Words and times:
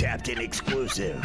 Tapped 0.00 0.30
in 0.30 0.40
exclusive. 0.40 1.22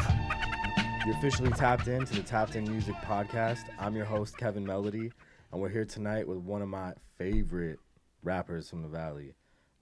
You're 1.06 1.16
officially 1.16 1.50
tapped 1.52 1.88
in 1.88 2.04
to 2.06 2.14
the 2.14 2.22
Tapped 2.22 2.58
In 2.58 2.70
Music 2.70 2.94
Podcast. 2.96 3.64
I'm 3.80 3.96
your 3.96 4.04
host, 4.04 4.38
Kevin 4.38 4.66
Melody, 4.66 5.14
and 5.54 5.62
we're 5.62 5.70
here 5.70 5.86
tonight 5.86 6.28
with 6.28 6.40
one 6.40 6.62
of 6.62 6.68
my 6.68 6.92
favorite 7.18 7.80
rappers 8.22 8.70
from 8.70 8.82
the 8.82 8.90
Valley. 8.90 9.34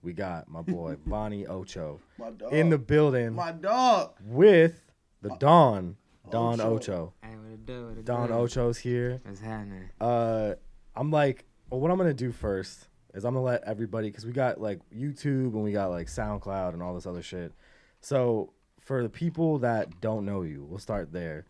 We 0.02 0.12
got 0.12 0.48
my 0.48 0.62
boy, 0.62 0.96
Vonnie 1.06 1.44
Ocho, 1.44 1.98
My 2.18 2.30
dog. 2.30 2.52
in 2.52 2.70
the 2.70 2.78
building 2.78 3.32
My 3.34 3.50
dog. 3.50 4.12
with 4.24 4.80
the 5.22 5.30
Don, 5.40 5.96
Don 6.30 6.60
Ocho. 6.60 6.74
Ocho. 6.76 7.12
Hey, 7.20 7.36
what 7.36 7.52
it 7.52 7.66
do? 7.66 7.88
What 7.88 7.98
it 7.98 8.04
Don 8.04 8.28
do? 8.28 8.34
Ocho's 8.34 8.78
here. 8.78 9.20
What's 9.24 9.40
happening? 9.40 9.90
Uh, 10.00 10.54
I'm 10.94 11.10
like, 11.10 11.46
well, 11.68 11.80
what 11.80 11.90
I'm 11.90 11.98
gonna 11.98 12.14
do 12.14 12.30
first 12.30 12.86
is 13.12 13.24
I'm 13.24 13.34
gonna 13.34 13.44
let 13.44 13.64
everybody, 13.64 14.08
cause 14.12 14.24
we 14.24 14.30
got 14.30 14.60
like 14.60 14.78
YouTube 14.96 15.52
and 15.54 15.64
we 15.64 15.72
got 15.72 15.90
like 15.90 16.06
SoundCloud 16.06 16.74
and 16.74 16.80
all 16.82 16.94
this 16.94 17.06
other 17.06 17.22
shit. 17.22 17.52
So 18.00 18.52
for 18.84 19.02
the 19.02 19.08
people 19.08 19.58
that 19.60 20.00
don't 20.00 20.24
know 20.24 20.42
you, 20.42 20.64
we'll 20.68 20.78
start 20.78 21.12
there. 21.12 21.46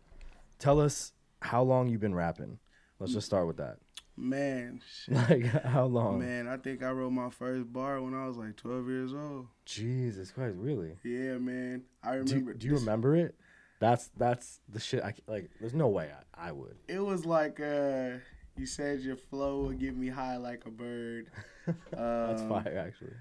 Tell 0.59 0.81
us 0.81 1.13
how 1.41 1.63
long 1.63 1.89
you've 1.89 2.01
been 2.01 2.15
rapping. 2.15 2.59
Let's 2.99 3.13
just 3.13 3.27
start 3.27 3.47
with 3.47 3.57
that. 3.59 3.79
Man, 4.17 4.81
shit. 5.05 5.15
Like 5.15 5.45
how 5.65 5.85
long? 5.87 6.21
Man, 6.21 6.47
I 6.47 6.57
think 6.57 6.83
I 6.83 6.91
wrote 6.91 7.11
my 7.11 7.31
first 7.31 7.73
bar 7.73 8.01
when 8.01 8.15
I 8.15 8.27
was 8.29 8.37
like 8.37 8.57
12 8.57 8.89
years 8.89 9.13
old. 9.13 9.49
Jesus 9.67 10.31
Christ, 10.31 10.55
really? 10.57 10.97
Yeah, 11.03 11.39
man. 11.39 11.83
I 12.03 12.13
Do, 12.19 12.19
remember. 12.37 12.55
do 12.55 12.67
you 12.67 12.73
this- 12.75 12.81
remember 12.81 13.17
it? 13.17 13.35
That's 13.81 14.09
that's 14.17 14.61
the 14.69 14.79
shit. 14.81 15.03
I 15.03 15.13
like. 15.27 15.51
There's 15.61 15.75
no 15.75 15.89
way 15.89 16.11
I, 16.39 16.49
I 16.49 16.53
would. 16.53 16.77
It 16.89 17.01
was 17.01 17.27
like 17.27 17.59
uh, 17.61 18.11
you 18.57 18.65
said 18.67 19.01
your 19.01 19.17
flow 19.17 19.65
would 19.65 19.81
get 19.81 19.97
me 19.97 20.09
high 20.09 20.37
like 20.37 20.63
a 20.65 20.71
bird. 20.71 21.27
That's 21.91 22.41
Um, 22.43 22.49
fire, 22.49 22.79
actually. 22.87 23.15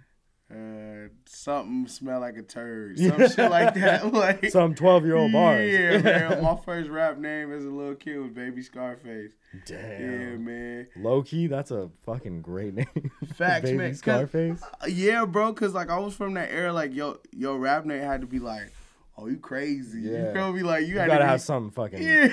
Uh, 0.52 1.08
something 1.26 1.88
smell 1.88 2.20
like 2.20 2.38
a 2.38 2.44
turd. 2.44 3.00
Some 3.00 3.18
shit 3.18 3.50
like 3.50 3.74
that. 3.76 4.04
Like 4.14 4.52
Some 4.52 4.76
12 4.76 5.06
year 5.06 5.16
old 5.16 5.32
bars. 5.32 5.72
Yeah, 5.72 5.98
man. 6.00 6.44
My 6.44 6.56
first 6.56 6.90
rap 6.90 7.18
name 7.18 7.52
as 7.52 7.66
a 7.66 7.70
little 7.70 7.96
kid 7.96 8.18
was 8.18 8.32
Baby 8.32 8.62
Scarface. 8.62 9.32
Damn. 9.66 10.02
Yeah, 10.02 10.38
man. 10.38 10.88
Low 10.98 11.24
key, 11.24 11.48
that's 11.48 11.72
a 11.72 11.90
fucking 12.06 12.42
great 12.42 12.76
name. 12.76 13.12
Facts, 13.36 13.66
Baby 13.66 13.78
man, 13.78 13.96
Scarface. 13.96 14.62
Yeah, 14.88 15.26
bro, 15.26 15.54
cause 15.54 15.74
like 15.74 15.90
I 15.90 15.98
was 15.98 16.14
from 16.14 16.34
that 16.36 16.52
era, 16.52 16.72
like 16.74 16.94
yo, 16.94 17.18
your 17.32 17.58
rap 17.58 17.86
name 17.86 18.02
had 18.02 18.22
to 18.22 18.28
be 18.28 18.40
like, 18.40 18.72
oh, 19.18 19.28
you 19.28 19.38
crazy. 19.38 20.02
Yeah. 20.02 20.28
You 20.30 20.34
feel 20.34 20.54
me? 20.54 20.64
Like 20.64 20.82
you, 20.82 20.94
You 20.94 21.00
had 21.00 21.08
gotta 21.08 21.20
to 21.20 21.26
have 21.28 21.40
be, 21.40 21.44
something 21.44 21.72
fucking. 21.72 22.02
Yeah. 22.02 22.28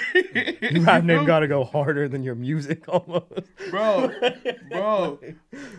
Your 0.70 0.83
rap 0.83 1.05
name 1.05 1.25
gotta 1.25 1.47
go 1.48 1.64
harder 1.64 2.09
than 2.09 2.22
your 2.22 2.34
music 2.34 2.84
almost. 2.89 3.27
Bro, 3.70 4.12
bro. 4.70 5.19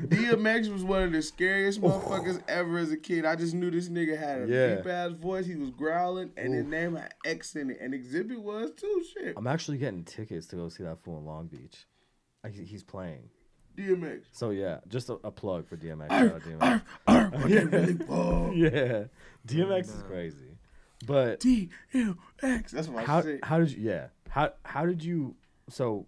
DMX 0.06 0.72
was 0.72 0.84
one 0.84 1.04
of 1.04 1.12
the 1.12 1.22
scariest 1.22 1.82
motherfuckers 1.82 2.42
ever 2.48 2.78
as 2.78 2.92
a 2.92 2.98
kid. 2.98 3.26
I 3.26 3.36
just 3.36 3.54
knew 3.54 3.72
this 3.72 3.90
nigga 3.90 4.18
had 4.18 4.44
a 4.44 4.48
Yeah. 4.48 4.76
deep 4.76 4.88
ass 4.88 5.12
voice. 5.12 5.46
He 5.46 5.56
was 5.56 5.72
growling, 5.72 6.32
and 6.38 6.54
his 6.54 6.66
name 6.66 6.96
had 6.96 7.14
X 7.26 7.56
in 7.56 7.70
it, 7.72 7.78
and 7.82 7.94
Xzibit 7.94 8.38
was 8.40 8.72
too. 8.72 9.04
Shit, 9.14 9.34
I'm 9.38 9.48
actually 9.48 9.78
getting 9.78 10.04
tickets 10.04 10.48
to 10.48 10.56
go 10.56 10.70
see 10.70 10.84
that 10.84 11.04
fool 11.04 11.18
in 11.20 11.26
Long 11.26 11.48
Beach. 11.48 11.86
Uh, 12.44 12.50
like, 12.50 12.68
He's 12.68 12.84
playing. 12.84 13.30
DMX. 13.78 14.24
So 14.34 14.50
yeah, 14.50 14.80
just 14.90 15.10
a, 15.10 15.14
a 15.24 15.32
plug 15.32 15.66
for 15.68 15.78
DMX. 15.78 16.10
Shout 16.10 16.42
DMX. 16.42 16.82
Arr, 17.08 17.30
what 17.30 17.50
they 17.50 17.64
really 17.66 18.60
yeah, 18.60 19.04
DMX 19.48 19.86
is 19.86 20.04
crazy. 20.08 20.51
But 21.06 21.40
DMX. 21.40 22.70
That's 22.72 22.88
what 22.88 23.04
I 23.04 23.06
how 23.06 23.22
said. 23.22 23.40
how 23.44 23.60
did 23.60 23.72
you? 23.72 23.90
Yeah, 23.90 24.08
how 24.30 24.54
how 24.64 24.86
did 24.86 25.04
you? 25.04 25.36
So 25.70 26.06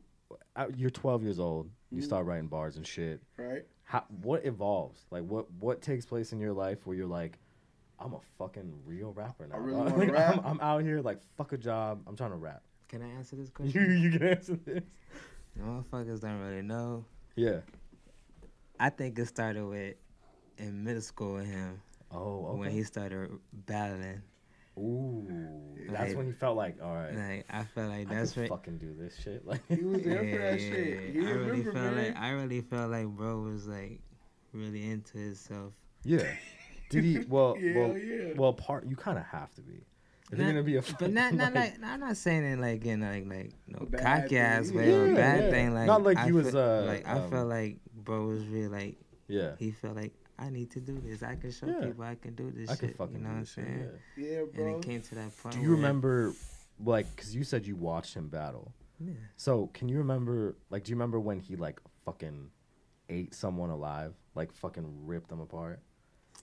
uh, 0.56 0.68
you're 0.76 0.90
12 0.90 1.24
years 1.24 1.40
old. 1.40 1.70
You 1.90 1.98
Mm-hmm. 2.00 2.06
start 2.06 2.26
writing 2.26 2.48
bars 2.48 2.76
and 2.78 2.86
shit. 2.88 3.22
Right? 3.38 3.64
How 3.84 4.04
what 4.22 4.46
evolves? 4.46 5.06
Like 5.12 5.24
what 5.24 5.52
what 5.60 5.82
takes 5.82 6.06
place 6.06 6.32
in 6.34 6.40
your 6.40 6.54
life 6.54 6.86
where 6.86 6.96
you're 6.98 7.06
like, 7.08 7.38
I'm 8.00 8.14
a 8.14 8.20
fucking 8.40 8.74
real 8.86 9.14
rapper 9.14 9.46
now. 9.48 9.56
I 9.56 9.58
really 9.60 9.78
dog." 9.84 9.92
wanna 9.92 9.98
Like, 10.06 10.12
rap. 10.14 10.38
I'm, 10.40 10.46
I'm 10.46 10.60
out 10.62 10.82
here 10.84 11.02
like 11.02 11.20
fuck 11.38 11.54
a 11.54 11.58
job. 11.58 12.02
I'm 12.08 12.16
trying 12.16 12.32
to 12.32 12.38
rap. 12.38 12.64
Can 12.90 13.02
I 13.04 13.10
answer 13.10 13.36
this 13.36 13.48
You 13.60 13.72
question? 13.72 14.02
you 14.02 14.12
can 14.12 14.28
answer 14.28 14.56
this. 14.56 14.84
The 15.56 15.62
motherfuckers 15.64 16.20
don't 16.22 16.40
really 16.40 16.62
know. 16.64 17.06
Yeah. 17.36 17.60
I 18.80 18.90
think 18.90 19.20
it 19.20 19.28
started 19.28 19.66
with 19.66 19.96
in 20.58 20.84
middle 20.84 21.02
school 21.02 21.36
with 21.36 21.46
him 21.48 21.80
Oh, 22.12 22.48
okay. 22.48 22.60
when 22.60 22.72
he 22.72 22.84
started 22.84 23.32
battling. 23.52 24.22
Ooh, 24.78 25.28
that's 25.90 26.10
Like- 26.10 26.18
when 26.18 26.26
he 26.26 26.32
felt 26.32 26.58
like, 26.58 26.78
all 26.82 26.94
right, 26.96 27.16
Like 27.16 27.46
I 27.50 27.64
felt 27.64 27.90
like 27.90 28.10
that's 28.10 28.34
can 28.34 28.44
what. 28.44 28.50
fucking 28.50 28.78
do 28.80 28.94
this 28.98 29.16
shit. 29.18 29.46
Like, 29.46 29.62
He 29.68 29.84
was 29.84 30.02
there 30.04 30.18
for 30.20 30.24
that 30.38 30.60
yeah, 30.60 30.70
shit. 30.70 30.88
yeah. 31.16 31.22
He 31.22 31.28
I 31.28 31.32
really 31.32 31.50
remember, 31.62 31.72
felt 31.74 31.96
man. 31.96 32.06
like 32.14 32.18
I 32.18 32.30
really 32.32 32.62
felt 32.62 32.92
like 32.92 33.08
bro 33.08 33.40
was 33.42 33.68
like 33.68 34.02
really 34.52 34.90
into 34.90 35.18
himself. 35.18 35.74
yeah. 36.04 36.24
Did 36.90 37.04
he? 37.04 37.20
Well, 37.28 37.56
Yeah, 37.60 37.78
well, 37.80 37.98
yeah. 37.98 38.34
well. 38.36 38.54
Part 38.54 38.86
you 38.86 38.96
kind 38.96 39.18
of 39.18 39.24
have 39.26 39.52
to 39.56 39.62
be. 39.62 39.84
If 40.32 40.38
you're 40.40 40.48
gonna 40.48 40.64
be 40.64 40.76
a, 40.78 40.82
But 40.82 41.12
not 41.12 41.24
fucking, 41.34 41.38
not 41.38 41.54
like 41.54 41.74
I'm 41.84 42.00
not 42.00 42.18
saying 42.18 42.44
it 42.44 42.60
like 42.60 42.84
in 42.86 43.02
like 43.02 43.26
like 43.28 43.52
no 43.68 43.86
cocky 44.00 44.38
ass 44.38 44.68
thing. 44.70 44.78
way 44.78 44.94
or 44.94 45.08
Yeah, 45.08 45.14
bad 45.16 45.44
yeah. 45.44 45.50
thing. 45.52 45.74
Like 45.74 45.88
Not 45.88 46.04
like 46.04 46.18
I 46.18 46.26
he 46.26 46.32
was, 46.32 46.50
feel- 46.52 46.60
uh, 46.60 46.82
like 46.86 47.08
I 47.08 47.20
um, 47.20 47.30
felt 47.30 47.48
like 47.50 47.78
bro 47.96 48.26
was 48.28 48.46
really 48.46 48.68
like 48.68 48.98
yeah. 49.28 49.52
he 49.60 49.72
felt 49.72 49.96
like 49.96 50.14
I 50.40 50.50
need 50.50 50.72
to 50.72 50.80
do 50.80 51.00
this. 51.04 51.22
I 51.24 51.36
can 51.36 51.52
show 51.52 51.68
Yeah. 51.68 51.86
people 51.88 52.04
I 52.04 52.16
can 52.16 52.34
do 52.36 52.52
this 52.52 52.70
I 52.70 52.74
shit. 52.74 52.80
could 52.80 52.96
fucking 52.98 53.16
you 53.18 53.22
know 53.22 53.30
do 53.30 53.30
what 53.30 53.36
I'm 53.36 53.40
this 53.42 53.50
shit. 53.54 53.66
saying? 53.66 53.90
Yeah. 54.18 54.26
Yeah, 54.26 54.62
And 54.66 54.76
it 54.76 54.82
came 54.88 55.02
to 55.02 55.16
that 55.16 55.38
point. 55.38 55.56
Do 55.56 55.62
you 55.62 55.68
where- 55.70 55.76
remember, 55.78 56.34
like, 56.84 57.16
cause 57.16 57.34
you 57.36 57.44
said 57.44 57.66
you 57.68 57.76
watched 57.76 58.16
him 58.16 58.28
battle. 58.30 58.74
Yeah. 59.00 59.14
So 59.38 59.68
can 59.74 59.90
you 59.90 59.98
remember, 60.00 60.56
like, 60.70 60.84
do 60.86 60.92
you 60.92 60.96
remember 60.96 61.20
when 61.20 61.40
he 61.40 61.56
like 61.56 61.80
fucking 62.06 62.50
ate 63.10 63.34
someone 63.34 63.70
alive, 63.70 64.14
like 64.36 64.52
fucking 64.54 65.06
ripped 65.06 65.30
them 65.30 65.40
apart? 65.40 65.80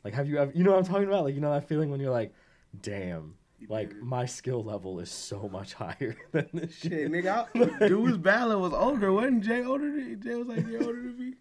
Like, 0.04 0.14
have 0.14 0.28
you 0.28 0.38
ever, 0.38 0.52
you 0.54 0.62
know 0.64 0.70
what 0.72 0.78
I'm 0.78 0.84
talking 0.84 1.08
about? 1.08 1.24
Like, 1.24 1.34
you 1.34 1.40
know 1.40 1.52
that 1.52 1.68
feeling 1.68 1.90
when 1.90 2.00
you're 2.00 2.12
like, 2.12 2.32
damn, 2.82 3.34
like 3.68 3.94
my 3.96 4.24
skill 4.24 4.62
level 4.62 5.00
is 5.00 5.10
so 5.10 5.48
much 5.48 5.74
higher 5.84 6.16
than 6.32 6.48
this 6.54 6.74
shit. 6.76 6.92
Shit, 6.92 7.12
nigga, 7.12 7.46
I, 7.82 7.88
dude's 7.88 8.16
battling 8.18 8.60
was 8.60 8.72
older, 8.72 9.12
wasn't 9.12 9.42
Jay 9.44 9.62
older 9.64 9.90
than 9.90 10.20
Jay 10.22 10.34
was 10.36 10.46
like 10.46 10.66
Jay 10.66 10.76
older 10.78 11.02
than 11.02 11.18
me? 11.18 11.34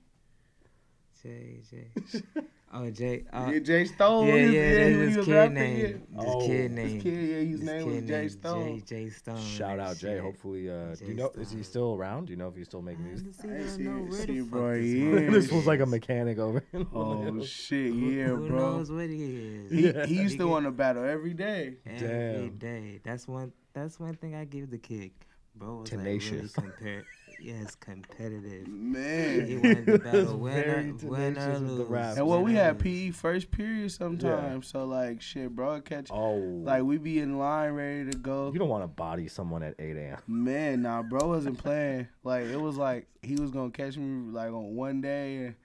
Jay, 1.23 1.59
Jay. 1.69 1.87
Oh, 2.71 2.87
Jay. 2.91 3.23
Uh, 3.33 3.49
yeah, 3.51 3.59
Jay 3.61 3.85
Stone. 3.85 4.27
yeah, 4.27 4.33
his, 4.35 4.53
yeah, 4.53 4.61
yeah, 4.61 4.97
that's 5.05 5.15
his 5.15 5.25
kid 5.25 5.51
name. 5.53 5.75
His 5.87 5.95
Oh, 6.19 6.45
kid 6.45 6.71
name. 6.71 6.87
His 6.89 7.01
kid, 7.03 7.13
yeah, 7.13 7.35
his 7.37 7.49
his 7.49 7.61
name 7.63 7.85
was 7.87 7.95
kid 7.95 8.07
Jay 8.07 8.27
Stone. 8.27 8.77
Jay, 8.77 8.83
Jay 8.85 9.09
Stone. 9.09 9.41
Shout 9.41 9.79
out 9.79 9.97
Jay. 9.97 10.07
shit. 10.13 10.21
Hopefully, 10.21 10.69
uh, 10.69 10.73
do 10.93 11.05
you 11.05 11.07
Jay 11.07 11.13
know 11.15 11.31
is 11.39 11.49
he 11.49 11.63
still 11.63 11.95
around? 11.95 12.25
Do 12.25 12.31
you 12.33 12.37
know 12.37 12.47
if 12.49 12.55
he's 12.55 12.67
still 12.67 12.83
making 12.83 13.05
I 13.05 13.07
music? 13.07 13.27
I 13.43 13.47
don't 13.47 13.67
see- 13.69 13.81
know 13.81 13.97
where 14.03 14.11
see, 14.21 14.39
the 14.39 14.45
bro, 14.45 14.61
fuck 14.67 14.75
this 14.75 14.85
he 14.85 15.01
is. 15.09 15.33
this 15.33 15.51
was 15.51 15.65
like 15.65 15.79
a 15.79 15.85
mechanic 15.87 16.37
over. 16.37 16.63
in 16.71 16.85
Oh 16.93 17.43
shit, 17.43 17.91
Who- 17.91 18.11
yeah, 18.11 18.27
who 18.27 18.47
bro. 18.47 18.57
knows 18.59 18.91
what 18.91 19.09
he 19.09 19.23
is? 19.65 19.71
He, 19.71 19.87
Yeah. 19.89 20.05
he 20.05 20.21
used 20.21 20.37
to 20.37 20.45
want 20.47 20.65
to 20.65 20.71
battle 20.71 21.03
every 21.05 21.33
day. 21.33 21.77
Every 21.87 22.07
Damn. 22.07 22.57
day. 22.59 22.99
That's 23.03 23.27
one. 23.27 23.51
That's 23.73 23.99
one 23.99 24.13
thing 24.13 24.35
I 24.35 24.45
give 24.45 24.69
the 24.69 24.77
kid. 24.77 25.09
Bro 25.55 25.77
was 25.77 25.89
Tenacious. 25.89 26.55
like 26.55 26.79
really 26.81 26.97
compar- 26.97 27.03
Yes, 27.41 27.75
competitive. 27.75 28.65
He 28.65 28.71
Man. 28.71 29.61
wanted 29.61 29.85
to 29.85 29.91
He 29.91 29.91
was 29.91 29.99
battle 30.01 30.37
winner, 30.37 30.61
very 30.63 30.91
winner, 30.91 31.33
tenacious 31.33 31.61
lose. 31.61 32.17
And 32.17 32.27
well, 32.27 32.41
we 32.41 32.53
had. 32.55 32.79
PE 32.79 33.11
first 33.11 33.51
period 33.51 33.91
sometimes, 33.91 34.67
so 34.67 34.85
like 34.85 35.21
shit, 35.21 35.55
bro, 35.55 35.81
catch 35.81 36.09
Oh, 36.11 36.35
like 36.37 36.83
we 36.83 36.97
be 36.97 37.19
in 37.19 37.37
line 37.37 37.71
ready 37.71 38.11
to 38.11 38.17
go. 38.17 38.51
you 38.53 38.59
don't 38.59 38.69
want 38.69 38.83
to 38.83 38.87
body 38.87 39.27
someone 39.27 39.63
at 39.63 39.75
8 39.79 39.95
a.m. 39.97 40.17
Man, 40.27 40.81
nah, 40.83 41.01
bro 41.01 41.27
wasn't 41.27 41.57
playing. 41.57 42.07
Like 42.23 42.45
it 42.45 42.59
was 42.59 42.77
like 42.77 43.07
he 43.21 43.35
was 43.35 43.51
gonna 43.51 43.71
catch 43.71 43.97
me 43.97 44.31
like 44.31 44.49
on 44.49 44.75
one 44.75 45.01
day 45.01 45.37
and 45.37 45.55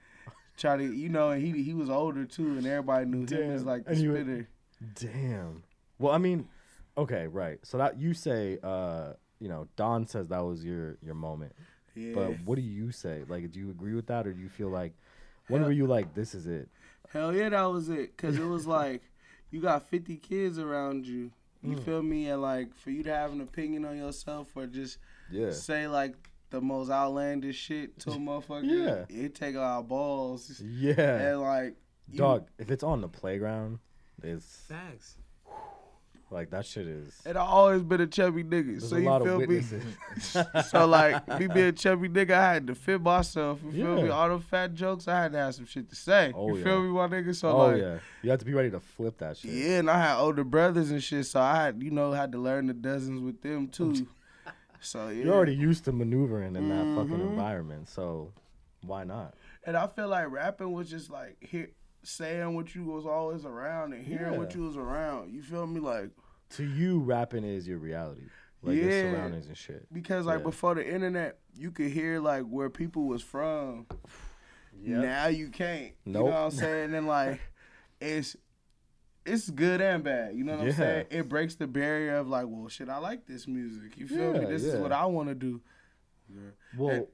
try 0.57 0.77
to, 0.77 0.85
you 0.85 1.09
know, 1.09 1.31
and 1.31 1.43
he 1.43 1.63
he 1.63 1.75
was 1.75 1.91
older 1.91 2.25
too, 2.25 2.57
and 2.57 2.67
everybody 2.67 3.07
knew 3.07 3.27
him 3.27 3.51
as 3.53 3.65
like 3.65 3.85
the 3.85 3.91
And 3.91 3.99
spitter. 3.99 4.49
Damn. 5.01 5.63
Well, 5.99 6.13
I 6.13 6.19
mean, 6.19 6.49
okay, 6.99 7.27
right. 7.27 7.59
So 7.63 7.79
that 7.79 7.99
you 7.99 8.15
say, 8.15 8.59
uh, 8.63 9.15
you 9.41 9.49
know, 9.49 9.69
Don 9.77 10.07
says 10.07 10.29
that 10.29 10.45
was 10.45 10.65
your 10.65 10.97
your 11.03 11.15
moment. 11.15 11.53
Yeah. 11.95 12.13
But 12.15 12.41
what 12.45 12.57
do 12.57 12.63
you 12.63 12.91
say? 12.91 13.23
Like, 13.29 13.51
do 13.53 13.59
you 13.61 13.71
agree 13.71 13.95
with 13.95 14.07
that, 14.09 14.27
or 14.27 14.33
do 14.33 14.41
you 14.41 14.49
feel 14.49 14.69
like, 14.69 14.95
when 15.49 15.61
Hell- 15.61 15.69
were 15.69 15.73
you 15.75 15.87
like, 15.87 16.15
this 16.15 16.35
is 16.35 16.47
it? 16.47 16.69
Hell 17.13 17.35
yeah, 17.35 17.49
that 17.51 17.65
was 17.65 17.89
it. 17.89 18.17
Cause 18.17 18.37
it 18.37 18.45
was 18.47 18.67
like 18.67 19.03
you 19.51 19.61
got 19.61 19.89
fifty 19.89 20.17
kids 20.17 20.59
around 20.59 21.07
you. 21.07 21.31
Mm. 21.65 21.71
You 21.71 21.77
feel 21.79 22.03
me? 22.03 22.29
And 22.29 22.43
like 22.43 22.75
for 22.75 22.91
you 22.91 23.03
to 23.05 23.15
have 23.15 23.33
an 23.33 23.41
opinion 23.41 23.85
on 23.85 23.97
yourself 23.97 24.49
or 24.57 24.67
just 24.67 24.99
Yeah. 25.31 25.53
say 25.53 25.87
like 25.87 26.15
the 26.51 26.61
most 26.61 26.91
outlandish 26.91 27.57
shit 27.57 27.99
to 28.01 28.11
a 28.11 28.15
motherfucker, 28.17 28.65
Yeah. 28.65 29.17
it 29.17 29.35
take 29.35 29.55
our 29.57 29.83
balls. 29.83 30.61
Yeah. 30.61 30.93
And 31.31 31.41
like 31.41 31.77
you- 32.11 32.19
Dog, 32.19 32.49
if 32.59 32.71
it's 32.71 32.83
on 32.83 33.01
the 33.01 33.09
playground, 33.09 33.79
it's 34.23 34.57
Facts. 34.69 35.17
Like 36.35 36.51
that 36.51 36.67
shit 36.67 36.87
is. 36.87 37.15
And 37.25 37.39
I 37.39 37.43
always 37.43 37.83
been 37.83 38.01
a 38.01 38.07
chubby 38.07 38.45
nigga, 38.45 38.79
There's 38.81 38.89
so 38.91 38.97
you 38.97 39.25
feel 39.25 39.39
me? 39.47 39.63
so 40.65 40.87
like 40.87 41.27
me 41.39 41.47
being 41.47 41.67
a 41.69 41.73
chubby 41.73 42.09
nigga, 42.09 42.33
I 42.33 42.53
had 42.55 42.67
to 42.67 42.75
fit 42.75 43.01
myself. 43.01 43.61
You 43.65 43.73
feel 43.73 44.03
me? 44.03 44.09
All 44.09 44.29
the 44.29 44.39
fat 44.41 44.75
jokes, 44.75 45.09
I 45.09 45.23
had 45.23 45.33
to 45.33 45.39
have 45.39 45.55
some 45.55 45.65
shit 45.67 45.89
to 45.91 45.97
say. 45.97 46.33
Oh, 46.35 46.49
you 46.49 46.57
yeah. 46.59 46.65
feel 46.65 46.83
me, 46.83 46.89
my 46.89 47.09
nigga? 47.09 47.35
So 47.35 47.49
oh 47.51 47.57
like, 47.69 47.81
yeah, 47.81 47.99
you 48.23 48.31
have 48.31 48.41
to 48.41 48.45
be 48.45 48.53
ready 48.53 48.71
to 48.71 48.81
flip 48.81 49.19
that 49.19 49.37
shit. 49.39 49.51
yeah, 49.53 49.79
and 49.79 49.91
I 49.91 49.99
had 49.99 50.19
older 50.19 50.45
brothers 50.45 50.91
and 50.91 51.03
shit, 51.03 51.25
so 51.27 51.41
I 51.41 51.55
had 51.65 51.83
you 51.83 51.91
know 51.91 52.13
had 52.13 52.33
to 52.33 52.39
learn 52.39 52.67
the 52.67 52.75
dozens 52.75 53.21
with 53.21 53.41
them 53.41 53.69
too. 53.73 54.07
So 54.81 55.09
yeah, 55.09 55.25
You're 55.25 55.35
already 55.35 55.55
used 55.55 55.85
to 55.87 55.93
maneuvering 55.93 56.57
in 56.57 56.69
that 56.69 56.87
fucking 56.95 57.19
Mhm. 57.19 57.29
environment, 57.29 57.89
so 57.89 58.33
why 58.83 59.05
not? 59.05 59.35
and 59.67 59.79
I 59.79 59.87
feel 59.87 60.09
like 60.09 60.31
rapping 60.31 60.73
was 60.73 60.91
just 60.91 61.09
like 61.11 61.37
hear, 61.41 61.71
saying 62.03 62.55
what 62.55 62.75
you 62.75 62.85
was 62.85 63.07
always 63.07 63.47
around 63.47 63.95
and 63.95 64.05
hearing 64.05 64.37
what 64.37 64.55
you 64.55 64.61
was 64.63 64.77
around. 64.77 65.33
You 65.33 65.41
feel 65.41 65.67
me? 65.67 65.81
Like 65.81 66.11
to 66.57 66.65
you, 66.65 67.01
rapping 67.01 67.45
is 67.45 67.67
your 67.69 67.79
reality, 67.79 68.23
like 68.63 68.77
your 68.77 68.91
surroundings 68.91 69.47
and 69.49 69.57
shit. 69.57 69.87
Because 69.93 70.27
like 70.27 70.39
Yeah. 70.41 70.45
before 70.45 70.75
the 70.75 70.87
internet, 70.89 71.39
you 71.57 71.71
could 71.71 71.91
hear 71.91 72.21
like 72.21 72.45
where 72.45 72.71
people 72.71 73.05
was 73.07 73.23
from. 73.23 73.87
Now 74.81 75.29
you 75.29 75.49
can't. 75.51 75.93
Nope. 76.05 76.25
You 76.25 76.31
know 76.31 76.35
what 76.35 76.35
I'm 76.35 76.51
saying? 76.51 76.95
And 76.95 77.07
like 77.07 77.41
it's 78.01 78.37
it's 79.25 79.49
good 79.49 79.81
and 79.81 80.05
bad. 80.05 80.37
You 80.37 80.45
know 80.45 80.57
what 80.57 80.65
Yeah. 80.67 80.71
I'm 80.73 80.77
saying? 80.77 81.07
It 81.11 81.29
breaks 81.29 81.55
the 81.55 81.67
barrier 81.67 82.17
of 82.17 82.29
like, 82.29 82.45
well, 82.49 82.69
shit, 82.69 82.89
I 82.91 82.99
like 82.99 83.27
this 83.27 83.47
music. 83.49 83.97
You 83.97 84.07
feel 84.07 84.33
me? 84.35 84.41
Yeah, 84.41 84.47
This 84.49 84.65
is 84.65 84.75
what 84.77 84.93
I 84.93 85.07
want 85.07 85.29
to 85.31 85.35
do. 85.35 85.63
Well, 86.77 87.09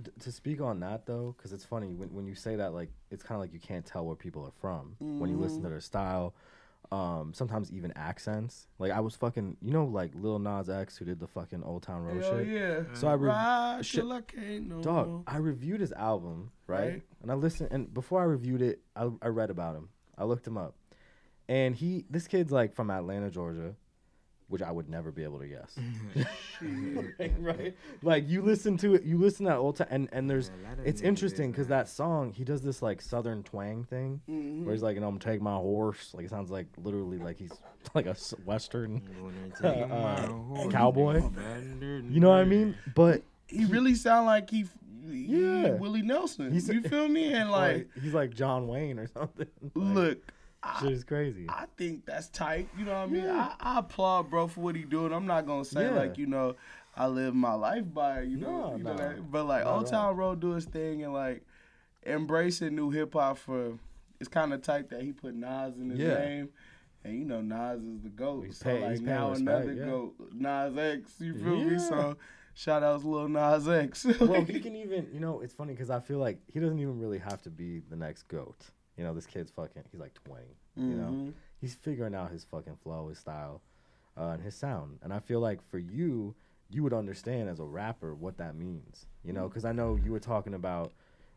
d- 0.00 0.10
to 0.20 0.30
speak 0.32 0.60
on 0.60 0.80
that 0.80 1.06
though, 1.06 1.34
because 1.36 1.52
it's 1.52 1.64
funny 1.64 1.92
when, 1.94 2.08
when 2.12 2.26
you 2.26 2.34
say 2.34 2.56
that, 2.56 2.72
like 2.74 2.90
it's 3.10 3.22
kind 3.22 3.36
of 3.36 3.40
like 3.40 3.52
you 3.52 3.60
can't 3.60 3.84
tell 3.84 4.04
where 4.06 4.16
people 4.16 4.44
are 4.44 4.52
from 4.60 4.94
when 4.98 5.30
you 5.30 5.36
Mm-hmm. 5.36 5.42
listen 5.44 5.62
to 5.62 5.68
their 5.68 5.80
style. 5.80 6.34
Um, 6.92 7.32
sometimes 7.34 7.72
even 7.72 7.92
accents. 7.96 8.68
Like 8.78 8.92
I 8.92 9.00
was 9.00 9.16
fucking, 9.16 9.56
you 9.60 9.72
know, 9.72 9.84
like 9.86 10.12
Lil 10.14 10.38
Nas 10.38 10.70
X 10.70 10.96
who 10.96 11.04
did 11.04 11.18
the 11.18 11.26
fucking 11.26 11.62
Old 11.64 11.82
Town 11.82 12.02
Road 12.04 12.22
Hell 12.22 12.38
shit. 12.38 12.46
yeah. 12.48 12.82
So 12.92 13.08
I 13.08 13.14
re- 13.14 13.28
Ride 13.28 13.84
shit- 13.84 14.04
I 14.04 14.20
can't 14.20 14.68
no 14.68 14.82
Dog, 14.82 15.08
more. 15.08 15.22
I 15.26 15.38
reviewed 15.38 15.80
his 15.80 15.92
album, 15.92 16.50
right? 16.66 16.78
Right. 16.88 17.02
And 17.22 17.30
I 17.32 17.34
listened, 17.34 17.70
and 17.72 17.92
before 17.92 18.20
I 18.20 18.24
reviewed 18.24 18.62
it, 18.62 18.80
I, 18.94 19.10
I 19.20 19.28
read 19.28 19.50
about 19.50 19.74
him. 19.74 19.88
I 20.16 20.24
looked 20.24 20.46
him 20.46 20.56
up, 20.56 20.74
and 21.48 21.74
he, 21.74 22.04
this 22.08 22.26
kid's 22.28 22.52
like 22.52 22.74
from 22.74 22.90
Atlanta, 22.90 23.30
Georgia, 23.30 23.74
which 24.48 24.62
I 24.62 24.70
would 24.70 24.88
never 24.88 25.10
be 25.10 25.24
able 25.24 25.40
to 25.40 25.46
guess. 25.48 25.76
right? 27.40 27.74
Like 28.02 28.28
you 28.28 28.42
listen 28.42 28.76
to 28.78 28.94
it, 28.94 29.02
you 29.04 29.18
listen 29.18 29.46
to 29.46 29.50
that 29.52 29.58
old 29.58 29.76
time, 29.76 29.88
and 29.90 30.08
and 30.12 30.30
there's, 30.30 30.50
Yeah, 30.62 30.68
a 30.68 30.70
lot 30.70 30.78
of 30.78 30.86
it's 30.86 31.00
interesting 31.00 31.50
because 31.50 31.68
that. 31.68 31.86
that 31.86 31.88
song 31.88 32.32
he 32.32 32.44
does 32.44 32.62
this 32.62 32.82
like 32.82 33.00
southern 33.02 33.42
twang 33.42 33.84
thing, 33.84 34.20
Mhm. 34.28 34.64
where 34.64 34.72
he's 34.74 34.82
like, 34.82 34.94
you 34.94 35.00
know, 35.00 35.08
I'm 35.08 35.18
gonna 35.18 35.32
take 35.32 35.42
my 35.42 35.54
horse, 35.56 36.12
like 36.14 36.24
it 36.24 36.30
sounds 36.30 36.50
like 36.50 36.66
literally 36.78 37.18
like 37.18 37.38
he's 37.38 37.52
like 37.94 38.06
a 38.06 38.16
western 38.44 39.02
uh, 39.62 39.66
uh, 39.68 40.68
cowboy. 40.70 41.22
You 41.80 42.20
know 42.20 42.30
what 42.30 42.38
I 42.38 42.44
mean? 42.44 42.76
But 42.94 43.22
He 43.48 43.64
really 43.64 43.94
sound 43.94 44.26
like 44.26 44.50
he, 44.50 44.66
he 45.10 45.26
Yeah. 45.26 45.70
Willie 45.74 46.02
Nelson. 46.02 46.52
He's- 46.52 46.68
you 46.68 46.82
feel 46.82 47.08
me? 47.08 47.32
And 47.32 47.50
like, 47.50 47.76
like 47.76 47.88
he's 48.02 48.14
like 48.14 48.30
John 48.34 48.66
Wayne 48.68 48.98
or 48.98 49.06
something. 49.08 49.46
Like, 49.74 49.94
look, 49.94 50.18
I, 50.18 50.32
shit 50.80 50.92
is 50.92 51.04
crazy. 51.04 51.46
I 51.48 51.66
think 51.76 52.04
that's 52.06 52.28
tight. 52.28 52.68
You 52.78 52.84
know 52.84 52.92
what 52.92 52.98
I 52.98 53.06
mean? 53.06 53.24
Yeah. 53.24 53.52
I, 53.60 53.76
I 53.76 53.78
applaud 53.80 54.30
bro 54.30 54.46
for 54.48 54.60
what 54.60 54.74
he 54.76 54.82
doing. 54.84 55.12
I'm 55.12 55.26
not 55.26 55.46
gonna 55.46 55.64
say 55.64 55.82
Yeah. 55.84 55.90
like 55.90 56.18
you 56.18 56.26
know 56.26 56.56
I 56.96 57.06
live 57.08 57.34
my 57.34 57.52
life 57.54 57.84
by 57.92 58.20
it, 58.20 58.28
you 58.28 58.38
know, 58.38 58.70
No, 58.70 58.76
you 58.76 58.82
know 58.84 58.92
no. 58.92 58.96
that- 58.96 59.30
but 59.30 59.44
like 59.46 59.66
Old. 59.66 59.86
Town 59.86 60.16
Road 60.16 60.40
do 60.40 60.52
his 60.52 60.64
thing 60.64 61.02
and 61.04 61.12
like 61.12 61.42
embracing 62.04 62.74
new 62.74 62.90
hip 62.90 63.12
hop 63.14 63.38
for 63.38 63.78
it's 64.20 64.28
kind 64.28 64.52
of 64.54 64.62
tight 64.62 64.88
that 64.90 65.02
he 65.02 65.12
put 65.12 65.34
Nas 65.34 65.76
in 65.78 65.90
his 65.90 65.98
Yeah. 66.00 66.18
name. 66.18 66.48
And 67.04 67.18
you 67.18 67.24
know 67.24 67.40
Nas 67.40 67.82
is 67.82 68.00
the 68.00 68.08
goat, 68.08 68.46
He's 68.46 68.56
so 68.58 68.64
pay- 68.64 68.82
like 68.82 69.00
now 69.00 69.32
another 69.32 69.72
yeah. 69.74 69.84
goat, 69.84 70.14
Nas 70.32 70.76
X. 70.76 71.12
You 71.20 71.34
feel 71.34 71.56
me? 71.64 71.78
So 71.78 72.16
shout 72.54 72.82
outs 72.82 73.04
Lil 73.04 73.28
Nas 73.28 73.68
X. 73.68 74.04
well, 74.20 74.42
he 74.44 74.58
can 74.66 74.74
even, 74.74 75.06
you 75.12 75.20
know, 75.20 75.40
it's 75.40 75.52
funny 75.54 75.72
because 75.74 75.90
I 75.90 76.00
feel 76.00 76.18
like 76.18 76.38
he 76.52 76.58
doesn't 76.58 76.78
even 76.80 76.98
really 76.98 77.18
have 77.18 77.42
to 77.42 77.50
be 77.50 77.80
the 77.90 77.94
next 77.96 78.26
goat. 78.28 78.70
You 78.96 79.04
know, 79.04 79.14
this 79.14 79.26
kid's 79.26 79.50
fucking, 79.50 79.82
he's 79.90 80.00
like 80.00 80.14
20. 80.14 80.46
You 80.76 80.96
know, 80.96 81.12
Mhm. 81.12 81.32
he's 81.58 81.74
figuring 81.74 82.14
out 82.14 82.30
his 82.30 82.44
fucking 82.44 82.76
flow, 82.76 83.08
his 83.08 83.18
style, 83.18 83.62
uh, 84.16 84.28
and 84.30 84.42
his 84.42 84.54
sound. 84.54 84.98
And 85.02 85.12
I 85.12 85.18
feel 85.20 85.40
like 85.40 85.62
for 85.62 85.78
you, 85.78 86.34
you 86.68 86.82
would 86.82 86.92
understand 86.92 87.48
as 87.48 87.60
a 87.60 87.64
rapper 87.64 88.14
what 88.14 88.36
that 88.38 88.54
means. 88.56 89.06
You 89.22 89.32
know, 89.32 89.48
because 89.48 89.64
I 89.64 89.72
know 89.72 89.96
you 89.96 90.12
were 90.12 90.20
talking 90.20 90.54
about, 90.54 90.92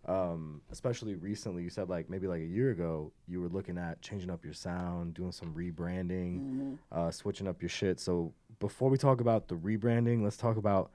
um, 0.06 0.62
especially 0.72 1.16
recently, 1.16 1.64
you 1.64 1.70
said 1.70 1.90
like 1.90 2.10
maybe 2.10 2.28
like 2.28 2.42
a 2.42 2.46
year 2.46 2.72
ago, 2.72 3.12
you 3.28 3.42
were 3.42 3.50
looking 3.50 3.78
at 3.78 4.02
changing 4.02 4.30
up 4.30 4.44
your 4.44 4.54
sound, 4.54 5.14
doing 5.14 5.32
some 5.32 5.54
rebranding, 5.54 6.42
Mhm. 6.42 6.78
uh, 6.92 7.12
switching 7.12 7.48
up 7.48 7.62
your 7.62 7.70
shit. 7.70 8.00
So 8.00 8.34
before 8.60 8.90
we 8.90 8.98
talk 8.98 9.22
about 9.22 9.48
the 9.50 9.56
rebranding, 9.56 10.22
let's 10.24 10.38
talk 10.38 10.58
about 10.58 10.92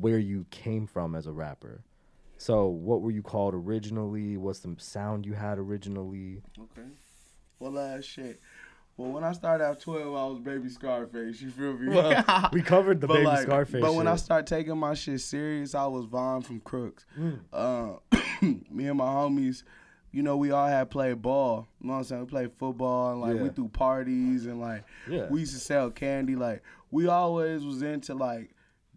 where 0.00 0.18
you 0.18 0.46
came 0.50 0.86
from 0.86 1.14
as 1.14 1.26
a 1.26 1.32
rapper. 1.32 1.82
So 2.42 2.66
what 2.66 3.02
were 3.02 3.12
you 3.12 3.22
called 3.22 3.54
originally? 3.54 4.36
What's 4.36 4.58
the 4.58 4.74
sound 4.78 5.24
you 5.24 5.32
had 5.32 5.58
originally? 5.58 6.42
Okay. 6.58 6.88
Well, 7.60 7.78
uh, 7.78 8.00
shit. 8.00 8.40
Well, 8.96 9.12
when 9.12 9.22
I 9.22 9.30
started 9.30 9.64
at 9.64 9.80
12, 9.80 10.02
I 10.08 10.26
was 10.26 10.40
baby 10.40 10.68
Scarface. 10.68 11.40
You 11.40 11.50
feel 11.50 11.74
me? 11.74 11.94
Well, 11.94 12.50
we 12.52 12.60
covered 12.60 13.00
the 13.00 13.06
But, 13.06 13.14
baby 13.14 13.26
like, 13.26 13.42
Scarface. 13.42 13.80
But 13.80 13.94
when 13.94 14.08
I 14.08 14.16
started 14.16 14.48
taking 14.48 14.76
my 14.76 14.94
shit 14.94 15.20
serious, 15.20 15.76
I 15.76 15.86
was 15.86 16.06
Vaughn 16.06 16.42
from 16.42 16.58
Crooks. 16.58 17.06
Mm. 17.16 17.38
Uh, 17.52 17.92
me 18.72 18.88
and 18.88 18.98
my 18.98 19.06
homies, 19.06 19.62
you 20.10 20.24
know, 20.24 20.36
we 20.36 20.50
all 20.50 20.66
had 20.66 20.90
played 20.90 21.22
ball. 21.22 21.68
You 21.80 21.86
know 21.86 21.92
what 21.92 21.98
I'm 22.00 22.04
saying? 22.06 22.20
We 22.22 22.26
played 22.26 22.52
football 22.58 23.12
and 23.12 23.20
like 23.20 23.40
we 23.40 23.50
threw 23.50 23.68
parties 23.68 24.46
and 24.46 24.60
like 24.60 24.84
Yeah. 25.08 25.28
we 25.28 25.40
used 25.40 25.54
to 25.54 25.60
sell 25.60 25.92
candy. 25.92 26.34
Like 26.34 26.64
we 26.90 27.06
always 27.06 27.64
was 27.64 27.82
into 27.82 28.14
like 28.14 28.50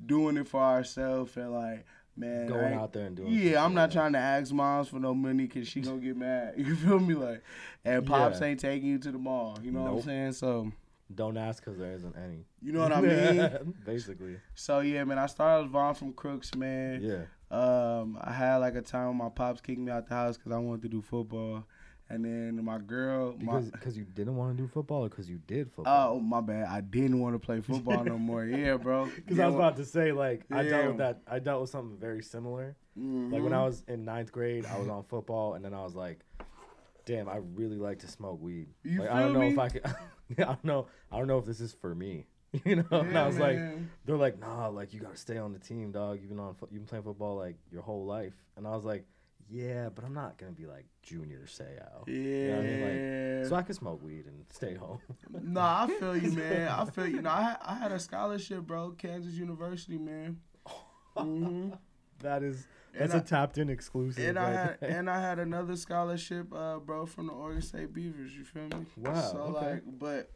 doing 0.04 0.36
it 0.38 0.48
for 0.48 0.62
ourselves 0.64 1.38
and 1.38 1.54
like 1.54 1.86
man, 2.18 2.48
going 2.48 2.74
out 2.74 2.94
there 2.94 3.06
and 3.06 3.16
doing. 3.16 3.32
yeah, 3.34 3.64
I'm 3.64 3.74
not 3.74 3.92
trying 3.92 4.14
to 4.14 4.20
ask 4.20 4.52
moms 4.54 4.88
for 4.90 5.00
no 5.00 5.14
money 5.14 5.46
because 5.46 5.68
she 5.68 5.82
gonna 5.82 5.98
get 6.00 6.16
mad. 6.18 6.54
You 6.58 6.76
feel 6.76 7.00
me? 7.00 7.14
Like, 7.16 7.44
and 7.84 8.06
pops 8.06 8.40
Yeah. 8.42 8.48
ain't 8.48 8.60
taking 8.60 8.90
you 8.90 9.00
to 9.00 9.12
the 9.12 9.18
mall. 9.18 9.58
You 9.62 9.72
know 9.72 9.84
what 9.84 9.92
I'm 9.94 10.02
saying? 10.02 10.32
So, 10.34 10.72
Don't 11.14 11.38
ask 11.38 11.64
because 11.64 11.78
there 11.80 11.94
isn't 11.94 12.16
any. 12.18 12.46
you 12.62 12.72
know 12.72 12.80
what 12.82 12.92
I 12.94 13.02
mean? 13.62 13.74
Basically. 13.86 14.38
so 14.56 14.80
yeah, 14.80 15.04
man. 15.04 15.20
I 15.20 15.26
started 15.28 15.70
Vaughn 15.70 15.94
from 15.96 16.14
Crooks, 16.14 16.56
man. 16.56 17.02
Yeah. 17.04 17.24
Um, 17.52 18.18
I 18.22 18.32
had 18.34 18.58
like 18.58 18.76
a 18.76 18.82
time 18.82 19.08
when 19.10 19.18
my 19.18 19.30
pops 19.30 19.62
kicked 19.62 19.80
me 19.80 19.92
out 19.92 20.08
the 20.08 20.16
house 20.16 20.36
because 20.38 20.52
I 20.52 20.58
wanted 20.58 20.82
to 20.84 20.90
do 20.90 21.02
football, 21.02 21.64
and 22.10 22.24
then 22.24 22.64
my 22.64 22.78
girl, 22.78 23.34
my, 23.40 23.60
Because 23.60 23.72
because 23.72 23.98
you 23.98 24.04
didn't 24.06 24.36
want 24.36 24.56
to 24.56 24.62
do 24.64 24.68
football 24.68 25.06
or 25.06 25.10
because 25.10 25.30
you 25.30 25.40
did 25.48 25.72
football. 25.72 26.16
oh 26.16 26.20
my 26.20 26.42
bad, 26.42 26.68
I 26.68 26.82
didn't 26.82 27.20
want 27.20 27.36
to 27.36 27.40
play 27.40 27.62
football 27.62 28.04
no 28.04 28.18
more. 28.18 28.44
Yeah, 28.46 28.78
bro. 28.78 29.08
Because 29.16 29.40
I 29.40 29.46
was 29.48 29.56
about 29.56 29.78
to 29.78 29.86
say 29.86 30.12
like 30.12 30.46
I 30.52 30.64
dealt 30.64 30.88
with 30.88 30.98
that. 30.98 31.22
I 31.28 31.40
dealt 31.40 31.62
with 31.62 31.70
something 31.70 31.98
very 31.98 32.22
similar. 32.22 32.76
Mhm. 32.98 33.32
Like 33.32 33.44
when 33.44 33.54
I 33.54 33.64
was 33.66 33.84
in 33.88 34.06
ninth 34.06 34.32
grade, 34.32 34.66
I 34.66 34.78
was 34.78 34.88
on 34.88 35.04
football, 35.04 35.56
and 35.56 35.66
then 35.66 35.74
I 35.74 35.84
was 35.84 35.96
like, 35.96 36.20
"Damn, 37.06 37.28
I 37.28 37.38
really 37.38 37.78
like 37.78 38.00
to 38.00 38.08
smoke 38.08 38.42
weed. 38.42 38.68
Like, 38.84 39.10
I 39.10 39.20
don't 39.20 39.34
know 39.34 39.48
if? 39.50 39.58
I 39.58 39.70
could. 39.70 39.86
I 40.38 40.44
don't 40.44 40.64
know. 40.64 40.88
I 41.12 41.18
don't 41.18 41.28
know 41.28 41.38
if 41.40 41.46
this 41.46 41.60
is 41.60 41.74
for 41.74 41.94
me. 41.94 42.28
you 42.66 42.78
know." 42.78 42.84
and 42.92 43.18
I 43.18 43.22
Yeah, 43.22 43.28
was 43.28 43.38
like, 43.38 43.60
"They're 44.06 44.16
like, 44.18 44.40
nah, 44.40 44.68
like 44.68 44.94
you 44.94 45.00
gotta 45.02 45.18
stay 45.18 45.38
on 45.38 45.52
the 45.54 45.60
team, 45.60 45.92
dog. 45.92 46.20
You've 46.22 46.30
been 46.30 46.40
on, 46.40 46.56
you've 46.72 46.82
been 46.82 46.86
playing 46.86 47.04
football 47.04 47.36
like 47.36 47.58
your 47.72 47.82
whole 47.82 48.06
life." 48.06 48.34
And 48.56 48.66
I 48.66 48.72
was 48.76 48.86
like, 48.86 49.06
"Yeah, 49.50 49.90
but 49.94 50.04
I'm 50.06 50.14
not 50.14 50.38
gonna 50.38 50.52
be 50.52 50.66
like 50.66 50.86
Junior 51.04 51.44
Seau. 51.46 51.68
yeah. 52.08 52.14
You 52.14 52.48
know 52.52 52.58
I 52.58 52.62
mean? 52.62 53.40
Like, 53.42 53.50
so 53.50 53.56
I 53.56 53.62
could 53.62 53.76
smoke 53.76 54.02
weed 54.04 54.26
and 54.26 54.46
stay 54.52 54.76
home." 54.76 55.00
Nah, 55.42 55.84
I 55.84 55.88
feel 56.00 56.18
you, 56.18 56.32
man. 56.32 56.68
I 56.70 56.86
feel 56.86 57.08
you. 57.08 57.22
No, 57.22 57.30
I 57.30 57.42
had, 57.44 57.58
I 57.62 57.76
had 57.76 57.92
a 57.92 58.00
scholarship, 58.00 58.62
bro. 58.64 58.92
Kansas 58.92 59.34
University, 59.34 59.98
man. 59.98 60.40
hmm 61.18 61.70
that 62.20 62.44
is 62.44 62.66
And 62.94 63.02
that's 63.12 63.14
I- 63.16 63.18
a 63.20 63.22
tapped 63.22 63.58
in 63.58 63.70
exclusive. 63.70 64.24
And 64.28 64.40
I 64.40 64.52
had 64.52 64.78
there. 64.80 64.90
and 64.98 65.10
I 65.10 65.22
had 65.22 65.40
another 65.40 65.76
scholarship, 65.76 66.54
uh, 66.54 66.80
bro, 66.80 67.06
from 67.06 67.28
the 67.28 67.34
Oregon 67.34 67.62
State 67.62 67.94
Beavers. 67.94 68.36
You 68.36 68.44
feel 68.46 68.64
me? 68.64 68.86
Wow, 68.98 69.22
So 69.32 69.38
okay. 69.40 69.72
like, 69.74 69.84
but 69.86 70.32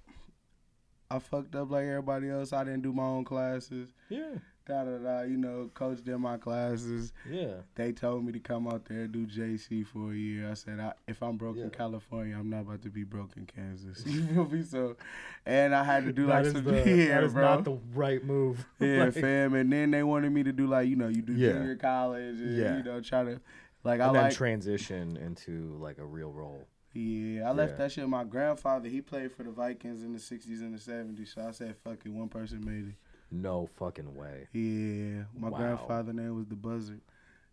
I 1.10 1.20
fucked 1.20 1.56
up 1.56 1.72
like 1.72 1.86
everybody 1.86 2.30
else. 2.30 2.54
I 2.54 2.64
didn't 2.64 2.82
do 2.84 2.94
my 2.94 3.04
own 3.04 3.26
classes. 3.26 3.94
yeah, 4.10 4.36
Da 4.70 4.84
da 4.84 4.98
da. 5.00 5.22
You 5.24 5.36
know, 5.38 5.72
coach 5.74 6.04
did 6.04 6.16
my 6.20 6.38
classes. 6.38 7.12
yeah. 7.28 7.54
They 7.74 7.92
told 7.92 8.24
me 8.24 8.32
to 8.34 8.40
come 8.40 8.68
out 8.68 8.86
there 8.86 9.02
and 9.06 9.12
do 9.12 9.26
JC 9.26 9.84
for 9.84 10.12
a 10.12 10.16
year. 10.16 10.48
I 10.52 10.54
said, 10.54 10.80
I, 10.80 10.94
if 11.08 11.24
I'm 11.24 11.38
broke 11.38 11.58
Yeah. 11.58 11.64
in 11.64 11.70
California, 11.72 12.38
I'm 12.38 12.52
not 12.52 12.62
about 12.62 12.84
to 12.84 12.90
be 12.90 13.04
broke 13.04 13.36
in 13.36 13.48
Kansas. 13.48 14.06
You 14.06 14.22
feel 14.28 14.46
me? 14.48 14.62
So, 14.64 14.96
and 15.44 15.74
I 15.74 15.84
had 15.84 16.06
to 16.06 16.14
do 16.14 16.28
That 16.28 16.44
like 16.44 16.52
some 16.54 16.64
the, 16.66 16.72
yeah, 16.86 17.16
that 17.16 17.24
is 17.24 17.34
bro. 17.34 17.42
not 17.56 17.64
the 17.64 17.80
right 17.96 18.24
move. 18.24 18.64
Yeah, 18.80 19.06
Like, 19.06 19.14
fam. 19.14 19.56
And 19.56 19.74
then 19.74 19.90
they 19.90 20.04
wanted 20.04 20.32
me 20.32 20.44
to 20.44 20.52
do 20.52 20.68
like 20.68 20.88
you 20.88 20.96
know 20.96 21.08
you 21.08 21.24
do 21.24 21.34
Yeah. 21.34 21.54
junior 21.54 21.76
college 21.76 22.40
and 22.40 22.56
Yeah. 22.56 22.78
you 22.78 22.84
know 22.84 23.02
try 23.02 23.24
to 23.24 23.42
like 23.84 24.02
I 24.02 24.06
and 24.06 24.16
then 24.16 24.24
like 24.26 24.34
transition 24.34 25.18
into 25.18 25.76
like 25.82 25.98
a 25.98 26.06
real 26.06 26.32
role. 26.32 26.68
yeah 26.94 27.50
I 27.50 27.54
left 27.54 27.72
Yeah. 27.72 27.78
that 27.78 27.92
shit. 27.94 28.08
My 28.08 28.24
grandfather 28.24 28.88
he 28.88 29.02
played 29.02 29.32
for 29.32 29.42
the 29.42 29.52
Vikings 29.52 30.04
in 30.04 30.14
the 30.14 30.20
'60s 30.20 30.60
and 30.62 30.76
the 30.76 30.80
'70s, 30.80 31.34
so 31.34 31.42
I 31.48 31.52
said 31.52 31.76
fuck 31.84 31.98
it. 32.06 32.10
One 32.12 32.30
person 32.30 32.62
made 32.64 32.90
it. 32.90 32.96
No 33.32 33.68
fucking 33.78 34.16
way. 34.16 34.48
Yeah, 34.54 35.24
my 35.38 35.50
Wow. 35.50 35.58
grandfather 35.58 36.14
name 36.14 36.36
was 36.36 36.48
the 36.48 36.56
Buzzard. 36.56 37.02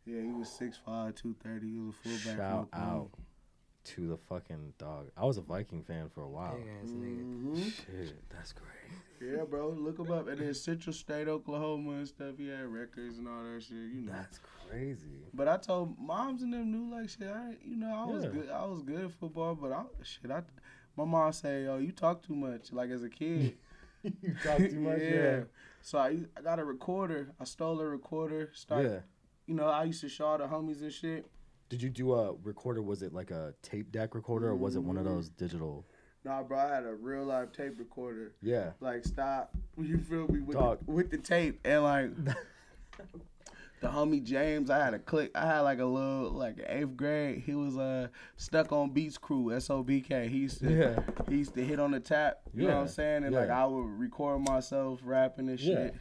Yeah, 0.04 0.22
he 0.22 0.32
was 0.32 0.48
6'5", 0.48 1.12
230. 1.14 1.68
He 1.72 1.78
was 1.78 1.94
a 1.94 1.98
fullback. 2.08 2.36
Shout 2.36 2.70
from 2.70 2.80
out 2.82 3.10
to 3.84 4.08
the 4.08 4.16
fucking 4.16 4.74
dog. 4.78 5.10
I 5.16 5.24
was 5.24 5.36
a 5.36 5.42
Viking 5.42 5.82
fan 5.82 6.08
for 6.08 6.22
a 6.22 6.28
while. 6.28 6.56
Big 6.56 6.66
ass 6.82 6.90
nigga. 6.90 7.24
Mhm. 7.24 7.70
Shit, 7.72 8.28
that's 8.30 8.52
great. 8.52 8.72
Yeah, 9.20 9.44
bro, 9.44 9.70
look 9.70 9.98
him 9.98 10.10
up. 10.10 10.28
And 10.28 10.40
then 10.40 10.54
Central 10.54 10.92
State, 10.92 11.26
Oklahoma 11.28 11.92
and 11.92 12.08
stuff. 12.08 12.36
He 12.36 12.48
had 12.48 12.66
records 12.66 13.18
and 13.18 13.26
all 13.28 13.42
that 13.44 13.62
shit. 13.62 13.76
You 13.76 14.02
know. 14.02 14.12
That's 14.12 14.38
crazy. 14.68 15.24
But 15.32 15.48
I 15.48 15.56
told 15.56 15.98
moms 15.98 16.42
and 16.42 16.52
them 16.52 16.70
knew 16.70 16.94
like 16.94 17.08
shit. 17.08 17.28
I, 17.28 17.56
you 17.64 17.76
know, 17.76 17.94
I 17.94 18.04
was 18.06 18.24
good. 18.26 18.48
I 18.50 18.64
was 18.66 18.82
good 18.82 19.04
at 19.04 19.12
football, 19.12 19.54
but 19.54 19.72
I 19.72 19.84
shit. 20.02 20.30
I, 20.30 20.42
my 20.96 21.04
mom 21.04 21.32
say, 21.32 21.64
"Yo, 21.64 21.78
you 21.78 21.92
talk 21.92 22.22
too 22.22 22.34
much." 22.34 22.72
Like 22.72 22.90
as 22.90 23.02
a 23.02 23.08
kid. 23.08 23.56
you 24.02 24.34
talk 24.42 24.58
too 24.58 24.80
much. 24.80 25.00
yeah. 25.00 25.40
So 25.82 25.98
I, 25.98 26.18
I 26.36 26.40
got 26.42 26.58
a 26.58 26.64
recorder. 26.64 27.32
I 27.40 27.44
stole 27.44 27.80
a 27.80 27.86
recorder. 27.86 28.50
Start, 28.54 28.84
Yeah. 28.84 28.98
You 29.46 29.54
know, 29.54 29.68
I 29.68 29.84
used 29.84 30.00
to 30.00 30.08
show 30.08 30.26
all 30.26 30.38
the 30.38 30.44
homies 30.44 30.80
and 30.80 30.92
shit. 30.92 31.26
Did 31.68 31.80
you 31.82 31.88
do 31.88 32.14
a 32.14 32.32
recorder? 32.42 32.82
Was 32.82 33.02
it 33.02 33.12
like 33.12 33.30
a 33.30 33.54
tape 33.62 33.92
deck 33.92 34.14
recorder 34.14 34.48
or 34.48 34.56
was 34.56 34.76
it 34.76 34.80
one 34.80 34.96
of 34.96 35.04
those 35.04 35.30
mm-hmm. 35.30 35.44
digital? 35.44 35.86
Nah, 36.24 36.42
bro, 36.42 36.58
I 36.58 36.66
had 36.66 36.84
a 36.84 36.94
real 36.94 37.24
life 37.24 37.52
tape 37.52 37.78
recorder. 37.78 38.34
Yeah. 38.42 38.70
Like, 38.80 39.04
stop. 39.04 39.54
You 39.78 39.98
feel 39.98 40.26
me? 40.26 40.40
With, 40.40 40.56
the, 40.56 40.78
with 40.86 41.10
the 41.10 41.18
tape. 41.18 41.60
And, 41.64 41.82
like, 41.82 42.10
the 43.80 43.88
homie 43.88 44.22
James, 44.22 44.70
I 44.70 44.78
had 44.82 44.94
a 44.94 44.98
click. 44.98 45.30
I 45.34 45.46
had, 45.46 45.60
like, 45.60 45.78
a 45.80 45.84
little, 45.84 46.30
like, 46.30 46.64
eighth 46.66 46.96
grade. 46.96 47.42
He 47.44 47.54
was 47.54 47.76
uh 47.76 48.08
stuck 48.36 48.72
on 48.72 48.90
Beats 48.90 49.18
Crew, 49.18 49.52
S-O-B-K. 49.52 50.28
He 50.28 50.38
used 50.38 50.60
to, 50.60 50.72
Yeah. 50.72 51.00
he 51.28 51.36
used 51.36 51.54
to 51.54 51.64
hit 51.64 51.78
on 51.78 51.90
the 51.90 52.00
tap. 52.00 52.40
You 52.54 52.68
know 52.68 52.74
what 52.76 52.80
I'm 52.82 52.88
saying? 52.88 53.24
And, 53.24 53.34
like. 53.34 53.50
I 53.50 53.66
would 53.66 53.98
record 53.98 54.40
myself 54.42 55.00
rapping 55.04 55.48
and 55.48 55.60
Yeah. 55.60 55.74
shit. 55.74 55.94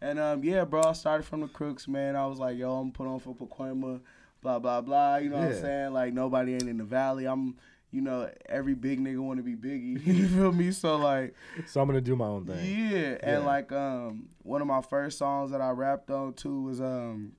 And, 0.00 0.18
um, 0.20 0.44
yeah, 0.44 0.64
bro, 0.64 0.82
I 0.82 0.92
started 0.92 1.24
from 1.24 1.40
the 1.40 1.48
Crooks, 1.48 1.88
man. 1.88 2.14
I 2.14 2.24
was 2.26 2.38
like, 2.38 2.56
yo, 2.56 2.72
I'm 2.76 2.92
put 2.92 3.08
on 3.08 3.18
for 3.18 3.34
Pacoima, 3.34 4.00
blah, 4.40 4.60
blah, 4.60 4.80
blah. 4.80 5.16
You 5.16 5.30
know 5.30 5.38
what 5.38 5.48
I'm 5.48 5.60
saying? 5.60 5.92
Like, 5.92 6.12
nobody 6.14 6.54
ain't 6.54 6.68
in 6.68 6.78
the 6.78 6.84
valley. 6.84 7.26
I'm, 7.26 7.56
you 7.90 8.00
know, 8.02 8.30
every 8.48 8.74
big 8.74 9.00
nigga 9.00 9.18
want 9.18 9.38
to 9.38 9.42
be 9.42 9.54
Biggie. 9.56 10.04
you 10.06 10.28
feel 10.36 10.52
me? 10.52 10.70
So, 10.72 10.96
like, 10.96 11.34
So 11.66 11.80
I'm 11.80 11.86
gonna 11.88 12.00
do 12.00 12.16
my 12.16 12.26
own 12.26 12.44
thing. 12.46 12.64
yeah, 12.90 13.16
and 13.22 13.44
like 13.46 13.72
um 13.72 14.28
one 14.42 14.60
of 14.60 14.66
my 14.66 14.82
first 14.82 15.18
songs 15.18 15.50
that 15.52 15.60
I 15.60 15.70
rapped 15.70 16.10
on 16.10 16.34
too 16.34 16.62
was 16.62 16.80
um 16.80 17.32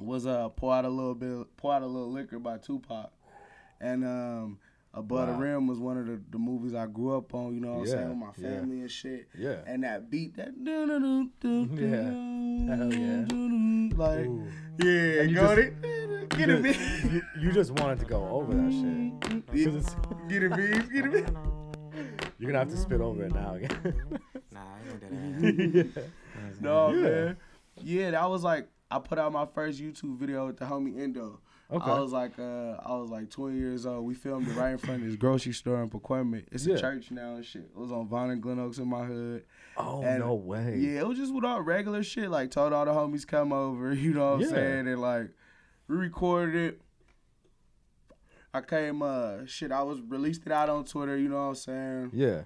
was 0.00 0.26
uh 0.26 0.48
pour 0.50 0.74
out 0.74 0.84
a 0.84 0.88
little 0.88 1.14
bit 1.14 1.46
pour 1.56 1.72
out 1.74 1.82
a 1.82 1.86
little 1.86 2.10
liquor 2.12 2.38
by 2.38 2.58
Tupac, 2.58 3.10
and 3.80 4.04
um 4.04 4.58
Above 4.94 5.26
the 5.28 5.32
Rim 5.32 5.66
was 5.68 5.78
one 5.78 5.96
of 5.96 6.04
the, 6.06 6.20
the 6.30 6.38
movies 6.38 6.74
I 6.74 6.84
grew 6.84 7.16
up 7.16 7.32
on. 7.32 7.54
You 7.54 7.60
know 7.60 7.72
what 7.72 7.80
I'm 7.80 7.86
saying 7.86 8.08
with 8.10 8.18
my 8.18 8.26
yeah. 8.36 8.58
family 8.58 8.80
and 8.82 8.90
shit. 8.90 9.26
Yeah. 9.38 9.56
And 9.66 9.84
that 9.84 10.10
beat 10.10 10.36
that 10.36 10.62
doo 10.62 10.86
doo 10.86 11.30
doo 11.40 11.66
doo 11.66 11.82
Yeah. 12.68 12.76
Hell 12.76 12.92
yeah. 12.92 13.96
like 13.96 14.26
Ooh. 14.26 14.46
yeah 14.84 15.24
got 15.32 15.56
just- 15.56 15.60
it 15.60 15.74
get 16.30 16.48
you, 16.48 16.54
it 16.56 16.62
just, 16.62 17.02
beat 17.02 17.12
you, 17.12 17.22
you 17.40 17.52
just 17.52 17.70
wanted 17.72 17.98
to 18.00 18.04
go 18.06 18.26
over 18.28 18.52
that 18.54 18.72
shit. 18.72 19.44
Yeah, 19.54 19.64
'Cause 19.70 19.96
get 20.28 20.42
it 20.42 20.56
beat 20.56 20.92
get 20.92 21.04
it 21.06 21.12
beat. 21.12 21.36
You're 22.38 22.50
gonna 22.50 22.58
have 22.58 22.70
to 22.70 22.76
spit 22.76 23.00
over 23.00 23.24
it 23.24 23.32
now 23.34 23.54
again. 23.54 23.94
Nah, 24.52 24.60
I 24.60 24.90
ain't 24.90 25.00
gonna 25.00 25.52
do 25.52 25.82
that. 25.94 25.96
yeah. 25.96 26.02
No 26.60 26.92
Yeah. 26.92 27.02
man. 27.02 27.36
Yeah, 27.82 28.10
that 28.12 28.28
was 28.30 28.42
like 28.42 28.68
I 28.90 28.98
put 28.98 29.18
out 29.18 29.32
my 29.32 29.46
first 29.46 29.80
YouTube 29.80 30.18
video 30.18 30.46
with 30.46 30.58
the 30.58 30.64
homie 30.66 31.00
Endo. 31.00 31.40
Okay. 31.70 31.90
I 31.90 31.98
was 32.00 32.12
like 32.12 32.38
uh 32.38 32.76
I 32.84 32.94
was 32.96 33.08
like 33.10 33.30
20 33.30 33.56
years 33.56 33.86
old. 33.86 34.04
We 34.04 34.14
filmed 34.14 34.46
it 34.48 34.54
right 34.56 34.72
in 34.72 34.78
front 34.78 35.02
of 35.02 35.06
this 35.08 35.16
grocery 35.16 35.52
store 35.52 35.82
in 35.82 35.88
Pacoima. 35.88 36.44
It's 36.52 36.66
Yeah. 36.66 36.74
a 36.74 36.80
church 36.80 37.10
now 37.10 37.36
and 37.36 37.44
shit. 37.44 37.62
It 37.62 37.76
was 37.76 37.90
on 37.92 38.08
Vaughn 38.08 38.30
and 38.30 38.42
Glen 38.42 38.58
Oaks 38.58 38.76
in 38.78 38.88
my 38.88 39.04
hood. 39.04 39.44
Oh 39.78 40.02
And- 40.02 40.18
no 40.20 40.34
way. 40.34 40.76
Yeah, 40.78 41.00
it 41.00 41.06
was 41.06 41.16
just 41.16 41.32
with 41.32 41.44
all 41.44 41.62
regular 41.62 42.02
shit. 42.02 42.28
Like 42.30 42.50
told 42.50 42.72
all 42.74 42.84
the 42.84 42.90
homies 42.92 43.26
come 43.26 43.52
over, 43.52 43.92
you 43.94 44.12
know 44.12 44.32
what 44.32 44.40
Yeah. 44.40 44.46
I'm 44.48 44.52
saying? 44.54 44.88
And 44.88 45.00
like 45.00 45.30
we 45.92 45.98
recorded 45.98 46.56
it. 46.56 46.80
I 48.54 48.60
came 48.62 49.02
uh 49.02 49.44
shit, 49.46 49.72
I 49.72 49.82
was 49.82 50.00
released 50.00 50.42
it 50.46 50.52
out 50.52 50.68
on 50.70 50.84
Twitter, 50.84 51.16
you 51.16 51.28
know 51.28 51.36
what 51.36 51.48
I'm 51.48 51.54
saying? 51.54 52.10
Yeah. 52.14 52.42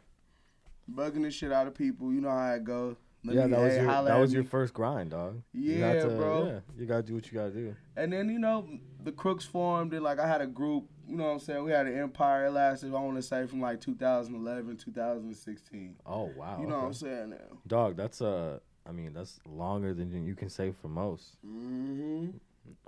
Bugging 0.93 1.23
the 1.23 1.31
shit 1.31 1.53
out 1.53 1.67
of 1.67 1.75
people, 1.75 2.13
you 2.13 2.21
know 2.21 2.31
how 2.31 2.53
it 2.55 2.65
go. 2.65 2.97
Let 3.25 3.37
yeah, 3.37 3.47
that 3.47 3.61
was 3.61 3.75
your 3.75 3.87
that 3.87 4.07
at 4.07 4.21
was 4.21 4.33
your 4.33 4.45
first 4.45 4.73
grind, 4.75 5.11
dog. 5.11 5.43
Yeah, 5.53 5.95
got 5.95 6.09
to- 6.09 6.15
bro. 6.17 6.47
Yeah, 6.47 6.61
you 6.79 6.87
gotta 6.87 7.03
do 7.03 7.15
what 7.15 7.31
you 7.31 7.39
gotta 7.39 7.51
do. 7.51 7.75
And 7.97 8.13
then, 8.13 8.29
you 8.29 8.39
know, 8.39 8.69
the 9.03 9.13
Crooks 9.13 9.45
formed 9.45 9.95
and 9.95 10.03
like 10.03 10.19
I 10.19 10.27
had 10.27 10.41
a 10.41 10.47
group, 10.47 10.89
you 11.09 11.17
know 11.17 11.25
what 11.25 11.31
I'm 11.31 11.41
saying? 11.41 11.65
We 11.65 11.71
had 11.71 11.87
an 11.87 11.97
empire. 11.99 12.47
It 12.47 12.51
lasted, 12.51 12.89
I 12.95 12.99
want 13.01 13.17
to 13.17 13.23
say, 13.23 13.47
from 13.47 13.61
like 13.61 13.81
2011, 13.81 14.77
2016. 14.77 15.97
Oh 16.05 16.31
wow. 16.37 16.59
You 16.61 16.67
know 16.67 16.79
what. 16.79 16.85
I'm 16.87 16.95
saying 16.95 17.31
now? 17.31 17.59
Dog, 17.67 17.97
that's 17.97 18.21
uh 18.21 18.59
I 18.89 18.93
mean, 18.93 19.13
that's 19.13 19.41
longer 19.45 19.93
than 19.93 20.25
you 20.25 20.37
can 20.37 20.49
say 20.49 20.73
for 20.81 20.89
most. 20.89 21.37
Mm-hmm. 21.45 22.37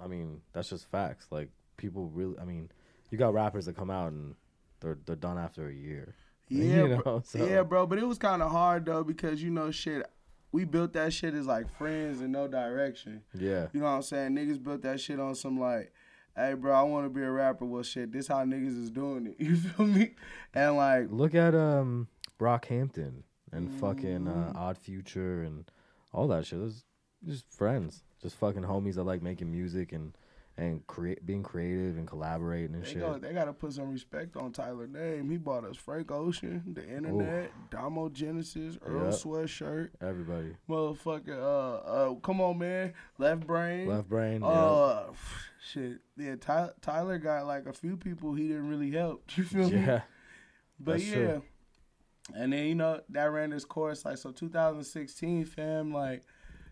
I 0.02 0.06
mean, 0.06 0.40
that's 0.52 0.70
just 0.70 0.90
facts. 0.90 1.26
Like 1.30 1.50
people 1.76 2.08
really 2.08 2.38
I 2.38 2.44
mean, 2.44 2.70
you 3.10 3.18
got 3.18 3.34
rappers 3.34 3.66
that 3.66 3.76
come 3.76 3.90
out 3.90 4.12
and 4.12 4.34
they're 4.80 4.98
they're 5.06 5.16
done 5.16 5.38
after 5.38 5.68
a 5.68 5.72
year. 5.74 6.14
Yeah, 6.50 6.64
You 6.84 6.96
bro. 7.02 7.12
know, 7.16 7.22
so- 7.26 7.46
yeah, 7.46 7.62
bro. 7.62 7.86
But 7.86 7.98
it 7.98 8.06
was 8.08 8.16
kind 8.16 8.40
of 8.42 8.50
hard 8.50 8.86
though 8.86 9.04
because 9.04 9.42
you 9.42 9.50
know, 9.50 9.70
shit. 9.70 10.06
We 10.50 10.64
built 10.64 10.94
that 10.94 11.12
shit 11.12 11.34
as 11.34 11.44
like 11.46 11.68
friends 11.76 12.22
in 12.22 12.32
no 12.32 12.48
direction. 12.48 13.20
Yeah. 13.34 13.66
You 13.74 13.80
know 13.80 13.84
what 13.86 13.92
I'm 13.96 14.02
saying? 14.02 14.30
Niggas 14.34 14.62
built 14.62 14.80
that 14.80 14.98
shit 14.98 15.20
on 15.20 15.34
some 15.34 15.60
like, 15.60 15.92
hey, 16.34 16.54
bro, 16.54 16.72
I 16.72 16.80
want 16.84 17.04
to 17.04 17.10
be 17.10 17.20
a 17.20 17.30
rapper. 17.30 17.66
Well, 17.66 17.82
shit, 17.82 18.10
this 18.12 18.28
how 18.28 18.42
niggas 18.46 18.82
is 18.82 18.90
doing 18.90 19.26
it. 19.26 19.36
You 19.46 19.56
feel 19.56 19.84
me? 19.86 20.14
And 20.54 20.76
like, 20.78 21.08
Look 21.10 21.34
at 21.34 21.54
um 21.54 22.08
Brockhampton 22.40 23.24
and 23.52 23.70
fucking 23.78 24.20
Mm-hmm. 24.24 24.56
uh, 24.56 24.58
Odd 24.60 24.78
Future 24.78 25.42
and 25.42 25.70
all 26.14 26.28
that 26.28 26.46
shit. 26.46 26.58
Those 26.60 26.82
just 27.26 27.44
friends, 27.52 28.02
just 28.22 28.36
fucking 28.36 28.62
homies 28.62 28.94
that 28.94 29.04
like 29.04 29.22
making 29.22 29.50
music 29.50 29.92
and 29.92 30.12
and 30.56 30.84
create 30.88 31.24
being 31.24 31.44
creative 31.44 31.96
and 31.96 32.08
collaborating 32.08 32.74
and 32.74 32.82
They, 32.84 32.88
shit. 32.90 32.98
go, 32.98 33.16
they 33.16 33.32
gotta 33.32 33.52
put 33.52 33.72
some 33.74 33.92
respect 33.92 34.36
on 34.36 34.50
Tyler 34.50 34.88
name. 34.88 35.30
He 35.30 35.36
bought 35.36 35.62
us 35.64 35.76
Frank 35.76 36.10
Ocean, 36.10 36.64
the 36.74 36.84
internet, 36.84 37.52
Domo 37.70 38.08
Genesis, 38.08 38.76
Earl 38.84 39.04
Yep. 39.04 39.14
Sweatshirt, 39.14 39.90
Everybody, 40.00 40.56
motherfucker. 40.68 41.38
Uh, 41.38 41.76
uh, 41.76 42.14
come 42.16 42.40
on, 42.40 42.58
man, 42.58 42.92
Left 43.18 43.46
Brain. 43.46 43.86
left 43.86 44.08
brain. 44.08 44.42
Uh, 44.42 45.12
shit. 45.64 45.98
Yeah, 46.16 46.34
Ty- 46.40 46.70
Tyler 46.80 47.18
got 47.18 47.46
like 47.46 47.66
a 47.66 47.72
few 47.72 47.96
people 47.96 48.34
he 48.34 48.48
didn't 48.48 48.68
really 48.68 48.90
help. 48.90 49.22
You 49.36 49.44
feel 49.44 49.70
me? 49.70 49.76
yeah, 49.76 50.00
But 50.80 50.92
that's 50.94 51.06
yeah. 51.06 51.14
true. 51.14 51.42
And 52.34 52.52
then 52.52 52.66
you 52.66 52.74
know 52.74 53.00
that 53.10 53.24
ran 53.30 53.50
this 53.50 53.64
course 53.64 54.04
like 54.04 54.18
so 54.18 54.32
2016, 54.32 55.44
fam. 55.44 55.92
Like, 55.94 56.24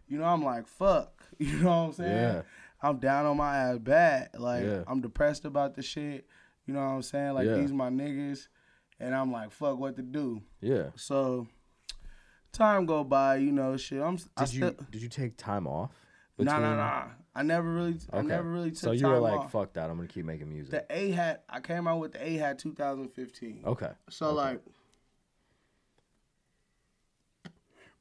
you 0.09 0.19
know, 0.19 0.25
I'm 0.25 0.45
like 0.45 0.67
fuck. 0.67 1.13
You 1.39 1.59
know 1.59 1.69
what 1.69 1.75
I'm 1.89 1.93
saying? 1.93 2.11
yeah, 2.13 2.43
I'm 2.81 2.99
down 2.99 3.27
on 3.27 3.37
my 3.37 3.57
ass 3.57 3.79
bad. 3.79 4.31
Like 4.39 4.65
Yeah. 4.65 4.85
I'm 4.87 5.01
depressed 5.03 5.45
about 5.45 5.75
the 5.75 5.83
shit. 5.83 6.27
You 6.67 6.75
know 6.75 6.81
what 6.81 6.87
I'm 6.87 7.03
saying? 7.03 7.35
Like 7.35 7.47
Yeah. 7.47 7.55
these 7.57 7.73
my 7.73 7.91
niggas, 7.91 8.49
and 9.01 9.15
I'm 9.15 9.31
like 9.33 9.51
fuck 9.51 9.79
what 9.79 9.97
to 9.97 10.03
do. 10.03 10.43
yeah. 10.61 10.91
So 10.97 11.47
time 12.53 12.87
go 12.87 13.05
by, 13.05 13.37
you 13.37 13.53
know, 13.53 13.77
shit. 13.77 14.01
I'm 14.01 14.19
I 14.37 14.45
Did 14.45 14.55
you 14.55 14.59
still 14.71 14.87
did 14.91 15.03
you 15.03 15.09
take 15.09 15.37
time 15.37 15.67
off? 15.67 15.93
nah 16.39 16.53
nah 16.53 16.59
between- 16.61 16.77
nah. 16.79 17.05
I 17.35 17.43
never 17.43 17.71
really 17.71 17.93
okay. 17.93 18.19
I 18.19 18.23
never 18.23 18.49
really 18.51 18.71
took 18.71 18.81
time 18.81 18.91
off. 18.93 18.99
So 18.99 19.07
you 19.07 19.13
were 19.13 19.19
like, 19.19 19.41
off. 19.41 19.53
fuck 19.53 19.75
that. 19.75 19.91
I'm 19.91 19.97
gonna 19.97 20.09
keep 20.09 20.25
making 20.25 20.49
music. 20.49 20.71
The 20.71 20.87
A 20.91 21.11
hat 21.11 21.45
I 21.51 21.61
came 21.61 21.87
out 21.87 21.99
with 22.01 22.13
the 22.13 22.27
A 22.27 22.35
hat 22.37 22.59
2015. 22.59 23.63
okay. 23.67 23.91
So 24.09 24.29
Okay. 24.29 24.37
like 24.37 24.61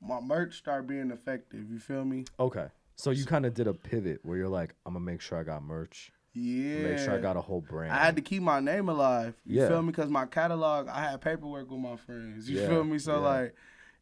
my 0.06 0.20
merch 0.20 0.58
started 0.58 0.88
being 0.88 1.12
effective. 1.12 1.70
You 1.70 1.80
feel 1.80 2.06
me? 2.06 2.26
Okay. 2.40 2.68
So 2.96 3.12
you 3.12 3.26
kind 3.26 3.46
of 3.46 3.54
did 3.54 3.68
a 3.68 3.74
pivot 3.74 4.20
where 4.24 4.38
you're 4.38 4.48
like, 4.50 4.74
I'm 4.86 4.94
gonna 4.94 5.04
make 5.06 5.22
sure 5.22 5.38
I 5.38 5.44
got 5.44 5.64
merch. 5.64 6.12
Yeah. 6.34 6.80
Make 6.80 7.00
sure 7.00 7.14
I 7.14 7.20
got 7.20 7.38
a 7.38 7.42
whole 7.42 7.62
brand. 7.62 7.94
I 7.94 7.98
had 7.98 8.16
to 8.18 8.22
keep 8.22 8.42
my 8.44 8.60
name 8.60 8.90
alive. 8.90 9.36
You 9.46 9.62
Yeah. 9.62 9.68
feel 9.70 9.82
me? 9.82 9.88
Because 9.88 10.10
my 10.10 10.26
catalog, 10.26 10.88
I 10.90 11.02
had 11.12 11.22
paperwork 11.22 11.70
with 11.70 11.80
my 11.80 11.96
friends. 11.96 12.50
You 12.50 12.60
Yeah, 12.62 12.68
feel 12.68 12.84
me? 12.84 13.00
So 13.00 13.14
yeah. 13.22 13.28
like, 13.30 13.56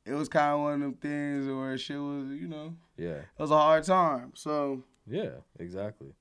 it 0.05 0.13
was 0.13 0.29
kind 0.29 0.53
of 0.53 0.59
one 0.61 0.73
of 0.73 0.79
them 0.81 0.93
things 0.95 1.47
where 1.47 1.77
shit 1.77 1.97
was, 1.99 2.27
you 2.29 2.47
know, 2.47 2.75
yeah. 2.97 3.17
it 3.19 3.25
was 3.39 3.51
a 3.51 3.57
hard 3.57 3.83
time. 3.83 4.31
So 4.35 4.83
Yeah. 5.07 5.29
Exactly. 5.59 6.13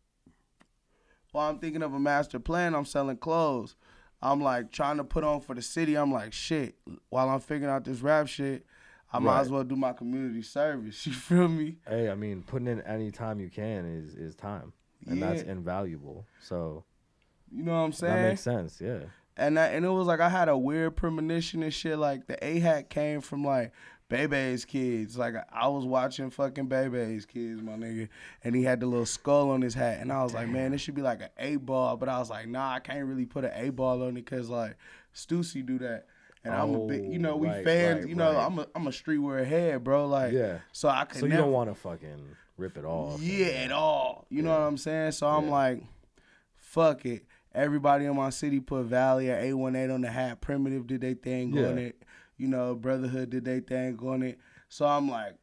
while 1.33 1.49
I'm 1.51 1.59
thinking 1.59 1.83
of 1.83 1.95
a 1.95 1.99
master 2.01 2.39
plan, 2.39 2.75
I'm 2.75 2.85
selling 2.85 3.17
clothes. 3.17 3.75
I'm 4.21 4.41
like 4.43 4.71
trying 4.71 4.99
to 4.99 5.05
put 5.05 5.25
on 5.25 5.41
for 5.41 5.55
the 5.55 5.63
city. 5.63 5.97
I'm 5.97 6.13
like, 6.13 6.33
shit. 6.33 6.77
While 7.09 7.29
I'm 7.31 7.41
figuring 7.41 7.73
out 7.73 7.85
this 7.85 8.01
rap 8.03 8.29
shit, 8.29 8.65
I 9.13 9.19
might 9.19 9.35
Right. 9.35 9.41
as 9.43 9.51
well 9.51 9.65
do 9.65 9.77
my 9.77 9.93
community 9.93 10.43
service. 10.43 11.07
You 11.07 11.13
feel 11.13 11.49
me? 11.49 11.77
Hey, 11.87 12.11
I 12.11 12.15
mean, 12.15 12.43
putting 12.43 12.69
in 12.69 12.81
any 12.83 13.11
time 13.11 13.41
you 13.41 13.51
can 13.51 13.85
is 13.87 14.15
is 14.15 14.35
time, 14.35 14.73
and 15.07 15.23
that's 15.23 15.43
invaluable. 15.43 16.27
So 16.41 16.85
You 17.51 17.65
know 17.65 17.73
what 17.73 17.79
I'm 17.87 17.93
saying? 17.93 18.15
that 18.15 18.29
makes 18.29 18.41
sense. 18.41 18.81
Yeah. 18.81 19.01
And 19.37 19.57
that, 19.57 19.75
and 19.75 19.85
it 19.85 19.89
was 19.89 20.07
like 20.07 20.21
I 20.21 20.29
had 20.29 20.49
a 20.49 20.57
weird 20.57 20.97
premonition 20.97 21.63
and 21.63 21.73
shit. 21.73 21.99
Like 21.99 22.27
the 22.27 22.43
A 22.45 22.59
hat 22.61 22.91
came 22.91 23.21
from 23.23 23.45
like 23.45 23.73
Bebe's 24.11 24.67
kids. 24.67 25.17
Like 25.17 25.35
I 25.51 25.69
was 25.69 25.87
watching 25.87 26.29
fucking 26.31 26.69
Bebe's 26.69 27.25
kids, 27.25 27.63
my 27.63 27.73
nigga, 27.73 28.09
and 28.45 28.55
he 28.55 28.63
had 28.63 28.81
the 28.81 28.87
little 28.87 29.07
skull 29.07 29.51
on 29.51 29.63
his 29.63 29.73
hat, 29.75 29.99
and 30.01 30.13
I 30.13 30.23
was 30.23 30.35
like, 30.35 30.49
man, 30.49 30.73
this 30.73 30.83
should 30.83 30.95
be 30.95 31.01
like 31.03 31.23
an 31.23 31.31
A 31.39 31.57
ball. 31.57 31.97
But 31.97 32.11
I 32.11 32.19
was 32.19 32.29
like, 32.29 32.47
nah, 32.47 32.73
I 32.75 32.81
can't 32.81 33.07
really 33.07 33.25
put 33.27 33.45
an 33.47 33.53
A 33.55 33.71
ball 33.71 34.03
on 34.03 34.11
it 34.11 34.25
because 34.27 34.51
like 34.51 34.77
Stussy 35.15 35.65
do 35.65 35.79
that. 35.79 36.07
And 36.45 36.53
I'm 36.55 36.75
a 36.75 36.87
big, 36.87 37.05
you 37.13 37.19
know, 37.21 37.33
oh, 37.33 37.37
we 37.37 37.49
Oh, 37.49 37.53
right, 37.53 37.65
fans, 37.65 38.01
right, 38.01 38.09
you 38.09 38.15
know, 38.17 38.33
right. 38.35 38.45
I'm 38.47 38.59
a 38.59 38.67
I'm 38.75 38.87
a 38.87 38.91
streetwear 38.91 39.47
head, 39.47 39.85
bro. 39.85 40.07
Like, 40.07 40.33
Yeah. 40.33 40.59
so 40.73 40.89
I 40.89 41.05
could 41.05 41.21
So 41.21 41.27
you 41.27 41.37
don't 41.37 41.53
want 41.53 41.71
to 41.71 41.75
fucking 41.75 42.37
rip 42.57 42.77
it 42.77 42.85
off. 42.85 43.21
yeah, 43.21 43.47
at 43.47 43.71
all. 43.73 44.27
You 44.29 44.43
know 44.43 44.51
what 44.51 44.67
I'm 44.67 44.77
saying? 44.77 45.13
So 45.13 45.29
I'm 45.29 45.45
Yeah. 45.47 45.51
like, 45.53 45.83
fuck 46.57 47.07
it. 47.07 47.25
Everybody 47.55 48.07
in 48.07 48.17
my 48.17 48.31
city 48.31 48.59
put 48.61 48.87
Valley 48.87 49.31
or 49.31 49.37
818 49.37 49.91
on 49.91 50.01
the 50.01 50.11
hat. 50.11 50.41
Primitive 50.41 50.87
did 50.87 51.01
they 51.03 51.15
thing 51.15 51.57
on 51.65 51.79
it. 51.79 52.03
You 52.39 52.49
know, 52.49 52.75
Brotherhood 52.75 53.31
did 53.31 53.45
they 53.45 53.61
thing 53.61 53.99
on 54.03 54.23
it. 54.23 54.39
So 54.69 54.87
I'm 54.87 55.09
like, 55.09 55.37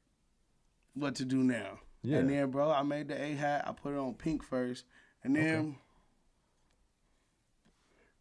what 0.95 1.15
to 1.15 1.25
do 1.25 1.37
now? 1.43 1.79
Yeah. 2.01 2.17
And 2.17 2.29
then, 2.29 2.49
bro, 2.51 2.71
I 2.71 2.81
made 2.81 3.07
the 3.09 3.21
A 3.21 3.35
hat. 3.35 3.63
I 3.67 3.71
put 3.73 3.93
it 3.93 3.97
on 3.97 4.15
pink 4.15 4.43
first. 4.43 4.85
And 5.23 5.35
then 5.35 5.75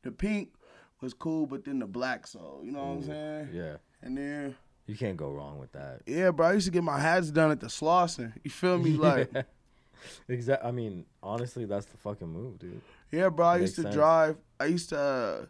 the 0.02 0.11
pink 0.12 0.50
was 1.00 1.14
cool, 1.14 1.46
but 1.46 1.64
then 1.64 1.78
the 1.78 1.86
black 1.86 2.26
soul. 2.26 2.60
you 2.64 2.72
know 2.72 2.80
what 2.84 2.92
I'm 2.98 3.02
saying? 3.04 3.48
Yeah. 3.52 3.76
And 4.02 4.16
then, 4.16 4.56
You 4.86 4.96
can't 4.96 5.16
go 5.16 5.30
wrong 5.30 5.58
with 5.58 5.72
that. 5.72 6.02
yeah, 6.06 6.30
bro, 6.30 6.48
I 6.48 6.52
used 6.54 6.66
to 6.66 6.72
get 6.72 6.84
my 6.84 6.98
hats 6.98 7.30
done 7.30 7.50
at 7.50 7.60
the 7.60 7.66
Slauson. 7.68 8.32
You 8.42 8.50
feel 8.50 8.78
me? 8.78 8.90
Like, 8.96 9.30
Exactly. 10.28 10.68
I 10.68 10.70
mean, 10.72 11.04
honestly, 11.22 11.64
that's 11.64 11.86
the 11.86 11.96
fucking 11.96 12.28
move, 12.28 12.58
dude. 12.60 12.80
Yeah, 13.10 13.30
bro. 13.30 13.46
I 13.46 13.54
Makes 13.58 13.62
used 13.62 13.74
to 13.76 13.82
sense. 13.82 13.94
drive. 13.94 14.36
I 14.60 14.66
used 14.66 14.88
to 14.90 14.98
uh, 14.98 15.46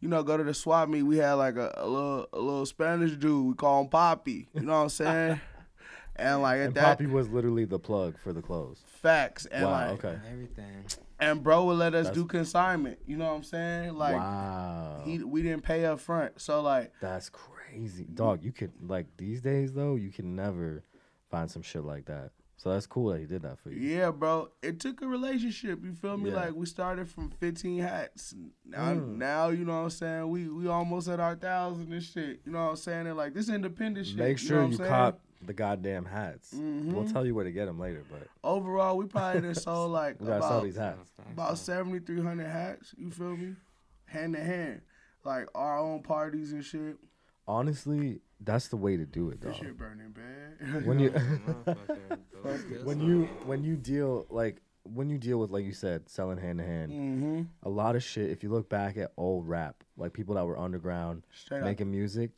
you 0.00 0.08
know, 0.08 0.22
go 0.22 0.36
to 0.36 0.44
the 0.44 0.54
swap 0.54 0.88
meet. 0.88 1.02
We 1.02 1.16
had 1.18 1.32
like 1.34 1.56
a, 1.56 1.72
a 1.76 1.86
little 1.86 2.26
a 2.32 2.38
little 2.38 2.66
Spanish 2.66 3.12
dude. 3.12 3.46
We 3.46 3.54
call 3.54 3.82
him 3.82 3.88
Poppy. 3.88 4.48
You 4.54 4.62
know 4.62 4.72
what 4.74 4.82
I'm 4.82 4.88
saying? 4.88 5.40
and 6.16 6.42
like 6.42 6.58
at 6.60 6.66
And 6.66 6.74
that 6.74 6.84
Poppy 6.98 7.06
was 7.06 7.28
literally 7.28 7.64
the 7.64 7.78
plug 7.78 8.18
for 8.18 8.32
the 8.32 8.42
clothes. 8.42 8.82
facts 8.86 9.46
and 9.46 9.64
wow. 9.64 9.90
like 9.90 10.04
okay. 10.04 10.18
Everything. 10.30 10.84
And 11.22 11.42
bro 11.42 11.64
would 11.64 11.78
let 11.78 11.94
us 11.94 12.06
That's- 12.06 12.14
do 12.14 12.26
consignment. 12.26 12.98
You 13.06 13.16
know 13.16 13.26
what 13.26 13.36
I'm 13.36 13.42
saying? 13.44 13.94
Like 13.94 14.16
wow. 14.16 15.02
he 15.04 15.22
we 15.22 15.42
didn't 15.42 15.62
pay 15.62 15.84
up 15.84 16.00
front. 16.00 16.40
So 16.40 16.60
like 16.60 16.92
That's 17.00 17.28
crazy, 17.30 18.04
dog. 18.12 18.42
You 18.42 18.52
could 18.52 18.72
like 18.86 19.06
these 19.16 19.40
days 19.40 19.72
though. 19.72 19.94
You 19.94 20.10
can 20.10 20.34
never 20.34 20.82
find 21.30 21.50
some 21.50 21.62
shit 21.62 21.84
like 21.84 22.06
that. 22.06 22.32
So 22.62 22.70
that's 22.70 22.86
cool 22.86 23.08
that 23.10 23.18
he 23.18 23.26
did 23.26 23.42
that 23.42 23.58
for 23.58 23.70
you. 23.70 23.80
Yeah, 23.80 24.12
bro. 24.12 24.48
It 24.62 24.78
took 24.78 25.02
a 25.02 25.08
relationship. 25.08 25.84
You 25.84 25.94
feel 25.94 26.16
me? 26.16 26.30
Yeah. 26.30 26.36
Like 26.36 26.54
we 26.54 26.64
started 26.66 27.08
from 27.08 27.28
15 27.30 27.80
hats. 27.80 28.36
Now, 28.64 28.94
Mm. 28.94 29.16
now 29.16 29.48
you 29.48 29.64
know 29.64 29.78
what 29.78 29.84
I'm 29.84 29.90
saying. 29.90 30.28
We 30.30 30.48
we 30.48 30.68
almost 30.68 31.08
at 31.08 31.18
our 31.18 31.34
thousand 31.34 31.92
and 31.92 32.00
shit. 32.00 32.40
You 32.44 32.52
know 32.52 32.62
what 32.66 32.70
I'm 32.70 32.76
saying? 32.76 33.08
And 33.08 33.16
like 33.16 33.34
this 33.34 33.48
independent 33.48 34.06
shit. 34.06 34.16
Make 34.16 34.40
you 34.40 34.46
sure 34.46 34.62
know 34.62 34.68
you 34.68 34.78
what 34.78 34.84
I'm 34.86 34.88
cop 34.88 35.20
the 35.44 35.52
goddamn 35.52 36.04
hats. 36.04 36.52
We'll 36.54 37.02
Mhm. 37.02 37.12
tell 37.12 37.26
you 37.26 37.34
where 37.34 37.42
to 37.44 37.50
get 37.50 37.64
them 37.66 37.80
later, 37.80 38.04
but 38.08 38.28
Overall, 38.44 38.96
we 38.96 39.06
probably 39.06 39.40
done 39.40 39.54
sold 39.56 39.90
like 39.90 40.20
we 40.20 40.28
about 40.28 40.62
these 40.62 40.76
hats. 40.76 41.10
about 41.32 41.58
7,300 41.58 42.46
hats. 42.46 42.94
You 42.96 43.10
feel 43.10 43.36
me? 43.36 43.56
Hand 44.04 44.34
to 44.34 44.40
hand, 44.40 44.82
like 45.24 45.48
our 45.56 45.78
own 45.80 46.00
parties 46.04 46.52
and 46.52 46.64
shit. 46.64 46.96
Honestly, 47.46 48.20
that's 48.40 48.68
the 48.68 48.76
way 48.76 48.96
to 48.96 49.04
do 49.04 49.30
it, 49.30 49.40
This 49.40 49.56
dog. 49.56 49.64
shit 49.64 49.76
burning 49.78 50.10
bad. 50.12 50.84
When 50.86 50.98
you 51.00 51.10
Motherfucker, 51.10 52.18
those 52.44 52.60
skills 52.60 52.84
when 52.84 53.00
you 53.00 53.24
when 53.46 53.64
you 53.64 53.76
deal 53.76 54.26
like 54.30 54.62
when 54.84 55.08
you 55.10 55.18
deal 55.18 55.38
with 55.38 55.50
like 55.50 55.64
you 55.64 55.72
said 55.72 56.08
selling 56.08 56.38
hand 56.38 56.58
to 56.58 56.64
hand, 56.64 56.92
mm-hmm. 56.92 57.42
a 57.62 57.68
lot 57.68 57.96
of 57.96 58.02
shit. 58.02 58.30
If 58.30 58.42
you 58.42 58.50
look 58.50 58.68
back 58.68 58.96
at 58.96 59.12
old 59.16 59.48
rap, 59.48 59.82
like 59.96 60.12
people 60.12 60.34
that 60.36 60.44
were 60.46 60.58
underground 60.58 61.24
Straight 61.32 61.58
up. 61.58 61.64
making 61.64 61.90
music, 61.90 62.30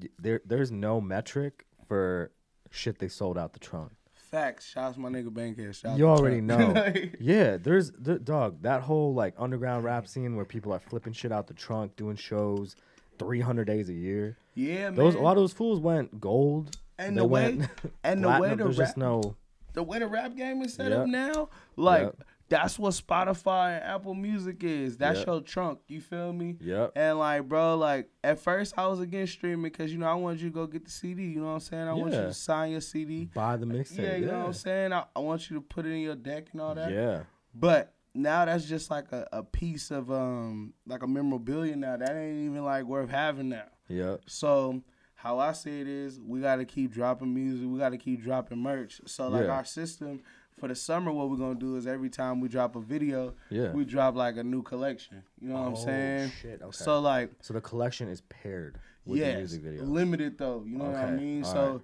y- 0.00 0.08
there 0.18 0.40
there's 0.44 0.70
no 0.72 1.00
metric 1.00 1.64
for 1.86 2.32
shit 2.70 2.98
they 2.98 3.08
sold 3.08 3.38
out 3.38 3.52
the 3.52 3.60
trunk. 3.60 3.92
Facts. 4.14 4.66
Shouts 4.68 4.96
my 4.98 5.08
nigga 5.10 5.32
Bankhead. 5.32 5.76
Shout 5.76 5.96
You 5.96 6.08
out 6.08 6.16
to 6.16 6.22
already 6.22 6.44
Trump. 6.44 6.74
know. 6.74 6.80
Like, 6.82 7.16
Yeah, 7.20 7.56
there's 7.56 7.92
the 7.92 8.18
dog 8.18 8.62
that 8.62 8.82
whole 8.82 9.14
like 9.14 9.34
underground 9.38 9.84
rap 9.84 10.08
scene 10.08 10.34
where 10.34 10.44
people 10.44 10.72
are 10.72 10.80
flipping 10.80 11.12
shit 11.12 11.30
out 11.30 11.46
the 11.46 11.54
trunk, 11.54 11.94
doing 11.94 12.16
shows, 12.16 12.74
three 13.18 13.40
hundred 13.40 13.66
days 13.66 13.88
a 13.88 13.94
year. 13.94 14.36
yeah, 14.54 14.84
man. 14.90 14.94
Those 14.96 15.14
a 15.14 15.18
lot 15.20 15.32
of 15.32 15.42
those 15.42 15.52
fools 15.52 15.80
went 15.80 16.20
gold. 16.20 16.76
And 16.98 17.16
the 17.18 17.24
way- 17.24 17.56
went 17.56 17.70
and 18.04 18.22
the 18.22 18.28
way 18.40 18.50
the 18.50 18.56
there's 18.56 18.76
just 18.76 18.90
rap- 18.90 18.96
no 18.96 19.36
the 19.72 19.82
way 19.82 19.98
the 19.98 20.06
rap 20.06 20.36
game 20.36 20.62
is 20.62 20.74
set 20.74 20.90
Yep. 20.92 21.00
up 21.00 21.06
now, 21.08 21.48
like 21.74 22.02
Yep. 22.02 22.22
that's 22.48 22.78
what 22.78 22.92
Spotify 22.94 23.74
and 23.74 23.84
Apple 23.84 24.14
Music 24.14 24.62
is. 24.62 24.96
That's 24.96 25.18
Yep. 25.18 25.26
your 25.26 25.40
trunk. 25.40 25.80
You 25.88 26.00
feel 26.00 26.32
me? 26.32 26.56
Yep. 26.60 26.92
And 26.94 27.18
like, 27.18 27.48
bro, 27.48 27.76
like 27.76 28.08
at 28.22 28.38
first 28.38 28.74
I 28.78 28.86
was 28.86 29.00
against 29.00 29.32
streaming 29.32 29.64
because 29.64 29.92
you 29.92 29.98
know 29.98 30.06
I 30.06 30.14
wanted 30.14 30.42
you 30.42 30.50
to 30.50 30.54
go 30.54 30.66
get 30.68 30.84
the 30.84 30.90
CD. 30.92 31.24
You 31.24 31.40
know 31.40 31.46
what 31.46 31.52
I'm 31.54 31.60
saying? 31.60 31.88
I 31.88 31.92
want 31.94 32.12
you 32.12 32.20
to 32.20 32.32
sign 32.34 32.70
your 32.70 32.80
CD. 32.80 33.28
Buy 33.34 33.56
the 33.56 33.66
mixtape. 33.66 33.98
Yeah, 33.98 34.14
you 34.16 34.26
know 34.26 34.38
what. 34.38 34.46
I'm 34.46 34.52
saying? 34.52 34.92
I, 34.92 35.04
I 35.16 35.18
want 35.18 35.50
you 35.50 35.56
to 35.56 35.60
put 35.62 35.86
it 35.86 35.90
in 35.90 35.98
your 36.00 36.14
deck 36.14 36.46
and 36.52 36.60
all 36.60 36.76
that. 36.76 36.92
Yeah. 36.92 37.22
But 37.52 37.92
now 38.14 38.44
that's 38.44 38.64
just 38.64 38.90
like 38.90 39.10
a, 39.12 39.26
a 39.32 39.42
piece 39.42 39.90
of 39.90 40.10
um 40.10 40.72
like 40.86 41.02
a 41.02 41.06
memorabilia 41.06 41.76
now. 41.76 41.96
That 41.96 42.16
ain't 42.16 42.50
even 42.50 42.64
like 42.64 42.84
worth 42.84 43.10
having 43.10 43.48
now. 43.50 43.64
Yeah. 43.88 44.16
So 44.26 44.82
how 45.16 45.38
I 45.38 45.52
see 45.52 45.80
it 45.80 45.88
is 45.88 46.20
we 46.20 46.40
gotta 46.40 46.64
keep 46.64 46.92
dropping 46.92 47.34
music, 47.34 47.66
we 47.68 47.78
gotta 47.78 47.98
keep 47.98 48.22
dropping 48.22 48.58
merch. 48.58 49.00
So 49.06 49.28
like 49.28 49.46
Yeah. 49.46 49.52
our 49.52 49.64
system 49.64 50.20
for 50.58 50.68
the 50.68 50.74
summer, 50.74 51.10
what 51.10 51.28
we're 51.30 51.36
gonna 51.36 51.56
do 51.58 51.76
is 51.76 51.86
every 51.86 52.08
time 52.10 52.40
we 52.40 52.48
drop 52.48 52.76
a 52.76 52.80
video, 52.80 53.34
Yeah. 53.50 53.72
we 53.72 53.84
drop 53.84 54.14
like 54.14 54.36
a 54.36 54.44
new 54.44 54.62
collection. 54.62 55.22
You 55.40 55.48
know 55.48 55.54
what 55.54 55.60
I'm 55.66 55.72
Oh, 55.72 55.84
saying? 55.84 56.30
shit, 56.40 56.62
okay. 56.62 56.70
So 56.72 57.00
like 57.00 57.32
So 57.40 57.54
the 57.54 57.60
collection 57.60 58.08
is 58.08 58.20
paired 58.22 58.78
with 59.04 59.18
yes, 59.18 59.32
the 59.32 59.38
music 59.38 59.62
video. 59.62 59.84
limited 59.84 60.38
though. 60.38 60.62
You 60.66 60.78
know 60.78 60.90
what 60.90 60.96
I 60.96 61.10
mean? 61.10 61.42
all 61.44 61.52
So 61.52 61.72
right. 61.72 61.80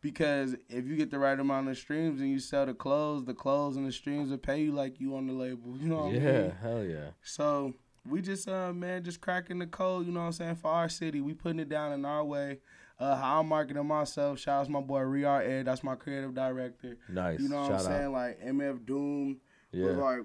Because 0.00 0.54
if 0.68 0.86
you 0.86 0.96
get 0.96 1.10
the 1.10 1.18
right 1.18 1.38
amount 1.38 1.68
of 1.68 1.76
streams 1.76 2.20
and 2.20 2.30
you 2.30 2.38
sell 2.38 2.66
the 2.66 2.74
clothes, 2.74 3.24
the 3.24 3.34
clothes 3.34 3.76
and 3.76 3.86
the 3.86 3.92
streams 3.92 4.30
will 4.30 4.38
pay 4.38 4.60
you 4.62 4.72
like 4.72 5.00
you 5.00 5.16
on 5.16 5.26
the 5.26 5.32
label. 5.32 5.74
You 5.80 5.88
know 5.88 5.96
what 5.98 6.14
I 6.14 6.18
yeah, 6.18 6.50
hell 6.62 6.84
yeah. 6.84 7.10
So 7.22 7.74
we 8.08 8.22
just 8.22 8.48
uh 8.48 8.72
man, 8.72 9.04
just 9.04 9.20
cracking 9.20 9.58
the 9.58 9.66
code, 9.66 10.06
you 10.06 10.12
know 10.12 10.20
what 10.20 10.26
I'm 10.26 10.32
saying, 10.32 10.56
for 10.56 10.70
our 10.70 10.88
city. 10.88 11.20
We 11.20 11.34
putting 11.34 11.60
it 11.60 11.68
down 11.68 11.92
in 11.92 12.04
our 12.04 12.24
way. 12.24 12.58
Uh 12.98 13.16
how 13.16 13.40
I'm 13.40 13.48
marketing 13.48 13.86
myself. 13.86 14.38
Shout 14.38 14.60
out 14.60 14.66
to 14.66 14.70
my 14.72 14.80
boy 14.80 15.00
Riar 15.00 15.42
Ed, 15.42 15.66
that's 15.66 15.82
my 15.84 15.94
creative 15.96 16.34
director. 16.34 16.96
Nice. 17.08 17.40
You 17.40 17.48
know 17.48 17.60
what 17.62 17.68
Shout 17.68 17.80
I'm 17.80 17.86
saying? 17.86 18.04
out. 18.06 18.12
Like 18.12 18.40
MF 18.44 18.86
Doom 18.86 19.40
Yeah. 19.72 19.86
was 19.86 19.96
like 19.96 20.20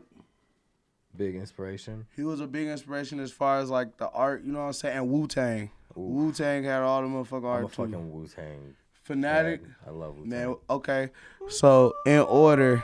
Big 1.18 1.36
inspiration. 1.36 2.06
he 2.16 2.24
was 2.24 2.42
a 2.42 2.48
big 2.48 2.68
inspiration 2.68 3.22
as 3.22 3.32
far 3.32 3.60
as 3.60 3.70
like 3.70 3.96
the 3.98 4.10
art, 4.10 4.44
you 4.44 4.52
know 4.52 4.60
what 4.60 4.66
I'm 4.68 4.74
saying? 4.74 4.98
And 4.98 5.10
Wu 5.10 5.28
Tang. 5.28 5.70
Wu 5.96 6.34
Tang 6.34 6.66
had 6.66 6.82
all 6.82 7.02
the 7.02 7.08
motherfucking 7.08 7.38
I'm 7.38 7.46
art 7.46 7.64
a 7.64 7.68
too. 7.68 7.84
fucking 7.84 8.12
Wu 8.12 8.28
Tang. 8.28 8.76
Fanatic. 9.06 9.62
I 9.86 9.92
love 9.92 10.18
Wu 10.18 10.24
Tang. 10.24 10.30
Man, 10.30 10.56
okay. 10.68 11.12
So 11.48 11.94
in 12.08 12.22
order, 12.22 12.84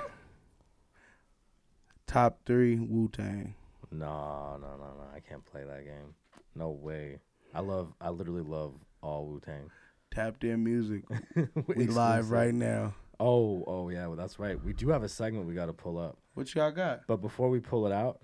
top 2.06 2.40
three 2.46 2.78
Wu 2.78 3.10
Tang. 3.12 3.56
No, 3.92 4.56
no, 4.62 4.68
no, 4.78 4.78
no. 4.78 5.04
I 5.16 5.20
can't 5.20 5.44
play 5.44 5.64
that 5.64 5.84
game. 5.84 6.14
No 6.56 6.70
way. 6.70 7.18
I 7.56 7.62
love. 7.62 7.92
I 8.00 8.12
literally 8.12 8.44
love 8.44 8.76
all 9.02 9.26
Wu 9.26 9.42
Tang. 9.44 9.72
Tapped 10.12 10.44
in 10.44 10.64
music. 10.64 11.04
We 11.68 11.88
live 11.88 12.30
right 12.30 12.54
now. 12.54 12.94
Oh, 13.20 13.64
oh 13.66 13.90
yeah. 13.90 14.06
Well, 14.06 14.16
that's 14.16 14.38
right. 14.38 14.64
We 14.64 14.74
do 14.74 14.90
have 14.90 15.02
a 15.02 15.10
segment 15.10 15.48
we 15.48 15.56
got 15.56 15.68
to 15.68 15.74
pull 15.74 15.98
up. 15.98 16.18
What 16.36 16.54
y'all 16.54 16.72
got? 16.72 17.08
But 17.08 17.18
before 17.18 17.50
we 17.50 17.60
pull 17.60 17.88
it 17.88 17.92
out, 17.92 18.20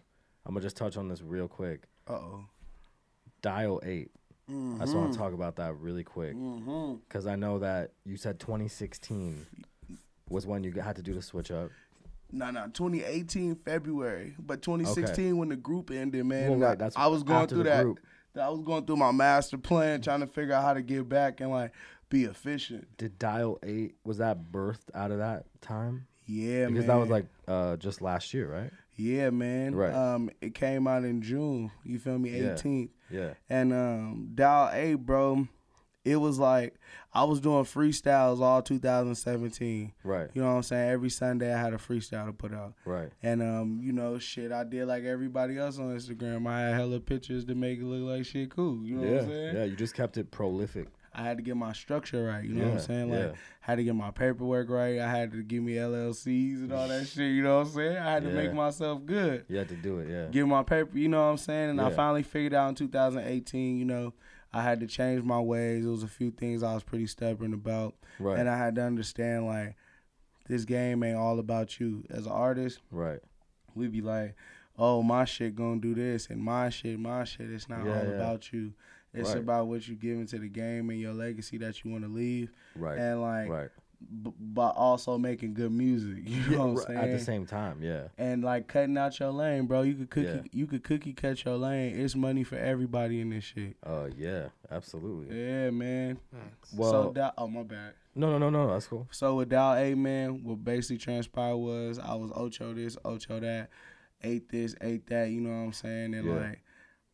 I'm 0.46 0.54
gonna 0.54 0.64
just 0.64 0.78
touch 0.78 0.98
on 0.98 1.08
this 1.08 1.24
real 1.24 1.48
quick. 1.48 1.86
Uh 2.08 2.14
oh. 2.14 2.46
Dial 3.42 3.82
eight. 3.84 4.12
I 4.50 4.80
just 4.80 4.96
want 4.96 5.12
to 5.12 5.18
talk 5.18 5.34
about 5.34 5.58
that 5.58 5.76
really 5.76 6.04
quick 6.04 6.34
Mm-hmm. 6.36 6.96
because 7.08 7.28
I 7.28 7.36
know 7.36 7.60
that 7.60 7.92
you 8.06 8.16
said 8.18 8.40
2016 8.40 9.46
was 10.30 10.46
when 10.48 10.64
you 10.64 10.72
had 10.74 10.96
to 10.96 11.02
do 11.02 11.14
the 11.14 11.22
switch 11.22 11.52
up. 11.52 11.70
No, 12.32 12.52
no, 12.52 12.66
2018 12.74 13.56
February, 13.56 14.36
but 14.40 14.62
2016 14.62 15.38
when 15.38 15.50
the 15.50 15.56
group 15.56 15.92
ended, 15.92 16.26
man. 16.26 16.52
Well, 16.52 16.64
I- 16.64 16.70
right, 16.72 16.80
that's 16.80 16.96
I 16.98 17.08
was 17.08 17.24
going 17.24 17.48
through 17.48 17.64
that. 17.64 17.84
group. 17.84 18.00
I 18.40 18.50
was 18.50 18.62
going 18.62 18.86
through 18.86 18.98
my 18.98 19.12
master 19.12 19.58
plan, 19.58 20.02
trying 20.02 20.20
to 20.20 20.28
figure 20.28 20.54
out 20.54 20.64
how 20.64 20.74
to 20.76 20.82
get 20.82 21.10
back 21.10 21.42
and 21.42 21.50
like 21.50 21.72
be 22.10 22.26
efficient. 22.26 22.88
Did 22.98 23.18
Dial 23.18 23.58
eight 23.64 23.96
was 24.06 24.20
that 24.20 24.52
birthed 24.52 24.90
out 24.94 25.12
of 25.12 25.18
that 25.18 25.46
time? 25.62 26.06
Yeah, 26.26 26.68
Because 26.68 26.86
man. 26.86 26.88
that 26.88 27.02
was 27.02 27.10
like 27.10 27.26
uh, 27.48 27.78
just 27.78 28.02
last 28.02 28.34
year, 28.34 28.52
right? 28.52 28.72
Yeah, 28.98 29.30
man. 29.30 29.76
Right. 29.76 29.94
Um, 29.94 30.30
it 30.42 30.56
came 30.56 30.88
out 30.88 31.04
in 31.04 31.22
June. 31.22 31.72
You 31.86 32.00
feel 32.00 32.18
me? 32.18 32.32
Yeah. 32.32 32.56
18th. 32.56 32.90
Yeah. 33.10 33.34
And 33.50 33.72
um, 33.72 34.32
Dial 34.34 34.70
A, 34.74 34.96
bro, 34.96 35.48
it 36.04 36.18
was 36.18 36.40
like 36.40 36.76
I 37.14 37.24
was 37.24 37.40
doing 37.40 37.64
freestyles 37.64 38.42
all 38.42 38.62
2017. 38.62 39.94
Right. 40.04 40.30
You 40.34 40.42
know 40.42 40.50
what 40.50 40.56
I'm 40.56 40.64
saying? 40.64 40.90
Every 40.90 41.10
Sunday 41.10 41.54
I 41.54 41.62
had 41.62 41.74
a 41.74 41.78
freestyle 41.78 42.26
to 42.26 42.34
put 42.34 42.54
out. 42.54 42.74
Right. 42.86 43.10
And 43.22 43.42
um, 43.42 43.80
you 43.82 43.92
know, 43.92 44.18
shit, 44.18 44.52
I 44.52 44.64
did 44.64 44.88
like 44.88 45.04
everybody 45.04 45.58
else 45.58 45.78
on 45.78 45.96
Instagram. 45.96 46.48
I 46.48 46.62
had 46.62 46.76
hella 46.76 47.00
pictures 47.00 47.46
to 47.46 47.56
make 47.56 47.80
it 47.80 47.86
look 47.86 48.18
like 48.18 48.26
shit 48.26 48.50
cool. 48.50 48.84
You 48.84 48.98
know 48.98 49.04
yeah. 49.04 49.12
what 49.12 49.24
I'm 49.24 49.30
saying? 49.30 49.56
Yeah. 49.56 49.64
You 49.66 49.76
just 49.76 49.94
kept 49.94 50.18
it 50.18 50.32
prolific. 50.32 50.88
I 51.18 51.24
had 51.24 51.38
to 51.38 51.44
get 51.44 51.58
my 51.58 51.74
structure 51.74 52.26
right. 52.26 52.44
You 52.44 52.54
know 52.54 52.66
what 52.66 52.74
I'm 52.76 52.80
saying? 52.80 53.10
Like, 53.10 53.20
yeah. 53.20 53.32
had 53.60 53.76
to 53.78 53.84
get 53.84 53.96
my 53.96 54.12
paperwork 54.12 54.70
right. 54.70 55.00
I 55.00 55.10
had 55.10 55.32
to 55.32 55.42
give 55.42 55.64
me 55.64 55.74
LLCs 55.74 56.58
and 56.62 56.72
all 56.72 56.88
that 56.88 57.08
shit. 57.08 57.32
You 57.32 57.42
know 57.42 57.58
what 57.58 57.68
I'm 57.68 57.74
saying? 57.74 57.98
I 57.98 58.12
had 58.12 58.24
to 58.24 58.30
make 58.30 58.54
myself 58.54 59.04
good. 59.06 59.44
You 59.50 59.58
had 59.58 59.68
to 59.70 59.76
do 59.76 59.98
it. 60.00 60.10
Yeah. 60.10 60.28
Get 60.28 60.48
my 60.48 60.62
paper. 60.62 60.96
You 60.98 61.10
know 61.10 61.18
what 61.24 61.32
I'm 61.32 61.38
saying? 61.38 61.72
And 61.72 61.82
I 61.82 61.90
finally 61.90 62.22
figured 62.24 62.54
out 62.54 62.70
in 62.70 62.76
2018. 62.76 63.80
You 63.80 63.86
know, 63.86 64.14
I 64.54 64.62
had 64.62 64.80
to 64.82 64.88
change 64.88 65.24
my 65.24 65.40
ways. 65.42 65.86
It 65.86 65.90
was 65.90 66.04
a 66.04 66.08
few 66.08 66.30
things 66.30 66.62
I 66.62 66.74
was 66.76 66.84
pretty 66.84 67.08
stubborn 67.08 67.54
about, 67.54 67.96
Right. 68.20 68.38
and 68.40 68.48
I 68.48 68.58
had 68.58 68.76
to 68.76 68.84
understand 68.84 69.48
like 69.48 69.76
this 70.48 70.64
game 70.66 71.04
ain't 71.04 71.18
all 71.18 71.40
about 71.40 71.80
you 71.80 72.04
as 72.10 72.26
an 72.28 72.32
artist. 72.32 72.80
right. 72.92 73.20
we 73.76 73.88
be 73.88 74.02
like, 74.02 74.36
oh, 74.78 75.02
my 75.04 75.26
shit 75.26 75.56
gonna 75.56 75.82
do 75.82 75.94
this, 75.96 76.28
and 76.30 76.42
my 76.42 76.70
shit, 76.70 77.00
my 77.00 77.24
shit. 77.24 77.50
It's 77.52 77.68
not 77.68 77.84
Yeah, 77.86 77.98
all 78.00 78.04
yeah. 78.06 78.12
about 78.12 78.54
you. 78.54 78.74
It's 79.13 79.30
Right. 79.30 79.39
about 79.39 79.67
what 79.67 79.88
you 79.88 79.96
give 79.96 80.17
into 80.17 80.38
the 80.38 80.50
game 80.50 80.89
and 80.89 81.00
your 81.00 81.13
legacy 81.13 81.58
that 81.60 81.84
you 81.84 81.91
want 81.91 82.04
to 82.04 82.10
leave, 82.10 82.52
Right. 82.76 82.98
and 83.00 83.22
like, 83.22 83.50
right. 83.50 83.70
b- 84.24 84.34
but 84.39 84.76
also 84.76 85.17
making 85.17 85.54
good 85.56 85.72
music. 85.72 86.20
You 86.26 86.41
know 86.41 86.52
Yeah, 86.52 86.58
what 86.58 86.67
I'm 86.70 86.78
saying? 86.86 87.00
At 87.00 87.12
the 87.17 87.20
same 87.24 87.46
time, 87.48 87.82
yeah. 87.82 88.10
and 88.17 88.43
like 88.43 88.67
cutting 88.67 88.98
out 88.98 89.20
your 89.20 89.32
lane, 89.32 89.65
bro. 89.65 89.82
You 89.82 89.96
could 89.96 90.10
cookie, 90.12 90.28
Yeah. 90.28 90.41
you 90.52 90.67
could 90.67 90.84
cookie 90.84 91.13
cut 91.13 91.43
your 91.46 91.58
lane. 91.58 92.00
It's 92.00 92.15
money 92.15 92.43
for 92.43 92.58
everybody 92.58 93.22
in 93.22 93.30
this 93.32 93.46
shit. 93.46 93.76
Uh, 93.84 94.10
yeah, 94.15 94.50
absolutely. 94.70 95.36
Yeah, 95.36 95.72
man. 95.72 96.20
Facts. 96.32 96.74
Well, 96.76 96.91
so 96.91 97.12
that, 97.15 97.34
oh 97.39 97.48
my 97.48 97.63
bad. 97.63 97.93
no, 98.13 98.30
no, 98.32 98.38
no, 98.38 98.50
no, 98.52 98.72
that's 98.72 98.86
cool. 98.88 99.08
So 99.12 99.36
with 99.38 99.50
Dial 99.50 99.76
A, 99.78 99.96
man, 99.96 100.43
what 100.43 100.63
basically 100.63 100.98
transpired 101.00 101.58
was 101.58 101.98
I 101.98 102.13
was 102.13 102.32
Ocho 102.36 102.74
this, 102.74 102.98
Ocho 103.04 103.39
that, 103.39 103.70
ate 104.24 104.50
this, 104.50 104.76
ate 104.82 105.08
that, 105.08 105.30
you 105.30 105.41
know 105.41 105.50
what 105.50 105.65
I'm 105.65 105.74
saying? 105.74 106.13
And 106.13 106.26
Yeah. 106.28 106.34
like, 106.36 106.63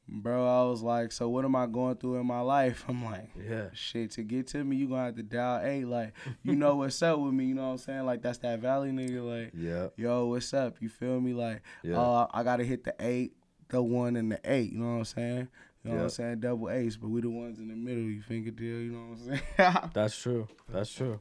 bro, 0.08 0.48
I 0.48 0.70
was 0.70 0.82
like, 0.82 1.12
so 1.12 1.30
what 1.30 1.46
am 1.46 1.56
I 1.56 1.66
going 1.66 1.96
through 1.96 2.16
in 2.16 2.26
my 2.26 2.42
life? 2.42 2.86
I'm 2.89 3.04
like, 3.04 3.30
Yeah, 3.36 3.68
shit, 3.74 4.12
to 4.12 4.24
get 4.24 4.48
to 4.48 4.63
me, 4.63 4.78
you 4.78 4.88
gonna 4.88 5.06
have 5.06 5.16
to 5.16 5.24
dial 5.24 5.62
A. 5.63 5.86
Like, 5.86 6.13
you 6.44 6.56
know 6.56 6.76
what's 6.76 7.02
up 7.02 7.20
with 7.20 7.34
me, 7.34 7.46
you 7.46 7.56
know 7.56 7.63
what 7.63 7.72
I'm 7.72 7.78
saying? 7.78 8.06
Like, 8.06 8.22
that's 8.22 8.39
that 8.39 8.60
Valley 8.60 8.92
nigga, 8.92 9.24
like, 9.24 9.52
yeah, 9.56 9.88
yo, 9.96 10.28
what's 10.28 10.54
up? 10.54 10.78
You 10.80 10.89
feel 10.89 11.20
me? 11.20 11.34
Like, 11.34 11.62
yeah. 11.84 11.96
oh, 11.98 12.28
I 12.34 12.44
gotta 12.44 12.63
hit 12.63 12.84
the 12.84 12.96
eight, 13.00 13.34
the 13.70 13.82
one, 13.82 14.16
and 14.16 14.32
the 14.32 14.39
eight, 14.46 14.72
you 14.72 14.80
know 14.80 14.94
what 14.94 15.00
I'm 15.00 15.06
saying? 15.06 15.48
You 15.84 15.92
know 15.92 15.98
what 15.98 16.04
I'm 16.04 16.10
saying? 16.12 16.39
Double 16.39 16.70
ace, 16.70 16.96
but 16.96 17.10
we 17.10 17.20
the 17.20 17.30
ones 17.30 17.60
in 17.60 17.68
the 17.68 17.76
middle. 17.76 18.04
You 18.04 18.22
finger 18.22 18.52
deal. 18.52 18.80
You 18.80 18.92
know 18.94 19.00
what 19.10 19.20
I'm 19.20 19.42
saying? 19.58 19.89
That's 19.94 20.18
true. 20.18 20.48
That's 20.70 20.89
true. 20.89 21.20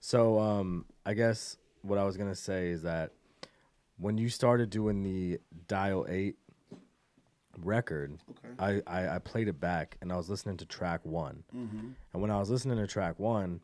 So, 0.00 0.40
um, 0.40 0.86
I 1.06 1.14
guess 1.14 1.56
what 1.82 2.00
I 2.00 2.04
was 2.04 2.16
gonna 2.16 2.34
say 2.34 2.70
is 2.70 2.82
that 2.82 3.12
when 3.98 4.18
you 4.18 4.28
started 4.28 4.70
doing 4.70 5.04
the 5.04 5.38
Dial 5.68 6.04
Eight 6.08 6.36
record, 7.58 8.18
okay. 8.30 8.82
I, 8.86 9.00
I 9.00 9.16
I 9.16 9.18
played 9.18 9.48
it 9.48 9.60
back 9.60 9.96
and 10.00 10.12
I 10.12 10.16
was 10.16 10.28
listening 10.30 10.56
to 10.58 10.66
track 10.66 11.00
one, 11.04 11.44
Mm-hmm. 11.54 11.88
and 12.12 12.22
when 12.22 12.30
I 12.30 12.38
was 12.38 12.50
listening 12.50 12.78
to 12.78 12.86
track 12.86 13.18
one, 13.18 13.60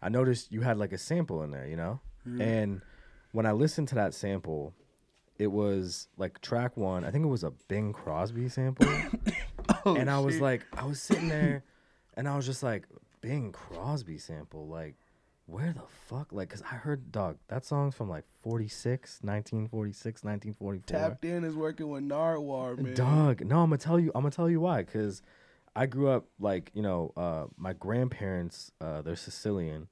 I 0.00 0.08
noticed 0.08 0.52
you 0.52 0.60
had 0.62 0.78
like 0.78 0.92
a 0.92 0.98
sample 0.98 1.42
in 1.42 1.50
there, 1.50 1.66
you 1.66 1.76
know, 1.76 2.00
and 2.40 2.80
when 3.32 3.46
I 3.46 3.52
listened 3.52 3.88
to 3.88 3.94
that 3.96 4.14
sample. 4.14 4.74
It 5.38 5.50
was 5.50 6.06
like 6.18 6.40
track 6.40 6.76
one. 6.76 7.02
I 7.04 7.10
think 7.10 7.24
it 7.24 7.28
was 7.28 7.42
a 7.42 7.50
Bing 7.66 7.92
Crosby 7.92 8.48
sample. 8.48 8.86
Oh, 9.84 9.96
and 9.96 10.08
I 10.10 10.18
was 10.20 10.40
like, 10.40 10.64
I 10.76 10.84
was 10.84 11.00
sitting 11.02 11.28
there, 11.28 11.64
and 12.14 12.28
I 12.28 12.36
was 12.36 12.46
just 12.46 12.62
like, 12.62 12.84
Bing 13.22 13.50
Crosby 13.50 14.18
sample, 14.18 14.68
like, 14.68 14.94
where 15.46 15.72
the 15.72 15.82
fuck, 16.08 16.32
like, 16.32 16.50
cause 16.50 16.62
I 16.62 16.74
heard, 16.76 17.10
dog, 17.12 17.38
that 17.48 17.64
song's 17.64 17.94
from 17.94 18.08
like 18.08 18.24
46, 18.42 19.20
1946, 19.22 20.24
1944. 20.24 20.98
Tapped 21.10 21.24
in 21.24 21.44
is 21.44 21.54
working 21.56 21.88
with 21.88 22.04
Nardwuar, 22.04 22.78
man. 22.78 22.94
Dog, 22.94 23.44
no, 23.44 23.60
I'm 23.62 23.70
gonna 23.70 23.78
tell 23.78 23.98
you, 23.98 24.12
I'm 24.14 24.22
gonna 24.22 24.30
tell 24.30 24.48
you 24.50 24.60
why, 24.60 24.82
cause 24.84 25.22
I 25.74 25.86
grew 25.86 26.08
up 26.08 26.26
like, 26.38 26.70
you 26.74 26.82
know, 26.82 27.12
uh, 27.16 27.44
my 27.56 27.72
grandparents, 27.72 28.72
uh, 28.80 29.02
they're 29.02 29.16
Sicilian, 29.16 29.88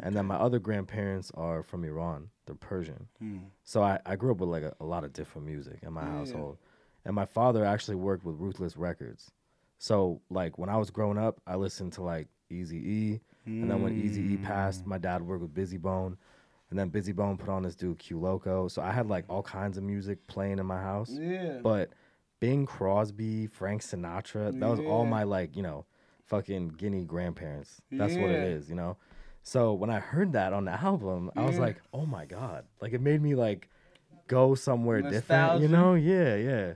and 0.00 0.14
then 0.14 0.26
my 0.26 0.36
other 0.36 0.58
grandparents 0.58 1.30
are 1.34 1.62
from 1.62 1.84
Iran, 1.84 2.28
they're 2.46 2.54
Persian. 2.54 3.08
Hmm. 3.18 3.38
So 3.64 3.82
I, 3.82 3.98
I 4.06 4.16
grew 4.16 4.30
up 4.32 4.38
with 4.38 4.48
like 4.48 4.62
a, 4.62 4.74
a 4.80 4.84
lot 4.84 5.04
of 5.04 5.12
different 5.12 5.46
music 5.46 5.78
in 5.82 5.92
my 5.92 6.02
Yeah. 6.02 6.10
household. 6.12 6.58
And 7.04 7.14
my 7.14 7.26
father 7.26 7.64
actually 7.64 7.96
worked 7.96 8.24
with 8.24 8.36
Ruthless 8.38 8.76
Records. 8.78 9.30
So 9.78 10.22
like 10.30 10.56
when 10.58 10.70
I 10.70 10.76
was 10.78 10.90
growing 10.90 11.18
up, 11.18 11.40
I 11.46 11.56
listened 11.56 11.92
to 11.94 12.02
like 12.02 12.28
Easy 12.48 12.76
E. 12.78 13.20
And 13.46 13.70
then 13.70 13.82
when 13.82 14.00
Easy 14.00 14.22
E 14.22 14.36
passed, 14.36 14.86
my 14.86 14.98
dad 14.98 15.22
worked 15.22 15.42
with 15.42 15.54
Bizzy 15.54 15.80
Bone. 15.80 16.16
And 16.70 16.78
then 16.78 16.90
Bizzy 16.90 17.14
Bone 17.14 17.36
put 17.36 17.48
on 17.48 17.62
this 17.62 17.74
dude 17.74 17.98
Q 17.98 18.18
Loco. 18.18 18.68
So 18.68 18.82
I 18.82 18.90
had 18.90 19.06
like 19.06 19.24
all 19.28 19.42
kinds 19.42 19.76
of 19.76 19.84
music 19.84 20.26
playing 20.26 20.58
in 20.58 20.66
my 20.66 20.80
house. 20.80 21.10
Yeah. 21.10 21.58
But 21.62 21.90
Bing 22.40 22.66
Crosby, 22.66 23.46
Frank 23.46 23.82
Sinatra, 23.82 24.58
that 24.58 24.68
was 24.68 24.80
all 24.80 25.04
my 25.04 25.22
like, 25.22 25.56
you 25.56 25.62
know, 25.62 25.84
fucking 26.24 26.68
guinea 26.68 27.04
grandparents. 27.04 27.80
That's 27.90 28.14
what 28.14 28.30
it 28.30 28.42
is, 28.42 28.68
you 28.68 28.74
know? 28.74 28.96
So 29.42 29.74
when 29.74 29.90
I 29.90 30.00
heard 30.00 30.32
that 30.32 30.54
on 30.54 30.64
the 30.64 30.72
album, 30.72 31.30
I 31.36 31.42
was 31.42 31.58
like, 31.58 31.76
oh 31.92 32.06
my 32.06 32.24
God. 32.24 32.64
Like 32.80 32.92
it 32.92 33.00
made 33.00 33.22
me 33.22 33.34
like 33.34 33.68
go 34.26 34.54
somewhere 34.54 35.02
different. 35.02 35.60
You 35.60 35.68
know? 35.68 35.94
Yeah, 35.94 36.34
yeah. 36.36 36.72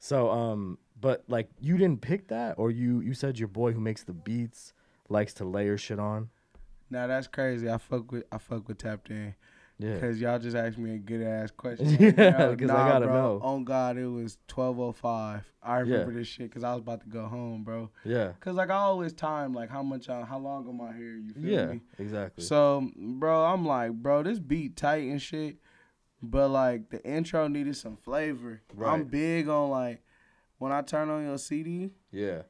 So 0.00 0.30
um, 0.30 0.78
but 1.00 1.24
like 1.28 1.48
you 1.60 1.78
didn't 1.78 2.00
pick 2.00 2.28
that 2.28 2.54
or 2.58 2.70
you 2.70 3.00
you 3.00 3.14
said 3.14 3.38
your 3.38 3.48
boy 3.48 3.72
who 3.72 3.80
makes 3.80 4.02
the 4.02 4.12
beats 4.12 4.72
likes 5.10 5.34
to 5.34 5.44
layer 5.44 5.76
shit 5.76 5.98
on? 5.98 6.30
Now 6.88 7.06
that's 7.06 7.26
crazy. 7.26 7.68
I 7.70 7.76
fuck 7.78 8.10
with 8.10 8.24
I 8.32 8.38
fuck 8.38 8.66
with 8.68 8.78
tapped 8.78 9.10
in. 9.10 9.34
Yeah. 9.78 9.98
Cause 9.98 10.18
y'all 10.18 10.38
just 10.38 10.54
asked 10.56 10.76
me 10.76 10.94
a 10.96 10.98
good 10.98 11.22
ass 11.22 11.50
question. 11.50 11.86
Yeah, 12.00 12.48
Yo, 12.48 12.56
'cause 12.56 12.68
I 12.70 12.88
gotta 12.88 13.06
know. 13.06 13.40
On 13.42 13.64
God, 13.64 13.96
it 13.96 14.06
was 14.06 14.36
twelve 14.46 14.78
oh 14.78 14.92
five. 14.92 15.42
I 15.62 15.78
remember 15.78 16.12
this 16.12 16.26
shit 16.28 16.48
because 16.50 16.64
I 16.64 16.72
was 16.74 16.80
about 16.80 17.00
to 17.02 17.06
go 17.08 17.26
home, 17.26 17.64
bro. 17.64 17.90
Yeah. 18.04 18.32
Cause 18.40 18.56
like 18.56 18.70
I 18.70 18.74
always 18.76 19.12
time 19.14 19.54
like 19.54 19.70
how 19.70 19.82
much 19.82 20.08
I, 20.10 20.22
how 20.22 20.38
long 20.38 20.68
am 20.68 20.80
I 20.82 20.92
here? 20.94 21.16
You 21.16 21.32
feel 21.32 21.44
Yeah, 21.50 21.66
me? 21.72 21.80
exactly. 21.98 22.44
So, 22.44 22.90
bro, 22.96 23.44
I'm 23.44 23.64
like, 23.64 23.92
bro, 23.92 24.22
this 24.22 24.38
beat 24.38 24.76
tight 24.76 25.08
and 25.08 25.20
shit, 25.22 25.56
but 26.22 26.48
like 26.48 26.90
the 26.90 27.02
intro 27.06 27.46
needed 27.48 27.76
some 27.76 27.96
flavor. 27.96 28.60
Right. 28.74 28.92
I'm 28.92 29.04
big 29.04 29.48
on 29.48 29.70
like 29.70 30.02
when 30.58 30.72
I 30.72 30.82
turn 30.82 31.08
on 31.08 31.24
your 31.24 31.38
CD, 31.38 31.90
yeah. 32.10 32.42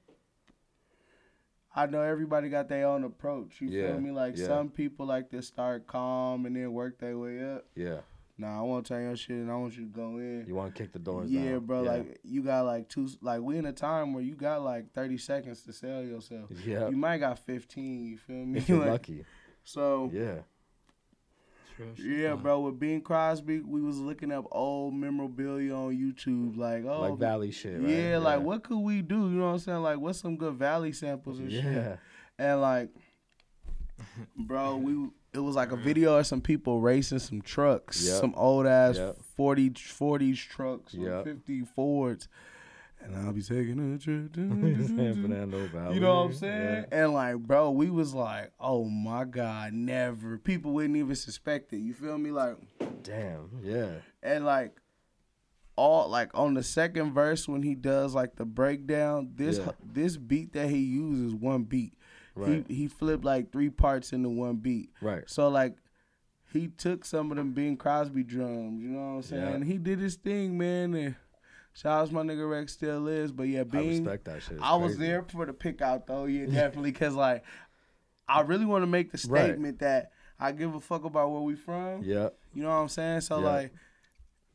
I 1.75 1.87
know 1.87 2.03
everybody 2.03 2.49
got 2.49 2.69
their 2.69 2.87
own 2.87 3.05
approach. 3.05 3.61
You 3.61 3.69
Yeah, 3.69 3.93
feel 3.93 4.01
me? 4.01 4.11
Like 4.11 4.37
yeah. 4.37 4.47
some 4.47 4.71
people 4.71 5.07
like 5.07 5.31
to 5.31 5.41
start 5.43 5.87
calm 5.87 6.47
and 6.47 6.57
then 6.57 6.73
work 6.73 6.99
their 6.99 7.17
way 7.17 7.43
up. 7.55 7.65
Yeah. 7.75 8.01
Nah, 8.39 8.59
I 8.59 8.63
want 8.63 8.87
to 8.87 8.95
tell 8.95 9.01
your 9.03 9.17
shit 9.17 9.37
and 9.37 9.51
I 9.53 9.57
want 9.57 9.77
you 9.77 9.85
to 9.85 9.91
go 9.91 10.17
in. 10.17 10.45
You 10.49 10.55
want 10.55 10.75
to 10.75 10.83
kick 10.83 10.93
the 10.93 10.99
doors 10.99 11.31
Yeah, 11.31 11.53
down. 11.53 11.67
bro. 11.67 11.83
Like 11.83 12.21
you 12.25 12.43
got 12.43 12.65
like 12.65 12.89
two. 12.89 13.09
Like 13.21 13.41
we 13.43 13.59
in 13.59 13.67
a 13.67 13.73
time 13.73 14.15
where 14.15 14.23
you 14.23 14.35
got 14.35 14.63
like 14.63 14.93
thirty 14.93 15.19
seconds 15.19 15.63
to 15.63 15.73
sell 15.73 16.03
yourself. 16.03 16.51
yeah. 16.65 16.89
You 16.89 16.97
might 16.97 17.19
got 17.19 17.39
fifteen. 17.39 18.07
You 18.07 18.17
feel 18.19 18.37
me? 18.47 18.59
If 18.59 18.69
you're 18.71 18.79
Like, 18.79 18.89
lucky. 18.91 19.25
So 19.63 20.11
Yeah. 20.13 20.39
True 21.97 22.05
yeah, 22.05 22.29
dog. 22.31 22.43
bro. 22.43 22.61
With 22.61 22.79
Bing 22.79 23.01
Crosby, 23.01 23.61
we 23.61 23.81
was 23.81 23.99
looking 23.99 24.31
up 24.33 24.47
old 24.51 24.95
memorabilia 24.95 25.75
on 25.75 25.97
YouTube. 25.97 26.57
Like 26.57 26.85
oh, 26.85 27.01
Like 27.03 27.19
Valley 27.19 27.51
shit, 27.51 27.81
right? 27.81 27.89
yeah, 27.89 28.19
like 28.19 28.41
what 28.41 28.63
could 28.65 28.79
we 28.79 29.03
do? 29.03 29.17
You 29.31 29.39
know 29.39 29.47
what 29.47 29.53
I'm 29.53 29.59
saying? 29.59 29.83
Like 29.83 29.99
what's 29.99 30.21
some 30.21 30.37
good 30.37 30.55
Valley 30.55 30.93
samples 30.93 31.39
and 31.39 31.51
shit? 31.51 31.65
Yeah. 31.65 31.97
And 32.39 32.61
like, 32.61 32.91
bro, 34.37 34.77
we 34.77 35.09
it 35.33 35.39
was 35.39 35.55
like 35.57 35.71
a 35.73 35.77
video 35.77 36.17
of 36.17 36.27
some 36.27 36.41
people 36.41 36.81
racing 36.81 37.21
some 37.21 37.41
trucks, 37.41 38.03
Yep. 38.05 38.21
some 38.21 38.35
old 38.37 38.67
ass 38.67 38.97
Yep. 38.97 39.17
40 39.37 39.71
40s 39.71 40.37
trucks, 40.49 40.95
Yep. 40.95 41.25
50 41.25 41.61
Fords. 41.75 42.29
And 43.03 43.17
I'll 43.17 43.33
be 43.33 43.43
taking 43.43 43.95
a 43.95 43.99
trip. 43.99 44.33
to- 44.35 44.87
San 44.87 45.23
Fernando 45.23 45.67
Valley. 45.69 45.95
You 45.95 46.01
know 46.01 46.17
what 46.17 46.27
I'm 46.27 46.33
saying? 46.35 46.85
Yeah. 46.93 47.03
And 47.05 47.13
like, 47.15 47.37
bro, 47.39 47.71
we 47.71 47.91
was 47.91 48.15
like, 48.15 48.53
oh 48.61 48.85
my 48.85 49.25
God, 49.25 49.73
never. 49.73 50.39
People 50.39 50.73
wouldn't 50.73 50.97
even 50.97 51.15
suspect 51.17 51.73
it. 51.73 51.79
You 51.79 51.95
feel 51.95 52.19
me? 52.19 52.31
Like, 52.31 52.57
Damn. 53.03 53.51
Yeah. 53.63 53.93
and 54.23 54.45
like, 54.45 54.77
all 55.77 56.09
like 56.11 56.31
on 56.35 56.53
the 56.55 56.63
second 56.63 57.15
verse 57.15 57.49
when 57.49 57.63
he 57.63 57.75
does 57.75 58.15
like 58.15 58.37
the 58.37 58.45
breakdown, 58.45 59.31
this 59.35 59.59
Yeah. 59.59 59.71
this 59.83 60.17
beat 60.19 60.53
that 60.53 60.69
he 60.69 60.79
uses 60.79 61.35
one 61.35 61.63
beat. 61.65 61.95
Right. 62.35 62.65
He 62.69 62.75
he 62.75 62.87
flipped 62.89 63.25
like 63.25 63.51
three 63.51 63.71
parts 63.71 64.13
into 64.13 64.29
one 64.29 64.57
beat. 64.57 64.91
Right. 65.01 65.25
So 65.27 65.49
like 65.49 65.77
he 66.53 66.69
took 66.69 67.05
some 67.07 67.31
of 67.31 67.39
them 67.39 67.53
Bing 67.53 67.77
Crosby 67.79 68.25
drums, 68.25 68.83
you 68.83 68.89
know 68.91 68.99
what 68.99 69.05
I'm 69.17 69.23
saying? 69.23 69.59
Yeah. 69.61 69.65
He 69.65 69.79
did 69.79 70.01
his 70.01 70.17
thing, 70.17 70.59
man. 70.59 70.93
And 70.95 71.15
shout 71.75 72.03
out 72.03 72.09
to 72.09 72.15
my 72.15 72.23
nigga 72.23 72.49
Rex 72.51 72.73
still 72.73 73.09
is. 73.09 73.33
But 73.33 73.45
yeah, 73.45 73.65
I 73.73 73.77
respect 73.79 74.25
that 74.27 74.43
shit. 74.43 74.59
I 74.61 74.77
was 74.77 74.99
there 74.99 75.23
for 75.23 75.47
the 75.47 75.53
pick 75.53 75.81
out 75.83 76.07
though, 76.07 76.25
yeah, 76.27 76.47
definitely. 76.53 76.93
Cause 76.93 77.15
like 77.15 77.45
I 78.29 78.43
really 78.43 78.65
want 78.67 78.83
to 78.83 78.87
make 78.87 79.11
the 79.13 79.29
Right. 79.29 79.45
statement 79.47 79.81
that 79.81 80.13
I 80.39 80.53
give 80.53 80.75
a 80.75 80.81
fuck 80.81 81.05
about 81.05 81.31
where 81.33 81.43
we 81.43 81.55
from. 81.57 82.03
Yeah. 82.03 82.29
You 82.55 82.63
know 82.63 82.69
what 82.71 82.77
I'm 82.77 82.89
saying? 82.89 83.23
So 83.23 83.41
Yeah. 83.41 83.47
like 83.49 83.75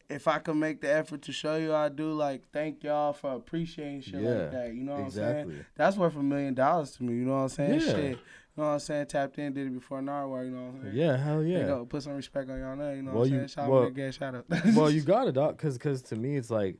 if 0.07 0.27
I 0.27 0.37
can 0.37 0.59
make 0.59 0.81
the 0.81 0.93
effort 0.93 1.23
to 1.23 1.31
show 1.31 1.55
you 1.57 1.73
I 1.73 1.89
do, 1.89 2.11
like 2.13 2.43
thank 2.53 2.83
y'all 2.83 3.11
for 3.13 3.33
appreciating 3.33 4.01
shit 4.01 4.21
Yeah, 4.21 4.29
like 4.29 4.51
that. 4.51 4.73
You 4.75 4.83
know 4.83 4.93
what 4.93 5.01
I'm 5.05 5.11
saying? 5.11 5.65
That's 5.75 5.97
worth 5.97 6.15
a 6.15 6.21
million 6.23 6.53
dollars 6.53 6.91
to 6.97 7.03
me. 7.03 7.13
You 7.15 7.25
know 7.25 7.33
what 7.33 7.39
I'm 7.39 7.49
saying? 7.49 7.79
Yeah. 7.81 7.87
Shit. 7.87 8.09
You 8.57 8.61
know 8.61 8.67
what 8.69 8.73
I'm 8.75 8.79
saying? 8.79 9.07
Tapped 9.07 9.37
in, 9.39 9.51
did 9.53 9.67
it 9.67 9.73
before 9.73 9.99
Nardwuar. 10.01 10.45
You 10.45 10.51
know 10.51 10.61
what 10.67 10.75
I'm 10.75 10.81
saying? 10.83 10.95
Yeah. 10.95 11.17
Hell 11.17 11.43
You 11.43 11.57
yeah. 11.57 11.65
know, 11.65 11.85
put 11.85 12.03
some 12.03 12.13
respect 12.13 12.49
on 12.49 12.59
y'all 12.59 12.75
name. 12.75 12.97
You 12.97 13.01
know 13.03 13.11
Well, 13.11 13.19
what 13.21 13.27
I'm 13.27 13.33
you- 13.33 13.37
saying? 13.39 13.47
Shout 13.49 13.69
well- 13.69 13.81
out 13.81 13.87
again. 13.89 14.11
Shout 14.11 14.35
out. 14.35 14.45
well, 14.75 14.89
you 14.91 15.01
got 15.13 15.27
it, 15.27 15.33
dog. 15.33 15.57
Cause, 15.57 15.77
cause 15.77 16.01
to 16.03 16.15
me, 16.15 16.37
it's 16.37 16.49
like, 16.51 16.77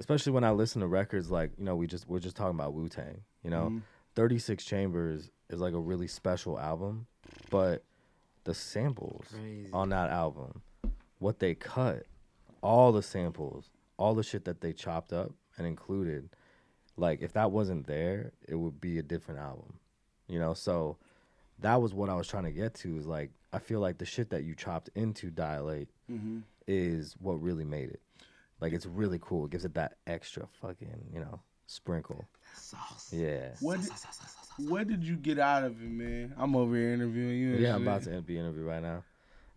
especially 0.00 0.32
when 0.32 0.42
I 0.44 0.50
listen 0.50 0.80
to 0.80 0.88
records, 0.88 1.30
like 1.30 1.52
you 1.58 1.64
know, 1.64 1.76
we 1.76 1.86
just 1.86 2.08
we're 2.08 2.18
just 2.18 2.34
talking 2.36 2.58
about 2.58 2.72
Wu 2.74 2.88
Tang. 2.88 3.20
You 3.44 3.50
know, 3.50 3.68
Mhm. 3.70 3.82
Thirty 4.16 4.38
Six 4.38 4.64
Chambers 4.64 5.30
is 5.50 5.60
like 5.60 5.74
a 5.74 5.78
really 5.80 6.08
special 6.08 6.58
album, 6.58 7.06
but 7.50 7.84
the 8.44 8.54
samples 8.54 9.26
Crazy. 9.30 9.70
on 9.72 9.90
that 9.90 10.10
album, 10.10 10.62
what 11.18 11.38
they 11.38 11.54
cut, 11.54 12.06
all 12.62 12.90
the 12.90 13.02
samples, 13.02 13.70
all 13.98 14.14
the 14.14 14.22
shit 14.22 14.44
that 14.46 14.60
they 14.62 14.72
chopped 14.72 15.12
up 15.12 15.32
and 15.58 15.66
included, 15.66 16.30
like 16.96 17.20
if 17.22 17.32
that 17.34 17.50
wasn't 17.52 17.86
there, 17.86 18.32
it 18.48 18.54
would 18.56 18.80
be 18.80 18.98
a 18.98 19.02
different 19.02 19.38
album. 19.40 19.78
You 20.26 20.38
know, 20.38 20.54
so 20.54 20.96
that 21.58 21.82
was 21.82 21.92
what 21.92 22.08
I 22.08 22.14
was 22.14 22.26
trying 22.26 22.44
to 22.44 22.52
get 22.52 22.74
to 22.76 22.96
is 22.96 23.06
like 23.06 23.30
I 23.52 23.58
feel 23.58 23.80
like 23.80 23.98
the 23.98 24.06
shit 24.06 24.30
that 24.30 24.44
you 24.44 24.54
chopped 24.54 24.88
into 24.94 25.30
Dilate 25.30 25.88
Mhm. 26.10 26.42
is 26.66 27.14
what 27.20 27.34
really 27.42 27.64
made 27.64 27.90
it. 27.90 28.00
Like 28.60 28.72
it's 28.72 28.86
really 28.86 29.18
cool. 29.20 29.46
It 29.46 29.50
gives 29.50 29.64
it 29.64 29.74
that 29.74 29.96
extra 30.06 30.46
fucking, 30.60 31.10
you 31.12 31.20
know, 31.20 31.40
sprinkle. 31.66 32.26
Sauce. 32.54 33.12
Yeah. 33.12 33.50
What 33.60 33.80
sauce. 33.82 34.18
What 34.58 34.88
did 34.88 35.04
you 35.04 35.16
get 35.16 35.38
out 35.38 35.64
of 35.64 35.80
it, 35.80 35.88
man? 35.90 36.34
I'm 36.36 36.54
over 36.54 36.76
here 36.76 36.92
interviewing 36.92 37.38
you. 37.38 37.52
and 37.52 37.60
Yeah, 37.60 37.74
I'm 37.76 37.82
about 37.82 38.02
to 38.04 38.20
be 38.20 38.38
interviewed 38.38 38.66
right 38.66 38.82
now. 38.82 39.04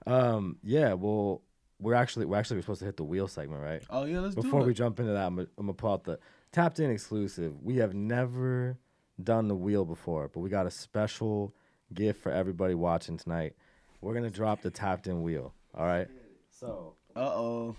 Um, 0.06 0.58
yeah, 0.64 0.94
well, 0.94 1.42
we're 1.80 1.94
actually 1.96 2.26
we're 2.26 2.38
actually 2.38 2.62
supposed 2.62 2.80
to 2.80 2.86
hit 2.86 2.98
the 2.98 3.04
wheel 3.04 3.28
segment, 3.28 3.62
right? 3.62 3.84
Oh 3.90 4.06
yeah, 4.06 4.20
let's 4.22 4.36
do 4.36 4.40
it. 4.42 4.44
Before 4.44 4.64
we 4.64 4.74
jump 4.74 5.00
into 5.00 5.12
that, 5.14 5.26
I'm 5.26 5.36
gonna, 5.36 5.48
I'm 5.58 5.66
gonna 5.66 5.74
pull 5.74 5.92
out 5.92 6.04
the 6.06 6.20
tapped 6.52 6.80
in 6.80 6.90
exclusive. 6.90 7.62
We 7.62 7.78
have 7.78 7.94
never 7.94 8.78
done 9.22 9.48
the 9.48 9.56
wheel 9.56 9.84
before, 9.86 10.30
but 10.34 10.40
we 10.40 10.50
got 10.50 10.66
a 10.66 10.72
special 10.72 11.54
gift 11.94 12.22
for 12.22 12.32
everybody 12.32 12.74
watching 12.74 13.18
tonight. 13.18 13.56
We're 14.02 14.14
gonna 14.14 14.30
drop 14.30 14.62
the 14.62 14.70
tapped 14.72 15.08
in 15.08 15.24
wheel. 15.24 15.54
All 15.76 15.86
right. 15.86 16.08
So 16.50 16.96
Uh 17.16 17.20
oh. 17.20 17.76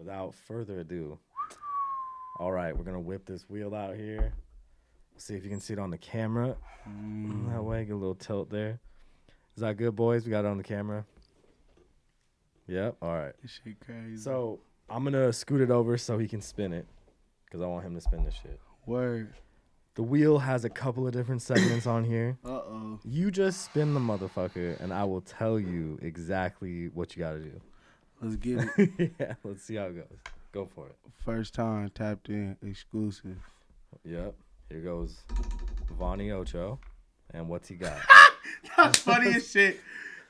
Without 0.00 0.34
further 0.34 0.80
ado, 0.80 1.18
all 2.38 2.50
right, 2.50 2.76
we're 2.76 2.84
gonna 2.84 2.98
whip 2.98 3.26
this 3.26 3.48
wheel 3.48 3.74
out 3.74 3.94
here. 3.94 4.32
See 5.18 5.34
if 5.34 5.44
you 5.44 5.50
can 5.50 5.60
see 5.60 5.74
it 5.74 5.78
on 5.78 5.90
the 5.90 5.98
camera. 5.98 6.56
That 7.50 7.62
way, 7.62 7.84
get 7.84 7.92
a 7.92 7.96
little 7.96 8.14
tilt 8.14 8.48
there. 8.50 8.80
Is 9.54 9.60
that 9.60 9.76
good, 9.76 9.94
boys? 9.94 10.24
We 10.24 10.30
got 10.30 10.46
it 10.46 10.48
on 10.48 10.56
the 10.56 10.64
camera. 10.64 11.04
Yep. 12.66 12.96
All 13.02 13.14
right. 13.14 13.34
This 13.42 13.60
shit 13.62 13.78
crazy. 13.84 14.16
So 14.16 14.60
I'm 14.88 15.04
gonna 15.04 15.32
scoot 15.32 15.60
it 15.60 15.70
over 15.70 15.98
so 15.98 16.16
he 16.16 16.26
can 16.26 16.40
spin 16.40 16.72
it, 16.72 16.86
cause 17.52 17.60
I 17.60 17.66
want 17.66 17.84
him 17.84 17.94
to 17.94 18.00
spin 18.00 18.24
this 18.24 18.34
shit. 18.42 18.58
word. 18.86 19.34
The 19.96 20.02
wheel 20.04 20.38
has 20.38 20.64
a 20.64 20.70
couple 20.70 21.06
of 21.06 21.12
different 21.12 21.42
segments 21.42 21.86
on 21.86 22.04
here. 22.04 22.38
Uh 22.44 22.48
oh. 22.48 23.00
You 23.04 23.30
just 23.30 23.62
spin 23.64 23.92
the 23.92 24.00
motherfucker, 24.00 24.80
and 24.80 24.94
I 24.94 25.04
will 25.04 25.20
tell 25.20 25.60
you 25.60 25.98
exactly 26.00 26.88
what 26.88 27.14
you 27.14 27.20
got 27.20 27.32
to 27.32 27.40
do. 27.40 27.60
Let's 28.20 28.36
get 28.36 28.68
it. 28.76 29.12
yeah, 29.20 29.34
let's 29.44 29.62
see 29.62 29.76
how 29.76 29.84
it 29.84 29.96
goes. 29.96 30.18
Go 30.52 30.66
for 30.66 30.86
it. 30.86 30.96
First 31.24 31.54
time 31.54 31.90
tapped 31.94 32.28
in 32.28 32.56
exclusive. 32.62 33.36
Yep. 34.04 34.34
Here 34.68 34.80
goes 34.80 35.16
Vonnie 35.98 36.30
Ocho, 36.30 36.78
and 37.32 37.48
what's 37.48 37.68
he 37.68 37.74
got? 37.76 37.98
That's 38.76 38.98
funny 38.98 39.34
as 39.34 39.50
shit. 39.50 39.80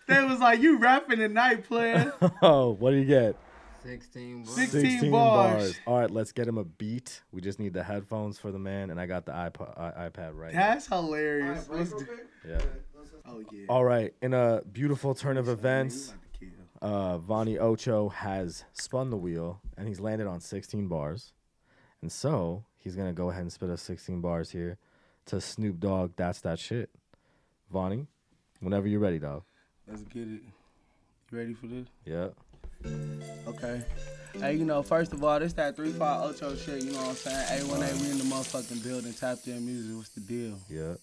They 0.06 0.22
was 0.24 0.40
like, 0.40 0.60
you 0.60 0.78
rapping 0.78 1.18
tonight, 1.18 1.64
player. 1.64 2.12
oh, 2.42 2.70
what 2.70 2.90
do 2.90 2.96
you 2.96 3.04
get? 3.04 3.36
16 3.82 4.42
boys. 4.42 4.54
Six- 4.54 4.72
16 4.72 5.10
bars. 5.10 5.78
All 5.86 5.98
right, 5.98 6.10
let's 6.10 6.32
get 6.32 6.46
him 6.48 6.58
a 6.58 6.64
beat. 6.64 7.22
We 7.32 7.40
just 7.40 7.58
need 7.58 7.72
the 7.72 7.82
headphones 7.82 8.38
for 8.38 8.50
the 8.52 8.58
man, 8.58 8.90
and 8.90 9.00
I 9.00 9.06
got 9.06 9.24
the 9.24 9.32
iPod, 9.32 9.78
I, 9.78 10.08
iPad 10.08 10.32
right. 10.34 10.52
now. 10.52 10.60
That's 10.60 10.86
hilarious. 10.86 11.68
Let's 11.70 11.90
do- 11.92 12.06
Yeah. 12.46 12.58
oh 13.26 13.42
yeah. 13.52 13.66
All 13.68 13.84
right. 13.84 14.12
In 14.20 14.34
a 14.34 14.62
beautiful 14.72 15.14
turn 15.14 15.36
of 15.38 15.48
events, 15.48 16.12
uh, 16.82 17.18
Vonnie 17.18 17.58
Ocho 17.58 18.08
has 18.08 18.64
spun 18.72 19.10
the 19.10 19.16
wheel 19.16 19.60
and 19.76 19.86
he's 19.88 20.00
landed 20.00 20.26
on 20.26 20.40
16 20.40 20.88
bars. 20.88 21.32
And 22.02 22.10
so 22.10 22.64
he's 22.76 22.96
going 22.96 23.08
to 23.08 23.14
go 23.14 23.30
ahead 23.30 23.42
and 23.42 23.52
spit 23.52 23.70
us 23.70 23.82
16 23.82 24.20
bars 24.20 24.50
here 24.50 24.78
to 25.26 25.40
Snoop 25.40 25.80
Dogg. 25.80 26.12
That's 26.16 26.40
that 26.40 26.58
shit. 26.58 26.90
Vonnie, 27.70 28.06
whenever 28.60 28.88
you're 28.88 29.00
ready, 29.00 29.18
dog. 29.18 29.42
Let's 29.86 30.02
get 30.02 30.22
it. 30.22 30.42
You 31.30 31.38
ready 31.38 31.54
for 31.54 31.66
this? 31.66 31.86
Yeah. 32.04 32.28
Okay. 33.46 33.82
Hey, 34.38 34.54
you 34.54 34.64
know, 34.64 34.82
first 34.82 35.12
of 35.12 35.22
all, 35.22 35.38
this 35.38 35.52
that 35.54 35.76
three 35.76 35.92
five 35.92 36.22
Ocho 36.22 36.56
shit. 36.56 36.82
You 36.82 36.92
know 36.92 36.98
what 36.98 37.08
I'm 37.08 37.14
saying? 37.14 37.46
Hey, 37.46 37.62
when 37.70 37.80
they 37.80 37.92
we 37.94 38.10
in 38.10 38.18
the 38.18 38.24
motherfucking 38.24 38.82
building, 38.82 39.12
tapped 39.12 39.46
in 39.46 39.64
music. 39.64 39.96
What's 39.96 40.08
the 40.10 40.20
deal? 40.20 40.58
Yeah. 40.68 40.94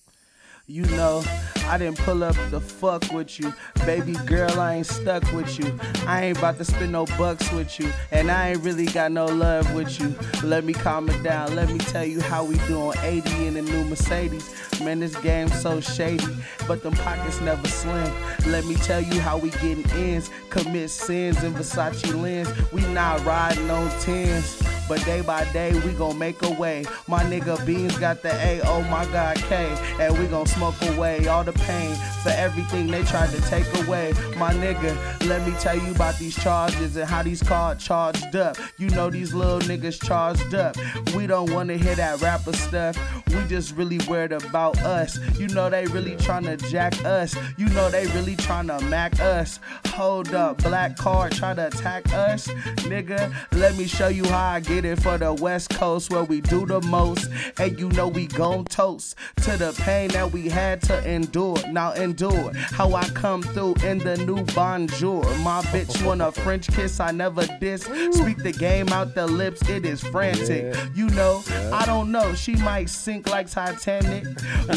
You 0.70 0.84
know, 0.98 1.24
I 1.68 1.78
didn't 1.78 1.98
pull 2.00 2.26
up 2.26 2.36
the 2.52 2.60
fuck 2.60 3.14
with 3.14 3.40
you. 3.40 3.54
Baby 3.86 4.16
girl, 4.26 4.60
I 4.60 4.76
ain't 4.76 4.86
stuck 4.86 5.24
with 5.32 5.58
you. 5.58 5.80
I 6.06 6.26
ain't 6.26 6.38
about 6.38 6.58
to 6.58 6.66
spend 6.66 6.92
no 6.92 7.06
bucks 7.18 7.50
with 7.54 7.80
you. 7.80 7.90
And 8.12 8.30
I 8.30 8.50
ain't 8.50 8.64
really 8.64 8.88
got 8.88 9.14
no 9.14 9.28
love 9.28 9.74
with 9.74 9.98
you. 9.98 10.14
Let 10.44 10.66
me 10.66 10.74
calm 10.74 11.10
it 11.10 11.24
down. 11.24 11.56
Let 11.56 11.70
me 11.70 11.78
tell 11.78 12.04
you 12.04 12.20
how 12.20 12.44
we 12.44 12.58
doing 12.68 12.98
80 13.02 13.48
in 13.48 13.54
the 13.54 13.62
new 13.62 13.86
Mercedes. 13.86 14.54
Man, 14.82 15.00
this 15.00 15.16
game 15.16 15.48
so 15.48 15.80
shady, 15.80 16.28
but 16.68 16.84
them 16.84 16.96
pockets 16.96 17.40
never 17.40 17.66
slim. 17.70 18.14
Let 18.46 18.66
me 18.66 18.76
tell 18.76 19.00
you 19.00 19.22
how 19.22 19.38
we 19.38 19.52
getting 19.52 19.90
ends. 19.92 20.30
Commit 20.50 20.90
sins 20.90 21.46
in 21.46 21.54
Versace 21.54 22.14
lens. 22.22 22.50
We 22.74 22.82
not 22.88 23.24
riding 23.24 23.70
on 23.70 23.90
tens. 24.02 24.62
But 24.88 25.04
day 25.06 25.22
by 25.22 25.44
day, 25.52 25.78
we 25.82 25.92
gon' 25.94 26.18
make 26.18 26.42
a 26.44 26.52
way. 26.52 26.86
My 27.08 27.24
nigga 27.24 27.64
Beans 27.66 27.98
got 27.98 28.22
the 28.22 28.34
A, 28.34 28.62
oh 28.64 28.84
my 28.84 29.06
God, 29.08 29.38
K. 29.38 29.76
And 30.00 30.18
we 30.18 30.26
gon' 30.28 30.46
smoke 30.46 30.82
away 30.82 31.28
all 31.28 31.44
the 31.44 31.54
pain 31.54 31.96
for 32.24 32.30
everything 32.30 32.88
they 32.88 33.04
tried 33.04 33.30
to 33.32 33.42
take 33.42 33.68
away. 33.86 34.14
My 34.38 34.54
nigga, 34.54 34.96
let 35.28 35.46
me 35.48 35.54
tell 35.60 35.78
you 35.78 35.92
about 35.92 36.18
these 36.18 36.36
charges 36.36 36.96
and 36.96 37.08
how 37.08 37.24
these 37.24 37.44
cars 37.44 37.84
charged 37.84 38.36
up. 38.36 38.58
You 38.78 38.90
know 38.92 39.10
these 39.10 39.34
little 39.34 39.60
niggas 39.60 40.04
charged 40.04 40.54
up. 40.54 40.76
We 41.16 41.28
don't 41.28 41.52
wanna 41.52 41.76
hear 41.76 41.96
that 41.96 42.22
rapper 42.22 42.54
stuff. 42.54 42.98
We 43.28 43.44
just 43.48 43.76
really 43.76 44.00
worried 44.08 44.32
about 44.32 44.78
us. 44.80 45.20
You 45.38 45.48
know 45.50 45.70
they 45.70 45.86
really 45.88 46.16
tryna 46.16 46.58
jack 46.70 46.94
us. 47.04 47.36
You 47.58 47.68
know 47.70 47.90
they 47.90 48.08
really 48.08 48.36
tryna 48.36 48.88
mac 48.90 49.20
us. 49.20 49.60
Hold 49.88 50.34
up, 50.34 50.64
black 50.64 50.96
card 50.96 51.34
try 51.34 51.54
to 51.54 51.68
attack 51.68 52.14
us. 52.14 52.48
Nigga, 52.88 53.34
let 53.54 53.76
me 53.78 53.86
show 53.86 54.08
you 54.08 54.26
how 54.26 54.50
I 54.50 54.60
get 54.60 54.77
it 54.86 55.02
for 55.02 55.18
the 55.18 55.34
West 55.34 55.70
Coast 55.72 56.10
where 56.10 56.24
we 56.24 56.42
do 56.42 56.66
the 56.66 56.82
most. 56.82 57.30
And 57.58 57.80
you 57.80 57.90
know 57.90 58.08
we 58.08 58.28
gon' 58.28 58.66
toast 58.66 59.16
to 59.44 59.58
the 59.58 59.74
pain 59.82 60.10
that 60.10 60.32
we 60.32 60.50
had 60.50 60.82
to 60.84 61.10
endure. 61.10 61.58
Now 61.70 61.94
endure 61.94 62.54
how 62.54 62.94
I 62.94 63.08
come 63.10 63.42
through 63.42 63.76
in 63.84 64.00
the 64.00 64.18
new 64.18 64.44
bonjour. 64.54 65.24
My 65.40 65.62
bitch 65.64 66.06
want 66.06 66.22
a 66.22 66.32
French 66.32 66.68
kiss, 66.68 67.00
I 67.00 67.12
never 67.12 67.46
diss. 67.60 67.84
Speak 67.84 68.38
the 68.38 68.52
game 68.58 68.90
out 68.90 69.16
the 69.16 69.28
lips, 69.28 69.68
it 69.70 69.86
is 69.86 70.02
frantic. 70.02 70.74
Yeah. 70.74 70.88
You 70.96 71.10
know, 71.10 71.44
I 71.74 71.86
don't 71.86 72.12
know, 72.12 72.34
she 72.34 72.56
might 72.56 72.90
sink 72.90 73.30
like 73.30 73.50
Titanic. 73.50 74.26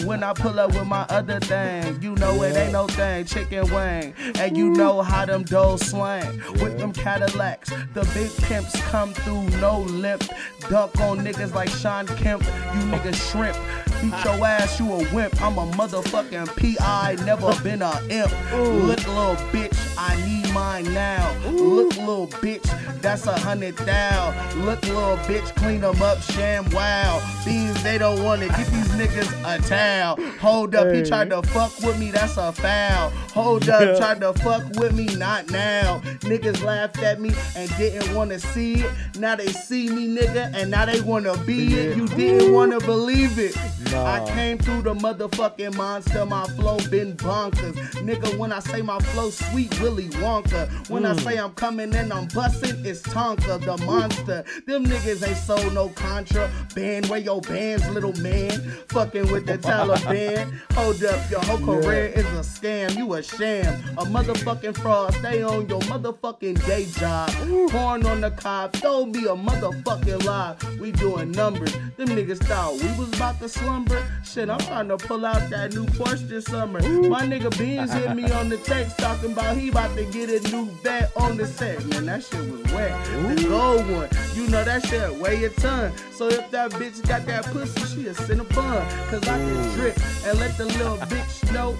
When 0.04 0.22
I 0.22 0.32
pull 0.32 0.58
up 0.58 0.72
with 0.72 0.86
my 0.86 1.06
other 1.08 1.40
thing, 1.40 2.00
you 2.02 2.14
know 2.16 2.42
it 2.42 2.56
ain't 2.56 2.72
no 2.72 2.86
thing, 2.86 3.24
chicken 3.24 3.72
wing. 3.72 4.14
And 4.38 4.56
you 4.56 4.70
know 4.70 5.02
how 5.02 5.26
them 5.26 5.42
doors 5.44 5.82
slang 5.82 6.40
with 6.60 6.78
them 6.78 6.92
Cadillacs. 6.92 7.70
The 7.94 8.08
big 8.14 8.30
pimps 8.48 8.80
come 8.82 9.12
through 9.12 9.48
no 9.60 9.80
lip. 9.90 10.22
Dunk 10.68 10.98
on 11.00 11.18
niggas 11.18 11.54
like 11.54 11.68
Shawn 11.68 12.06
Kemp. 12.06 12.42
You 12.42 12.80
niggas 12.90 13.30
shrimp. 13.30 13.56
Beat 14.00 14.24
your 14.24 14.46
ass, 14.46 14.78
you 14.78 14.92
a 14.92 15.14
wimp. 15.14 15.40
I'm 15.42 15.58
a 15.58 15.66
motherfucking 15.72 16.46
PI, 16.56 17.16
never 17.24 17.54
been 17.62 17.82
a 17.82 18.00
imp. 18.08 18.32
Look, 18.52 19.06
little 19.06 19.36
bitch, 19.52 19.94
I 19.98 20.16
need 20.26 20.39
mine 20.52 20.92
now. 20.92 21.36
Look, 21.50 21.96
little 21.96 22.26
bitch, 22.28 22.64
that's 23.00 23.26
a 23.26 23.38
hundred 23.38 23.76
thou. 23.78 24.34
Look, 24.56 24.82
little 24.82 25.16
bitch, 25.28 25.54
clean 25.56 25.80
them 25.80 26.00
up, 26.02 26.20
sham 26.22 26.68
wow. 26.70 27.20
Beans, 27.44 27.82
they 27.82 27.98
don't 27.98 28.22
wanna 28.22 28.48
get 28.48 28.66
these 28.66 28.88
niggas 28.90 29.30
a 29.44 29.60
towel. 29.68 30.16
Hold 30.40 30.74
up, 30.74 30.92
he 30.92 31.02
tried 31.02 31.30
to 31.30 31.42
fuck 31.42 31.78
with 31.80 31.98
me, 31.98 32.10
that's 32.10 32.36
a 32.36 32.52
foul. 32.52 33.10
Hold 33.32 33.68
up, 33.68 33.80
Yeah. 33.80 33.96
tried 33.96 34.20
to 34.20 34.32
fuck 34.34 34.64
with 34.76 34.92
me, 34.94 35.06
not 35.16 35.50
now. 35.50 36.00
Niggas 36.20 36.62
laughed 36.62 37.02
at 37.02 37.20
me 37.20 37.32
and 37.56 37.68
didn't 37.76 38.14
wanna 38.14 38.38
see 38.38 38.74
it. 38.74 38.90
Now 39.18 39.36
they 39.36 39.48
see 39.48 39.88
me, 39.88 40.08
nigga, 40.08 40.52
and 40.54 40.70
now 40.70 40.84
they 40.86 41.00
wanna 41.00 41.36
be 41.38 41.74
it. 41.74 41.96
You 41.96 42.06
didn't 42.08 42.52
wanna 42.52 42.80
believe 42.80 43.38
it. 43.38 43.56
Nah. 43.92 44.04
I 44.04 44.30
came 44.30 44.58
through 44.58 44.82
the 44.82 44.94
motherfucking 44.94 45.74
monster. 45.74 46.24
My 46.24 46.44
flow 46.48 46.78
been 46.90 47.16
bonkers. 47.16 47.74
Nigga, 48.04 48.36
when 48.36 48.52
I 48.52 48.60
say 48.60 48.82
my 48.82 48.98
flow 49.00 49.30
sweet, 49.30 49.80
Willy 49.80 50.08
Wonka. 50.20 50.39
When 50.88 51.04
I 51.04 51.12
hmm. 51.12 51.18
say 51.18 51.36
I'm 51.38 51.52
coming 51.52 51.94
and 51.94 52.12
I'm 52.12 52.26
busting, 52.28 52.84
it's 52.84 53.02
Tonka, 53.02 53.60
the 53.60 53.84
monster. 53.84 54.44
Them 54.66 54.86
niggas 54.86 55.26
ain't 55.26 55.36
sold 55.36 55.74
no 55.74 55.88
contra. 55.90 56.50
Band, 56.74 57.06
where 57.06 57.20
your 57.20 57.40
bands, 57.42 57.88
little 57.90 58.14
man? 58.20 58.50
Fucking 58.88 59.30
with 59.30 59.46
the 59.46 59.58
Taliban. 59.58 60.52
Hold 60.72 61.04
up, 61.04 61.30
your 61.30 61.40
whole 61.40 61.58
career 61.58 62.06
is 62.06 62.24
a 62.26 62.42
scam. 62.42 62.96
You 62.96 63.12
a 63.14 63.22
sham. 63.22 63.82
A 63.98 64.04
motherfucking 64.04 64.78
fraud. 64.78 65.14
Stay 65.14 65.42
on 65.42 65.68
your 65.68 65.80
motherfucking 65.82 66.64
day 66.66 66.86
job. 66.86 67.30
Porn 67.70 68.06
on 68.06 68.20
the 68.20 68.30
cop. 68.30 68.72
Don't 68.80 69.12
be 69.12 69.26
a 69.26 69.36
motherfucking 69.36 70.24
lie. 70.24 70.56
We 70.80 70.92
doing 70.92 71.32
numbers. 71.32 71.72
Them 71.96 72.08
niggas 72.08 72.42
thought 72.44 72.74
we 72.74 72.88
was 72.98 73.12
about 73.14 73.38
to 73.40 73.48
slumber. 73.48 74.02
Shit, 74.24 74.48
I'm 74.48 74.58
trying 74.60 74.88
to 74.88 74.96
pull 74.96 75.26
out 75.26 75.50
that 75.50 75.74
new 75.74 75.84
Porsche 75.86 76.26
this 76.28 76.46
summer. 76.46 76.80
My 76.80 77.22
nigga 77.22 77.56
Beans 77.58 77.92
hit 77.92 78.14
me 78.14 78.30
on 78.32 78.48
the 78.48 78.56
text 78.58 78.98
talking 78.98 79.32
about 79.32 79.56
he 79.56 79.68
about 79.68 79.94
to 79.96 80.04
get 80.06 80.29
a 80.30 80.40
new 80.50 80.66
vet 80.82 81.12
on 81.16 81.36
the 81.36 81.46
set. 81.46 81.84
Man, 81.86 82.06
that 82.06 82.22
shit 82.24 82.40
was 82.50 82.72
wet. 82.72 83.04
The 83.36 83.46
gold 83.48 83.90
one. 83.90 84.08
You 84.34 84.48
know 84.48 84.62
that 84.64 84.86
shit 84.86 85.12
weigh 85.16 85.44
a 85.44 85.50
ton. 85.50 85.92
So 86.12 86.28
if 86.28 86.50
that 86.50 86.70
bitch 86.72 87.06
got 87.06 87.26
that 87.26 87.44
pussy, 87.46 87.80
she 88.02 88.08
a 88.08 88.14
cinnabon. 88.14 89.10
Cause 89.10 89.26
I 89.26 89.38
can 89.38 89.74
drip 89.74 89.96
and 90.24 90.38
let 90.38 90.56
the 90.56 90.66
little 90.66 90.96
bitch 90.98 91.52
know. 91.52 91.76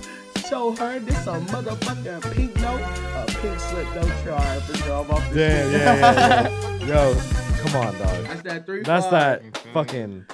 Show 0.48 0.72
her 0.72 0.98
this 0.98 1.26
a 1.28 1.38
motherfucking 1.38 2.34
pink 2.34 2.56
note. 2.56 2.80
A 2.80 3.24
pink 3.40 3.60
slip, 3.60 3.86
don't 3.94 4.08
try 4.24 4.56
if 4.56 4.70
it's 4.70 4.88
off 4.88 5.06
the 5.30 5.36
Damn, 5.36 5.70
yeah, 5.70 5.94
yeah, 5.94 6.48
yeah. 6.80 6.86
Yo, 7.12 7.20
come 7.62 7.76
on, 7.86 7.98
dog. 7.98 8.24
That's 8.24 8.42
that 8.42 8.66
three 8.66 8.82
That's 8.82 9.06
five. 9.06 9.42
that 9.52 9.56
fucking. 9.72 10.26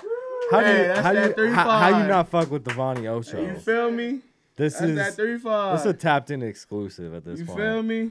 How 0.51 0.61
do 0.63 0.69
you 0.69 0.93
how 0.95 1.13
that 1.13 1.29
you 1.29 1.35
three 1.35 1.53
how, 1.53 1.69
how 1.69 1.99
you 2.01 2.07
not 2.07 2.29
fuck 2.31 2.51
with 2.51 2.65
the 2.65 2.73
Vonnie 2.73 3.07
Ocho? 3.09 3.43
You 3.43 3.57
feel 3.57 3.91
me? 3.91 4.21
This 4.57 4.75
That's 4.75 4.85
is 4.91 4.97
that 4.97 5.15
three 5.15 5.39
five. 5.39 5.77
this 5.77 5.87
is 5.87 5.91
a 5.93 5.95
tapped 5.95 6.31
in 6.31 6.43
exclusive 6.43 7.13
at 7.15 7.25
this 7.25 7.41
you 7.41 7.47
point. 7.47 7.59
You 7.59 7.65
feel 7.65 7.83
me? 7.83 8.11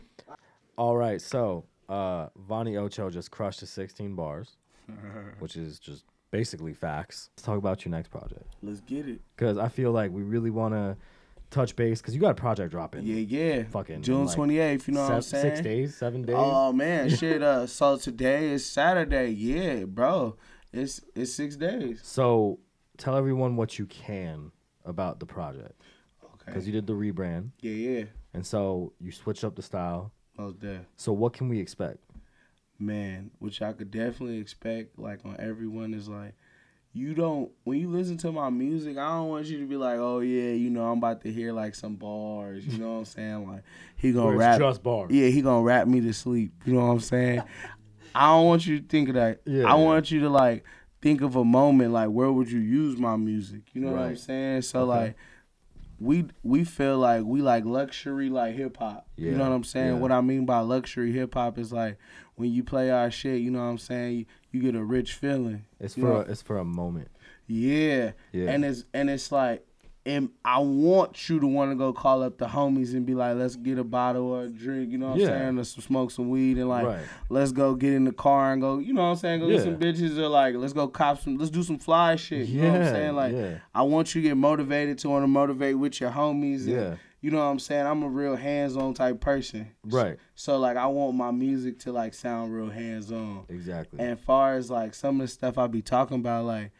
All 0.77 0.95
right, 0.95 1.21
so 1.21 1.65
uh, 1.89 2.27
Vonnie 2.35 2.77
Ocho 2.77 3.09
just 3.09 3.31
crushed 3.31 3.59
to 3.59 3.65
16 3.65 4.13
bars, 4.15 4.57
which 5.39 5.55
is 5.55 5.79
just 5.79 6.03
basically 6.31 6.73
facts. 6.73 7.29
Let's 7.35 7.43
talk 7.43 7.57
about 7.57 7.85
your 7.85 7.91
next 7.91 8.09
project 8.09 8.45
Let's 8.61 8.81
get 8.81 9.07
it. 9.07 9.21
because 9.35 9.57
I 9.57 9.69
feel 9.69 9.91
like 9.91 10.11
we 10.11 10.21
really 10.21 10.49
want 10.49 10.73
to 10.73 10.97
touch 11.49 11.75
base 11.75 12.01
because 12.01 12.13
you 12.13 12.21
got 12.21 12.31
a 12.31 12.35
project 12.35 12.71
dropping. 12.71 13.05
Yeah, 13.05 13.15
yeah. 13.15 13.63
Fucking 13.63 14.01
June 14.03 14.25
like 14.25 14.35
twenty 14.35 14.59
eighth. 14.59 14.87
You 14.87 14.95
know 14.95 15.03
what 15.03 15.13
I'm 15.13 15.21
saying? 15.21 15.55
Six 15.55 15.61
days, 15.61 15.95
seven 15.95 16.23
days. 16.23 16.35
Oh 16.37 16.73
man, 16.73 17.09
shit. 17.15 17.41
Uh, 17.41 17.65
so 17.65 17.97
today 17.97 18.49
is 18.51 18.65
Saturday. 18.65 19.29
Yeah, 19.29 19.85
bro. 19.85 20.35
It's 20.73 21.01
it's 21.15 21.33
six 21.33 21.55
days. 21.55 22.01
so 22.03 22.59
tell 22.97 23.15
everyone 23.15 23.55
what 23.55 23.79
you 23.79 23.85
can 23.85 24.51
about 24.83 25.19
the 25.19 25.25
project 25.25 25.81
because 26.45 26.65
you 26.67 26.73
did 26.73 26.87
the 26.87 26.93
rebrand, 26.93 27.49
Yeah, 27.61 27.71
yeah. 27.71 28.03
and 28.33 28.45
so 28.45 28.93
you 28.99 29.11
switched 29.11 29.43
up 29.43 29.55
the 29.55 29.61
style. 29.61 30.11
Most 30.37 30.59
there. 30.59 30.85
So 30.97 31.13
what 31.13 31.33
can 31.33 31.47
we 31.49 31.59
expect? 31.59 31.99
Man, 32.77 33.31
which 33.39 33.61
I 33.61 33.71
could 33.71 33.89
definitely 33.89 34.39
expect, 34.39 34.99
like 34.99 35.19
on 35.25 35.37
everyone, 35.39 35.93
is 35.93 36.09
like, 36.09 36.33
you 36.91 37.13
don't 37.13 37.49
when 37.63 37.79
you 37.79 37.89
listen 37.89 38.17
to 38.19 38.31
my 38.31 38.49
music, 38.49 38.97
I 38.97 39.07
don't 39.17 39.29
want 39.29 39.45
you 39.47 39.59
to 39.59 39.65
be 39.65 39.75
like, 39.77 39.97
oh 39.97 40.19
yeah, 40.19 40.51
you 40.51 40.69
know, 40.69 40.85
I'm 40.85 40.97
about 40.97 41.21
to 41.21 41.31
hear 41.31 41.51
like 41.53 41.75
some 41.75 41.95
bars. 41.95 42.65
You 42.65 42.77
know 42.77 42.93
what 42.93 42.99
I'm 42.99 43.05
saying? 43.05 43.47
Like 43.49 43.63
he 43.97 44.11
gonna 44.11 44.35
rap. 44.35 44.59
just 44.59 44.81
bars. 44.83 45.11
Yeah, 45.11 45.27
he 45.27 45.41
gonna 45.41 45.61
rap 45.61 45.87
me 45.87 46.01
to 46.01 46.13
sleep. 46.13 46.53
You 46.65 46.73
know 46.73 46.85
what 46.85 46.91
I'm 46.93 46.99
saying? 47.01 47.43
I 48.13 48.27
don't 48.27 48.45
want 48.45 48.65
you 48.65 48.79
to 48.79 48.85
think 48.87 49.09
of 49.09 49.15
that. 49.15 49.41
Yeah. 49.45 49.65
I 49.69 49.75
want 49.75 50.09
you 50.11 50.21
to 50.21 50.29
like 50.29 50.63
think 51.01 51.21
of 51.21 51.35
a 51.35 51.43
moment 51.45 51.91
like 51.93 52.09
where 52.09 52.31
would 52.31 52.49
you 52.49 52.59
use 52.59 52.97
my 52.97 53.15
music? 53.17 53.63
You 53.73 53.81
know 53.81 53.91
what 53.91 53.99
I'm 54.01 54.15
saying? 54.17 54.61
So 54.63 54.79
Okay. 54.81 54.87
like 54.89 55.15
we 55.99 56.25
we 56.43 56.63
feel 56.63 56.97
like 56.99 57.23
we 57.23 57.41
like 57.41 57.65
luxury 57.65 58.29
like 58.29 58.55
hip 58.55 58.77
hop. 58.77 59.07
You 59.15 59.31
know 59.31 59.43
what 59.49 59.55
I'm 59.55 59.63
saying? 59.63 59.87
yeah. 59.93 59.99
What 59.99 60.11
I 60.11 60.21
mean 60.21 60.45
by 60.45 60.59
luxury 60.59 61.11
hip 61.11 61.33
hop 61.33 61.57
is 61.57 61.71
like 61.71 61.97
when 62.35 62.51
you 62.51 62.63
play 62.63 62.91
our 62.91 63.09
shit, 63.09 63.41
you 63.41 63.51
know 63.51 63.59
what 63.59 63.65
I'm 63.65 63.77
saying? 63.77 64.17
You, 64.17 64.25
you 64.51 64.61
get 64.61 64.75
a 64.75 64.83
rich 64.83 65.13
feeling. 65.13 65.65
It's 65.79 65.95
for 65.95 66.01
know- 66.01 66.15
a, 66.17 66.19
it's 66.21 66.41
for 66.41 66.57
a 66.57 66.65
moment. 66.65 67.09
Yeah. 67.47 68.11
Yeah. 68.31 68.49
And 68.49 68.65
it's 68.65 68.85
and 68.93 69.09
it's 69.09 69.31
like 69.31 69.65
and 70.07 70.29
I 70.43 70.59
want 70.59 71.27
you 71.29 71.39
to 71.39 71.47
want 71.47 71.71
to 71.71 71.75
go 71.75 71.91
call 71.91 72.21
up 72.21 72.37
the 72.37 72.45
homies 72.45 72.93
and 72.93 73.05
be 73.07 73.15
like, 73.15 73.35
let's 73.37 73.55
get 73.55 73.79
a 73.79 73.83
bottle 73.83 74.23
or 74.27 74.43
a 74.43 74.47
drink, 74.49 74.91
you 74.91 74.97
know 74.99 75.09
what 75.09 75.17
Yeah. 75.19 75.27
I'm 75.27 75.39
saying? 75.39 75.59
Or 75.59 75.63
some 75.63 75.81
smoke 75.81 76.11
some 76.11 76.29
weed 76.29 76.57
and 76.57 76.69
like 76.69 76.85
Right. 76.85 77.03
let's 77.29 77.51
go 77.51 77.73
get 77.73 77.93
in 77.93 78.05
the 78.05 78.11
car 78.11 78.53
and 78.53 78.61
go, 78.61 78.77
you 78.77 78.93
know 78.93 79.01
what 79.01 79.07
I'm 79.09 79.15
saying? 79.15 79.39
Go 79.39 79.49
get 79.49 79.63
some 79.63 79.77
bitches 79.77 80.17
or 80.19 80.27
like 80.27 80.55
let's 80.55 80.73
go 80.73 80.87
cop 80.87 81.21
some 81.21 81.37
let's 81.37 81.49
do 81.51 81.63
some 81.63 81.79
fly 81.79 82.15
shit. 82.17 82.47
You 82.47 82.61
know 82.61 82.67
what 82.71 82.75
I'm 82.75 82.81
Yeah, 82.83 82.91
saying? 82.91 83.15
Like 83.15 83.33
yeah. 83.33 83.57
I 83.73 83.81
want 83.81 84.13
you 84.13 84.21
to 84.21 84.27
get 84.29 84.37
motivated 84.37 84.99
to 84.99 85.09
want 85.09 85.23
to 85.23 85.27
motivate 85.27 85.77
with 85.79 85.99
your 85.99 86.11
homies. 86.11 86.61
and, 86.65 86.69
Yeah. 86.69 86.95
you 87.21 87.31
know 87.31 87.39
what 87.39 87.45
I'm 87.45 87.57
saying? 87.59 87.87
I'm 87.87 88.03
a 88.03 88.07
real 88.07 88.35
hands 88.35 88.77
on 88.77 88.93
type 88.93 89.19
person. 89.19 89.69
Right. 89.83 90.17
So 90.35 90.59
like 90.59 90.77
I 90.77 90.85
want 90.85 91.15
my 91.15 91.31
music 91.31 91.79
to 91.79 91.91
like 91.91 92.13
sound 92.13 92.53
real 92.53 92.69
hands 92.69 93.11
on. 93.11 93.45
Exactly. 93.49 93.99
And 93.99 94.19
far 94.19 94.53
as 94.55 94.69
like 94.69 94.93
some 94.93 95.19
of 95.19 95.25
the 95.27 95.33
stuff 95.33 95.57
I 95.57 95.65
be 95.65 95.81
talking 95.81 96.17
about, 96.19 96.45
like 96.45 96.71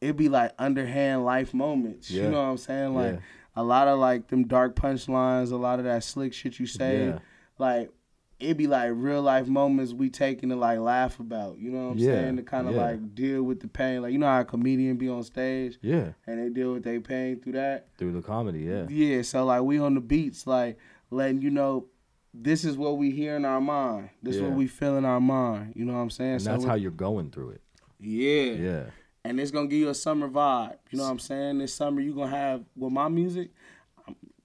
it 0.00 0.16
be 0.16 0.28
like 0.28 0.52
underhand 0.58 1.24
life 1.24 1.52
moments. 1.54 2.10
Yeah. 2.10 2.24
You 2.24 2.30
know 2.30 2.42
what 2.42 2.48
I'm 2.50 2.56
saying? 2.58 2.94
Like 2.94 3.14
Yeah. 3.14 3.18
a 3.56 3.62
lot 3.62 3.88
of 3.88 3.98
like 3.98 4.28
them 4.28 4.46
dark 4.46 4.74
punchlines, 4.76 5.52
a 5.52 5.56
lot 5.56 5.78
of 5.78 5.84
that 5.84 6.04
slick 6.04 6.32
shit 6.32 6.58
you 6.58 6.66
say. 6.66 7.08
Yeah. 7.08 7.18
Like 7.58 7.90
it'd 8.38 8.56
be 8.56 8.66
like 8.66 8.90
real 8.94 9.20
life 9.20 9.46
moments 9.46 9.92
we 9.92 10.08
taking 10.08 10.48
to 10.48 10.56
like 10.56 10.78
laugh 10.78 11.20
about. 11.20 11.58
You 11.58 11.70
know 11.70 11.86
what 11.88 11.92
I'm 11.92 11.98
Yeah, 11.98 12.12
saying? 12.12 12.36
To 12.38 12.42
kind 12.42 12.68
of 12.68 12.74
yeah. 12.74 12.82
like 12.82 13.14
deal 13.14 13.42
with 13.42 13.60
the 13.60 13.68
pain. 13.68 14.00
Like 14.00 14.12
you 14.12 14.18
know 14.18 14.26
how 14.26 14.40
a 14.40 14.44
comedian 14.44 14.96
be 14.96 15.08
on 15.10 15.22
stage 15.22 15.78
yeah. 15.82 16.12
and 16.26 16.42
they 16.42 16.48
deal 16.48 16.72
with 16.72 16.84
their 16.84 17.00
pain 17.00 17.40
through 17.40 17.52
that. 17.52 17.88
Through 17.98 18.12
the 18.12 18.22
comedy. 18.22 18.60
Yeah. 18.60 18.86
Yeah, 18.88 19.22
so 19.22 19.44
like 19.44 19.62
we 19.62 19.78
on 19.78 19.94
the 19.94 20.00
beats, 20.00 20.46
like 20.46 20.78
letting 21.10 21.42
you 21.42 21.50
know 21.50 21.86
this 22.32 22.64
is 22.64 22.76
what 22.78 22.96
we 22.96 23.10
hear 23.10 23.36
in 23.36 23.44
our 23.44 23.60
mind. 23.60 24.10
This 24.22 24.36
is 24.36 24.42
what 24.42 24.52
we 24.52 24.68
feel 24.68 24.96
in 24.96 25.04
our 25.04 25.20
mind. 25.20 25.72
You 25.76 25.84
know 25.84 25.94
what 25.94 25.98
I'm 25.98 26.10
saying? 26.10 26.32
And 26.34 26.42
so 26.42 26.50
that's 26.52 26.64
how 26.64 26.74
you're 26.74 26.92
going 26.92 27.30
through 27.30 27.50
it. 27.50 27.60
Yeah. 27.98 28.52
Yeah. 28.52 28.82
And 29.24 29.38
it's 29.38 29.50
gonna 29.50 29.66
give 29.68 29.78
you 29.78 29.88
a 29.90 29.94
summer 29.94 30.28
vibe. 30.28 30.76
You 30.90 30.98
know 30.98 31.04
what 31.04 31.10
I'm 31.10 31.18
saying? 31.18 31.58
This 31.58 31.74
summer 31.74 32.00
you 32.00 32.14
gonna 32.14 32.30
have 32.30 32.64
with 32.76 32.92
my 32.92 33.08
music, 33.08 33.50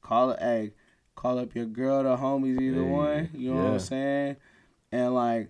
call 0.01 0.31
it 0.31 0.39
hey, 0.41 0.73
call 1.15 1.39
up 1.39 1.55
your 1.55 1.65
girl, 1.65 2.03
the 2.03 2.17
homies, 2.17 2.59
either 2.59 2.83
Hey, 2.83 2.89
one. 2.89 3.29
You 3.33 3.53
know 3.53 3.63
what. 3.63 3.73
I'm 3.73 3.79
saying? 3.79 4.35
And 4.91 5.13
like 5.15 5.49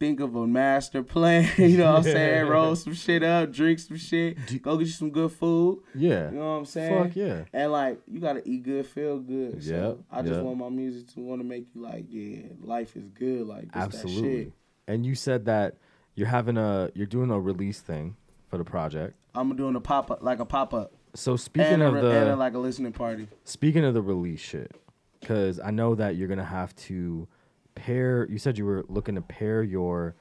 think 0.00 0.20
of 0.20 0.34
a 0.34 0.46
master 0.46 1.02
plan. 1.14 1.48
you 1.58 1.76
know 1.78 1.90
what 1.92 1.98
I'm 1.98 2.02
saying? 2.04 2.46
Roll 2.48 2.74
some 2.74 2.94
shit 2.94 3.22
up, 3.22 3.52
drink 3.52 3.78
some 3.78 3.96
shit, 3.96 4.36
go 4.62 4.76
get 4.78 4.86
you 4.86 4.92
some 4.92 5.10
good 5.10 5.30
food. 5.32 5.82
Yeah. 5.94 6.30
You 6.30 6.38
know 6.38 6.44
what 6.52 6.56
I'm 6.60 6.64
saying? 6.64 7.04
Fuck 7.04 7.16
yeah. 7.16 7.44
And 7.52 7.70
like 7.70 8.00
you 8.10 8.18
gotta 8.18 8.46
eat 8.48 8.62
good, 8.62 8.86
feel 8.86 9.18
good. 9.18 9.62
So 9.62 9.70
Yep, 9.72 9.98
I 10.10 10.22
just 10.22 10.34
yep. 10.34 10.42
want 10.42 10.58
my 10.58 10.68
music 10.70 11.08
to 11.14 11.20
want 11.20 11.40
to 11.42 11.46
make 11.46 11.66
you 11.74 11.82
like, 11.82 12.06
yeah, 12.08 12.46
life 12.62 12.96
is 12.96 13.08
good. 13.10 13.46
Like 13.46 13.68
Absolutely. 13.74 14.44
shit. 14.44 14.52
And 14.88 15.04
you 15.06 15.14
said 15.14 15.44
that 15.46 15.76
you're 16.14 16.28
having 16.28 16.56
a 16.56 16.90
you're 16.94 17.06
doing 17.06 17.30
a 17.30 17.38
release 17.38 17.80
thing 17.80 18.16
for 18.54 18.58
the 18.58 18.64
project. 18.64 19.16
I'm 19.34 19.56
doing 19.56 19.74
a 19.74 19.80
pop 19.80 20.12
up, 20.12 20.22
like 20.22 20.38
a 20.38 20.44
pop 20.44 20.72
up, 20.72 20.92
So 21.14 21.34
speaking 21.34 21.82
of 21.82 21.94
the 21.94 22.08
and 22.20 22.30
a, 22.30 22.36
like 22.36 22.54
a 22.54 22.58
listening 22.58 22.92
party. 22.92 23.26
speaking 23.42 23.84
of 23.84 23.94
the 23.94 24.00
release 24.02 24.38
shit, 24.38 24.70
because 25.18 25.58
I 25.58 25.72
know 25.72 25.96
that 25.96 26.14
you're 26.14 26.28
gonna 26.28 26.44
have 26.44 26.74
to 26.88 27.26
pair. 27.74 28.28
You 28.30 28.38
said 28.38 28.56
you 28.56 28.64
were 28.64 28.84
looking 28.88 29.16
to 29.16 29.22
pair 29.22 29.64
your 29.64 30.14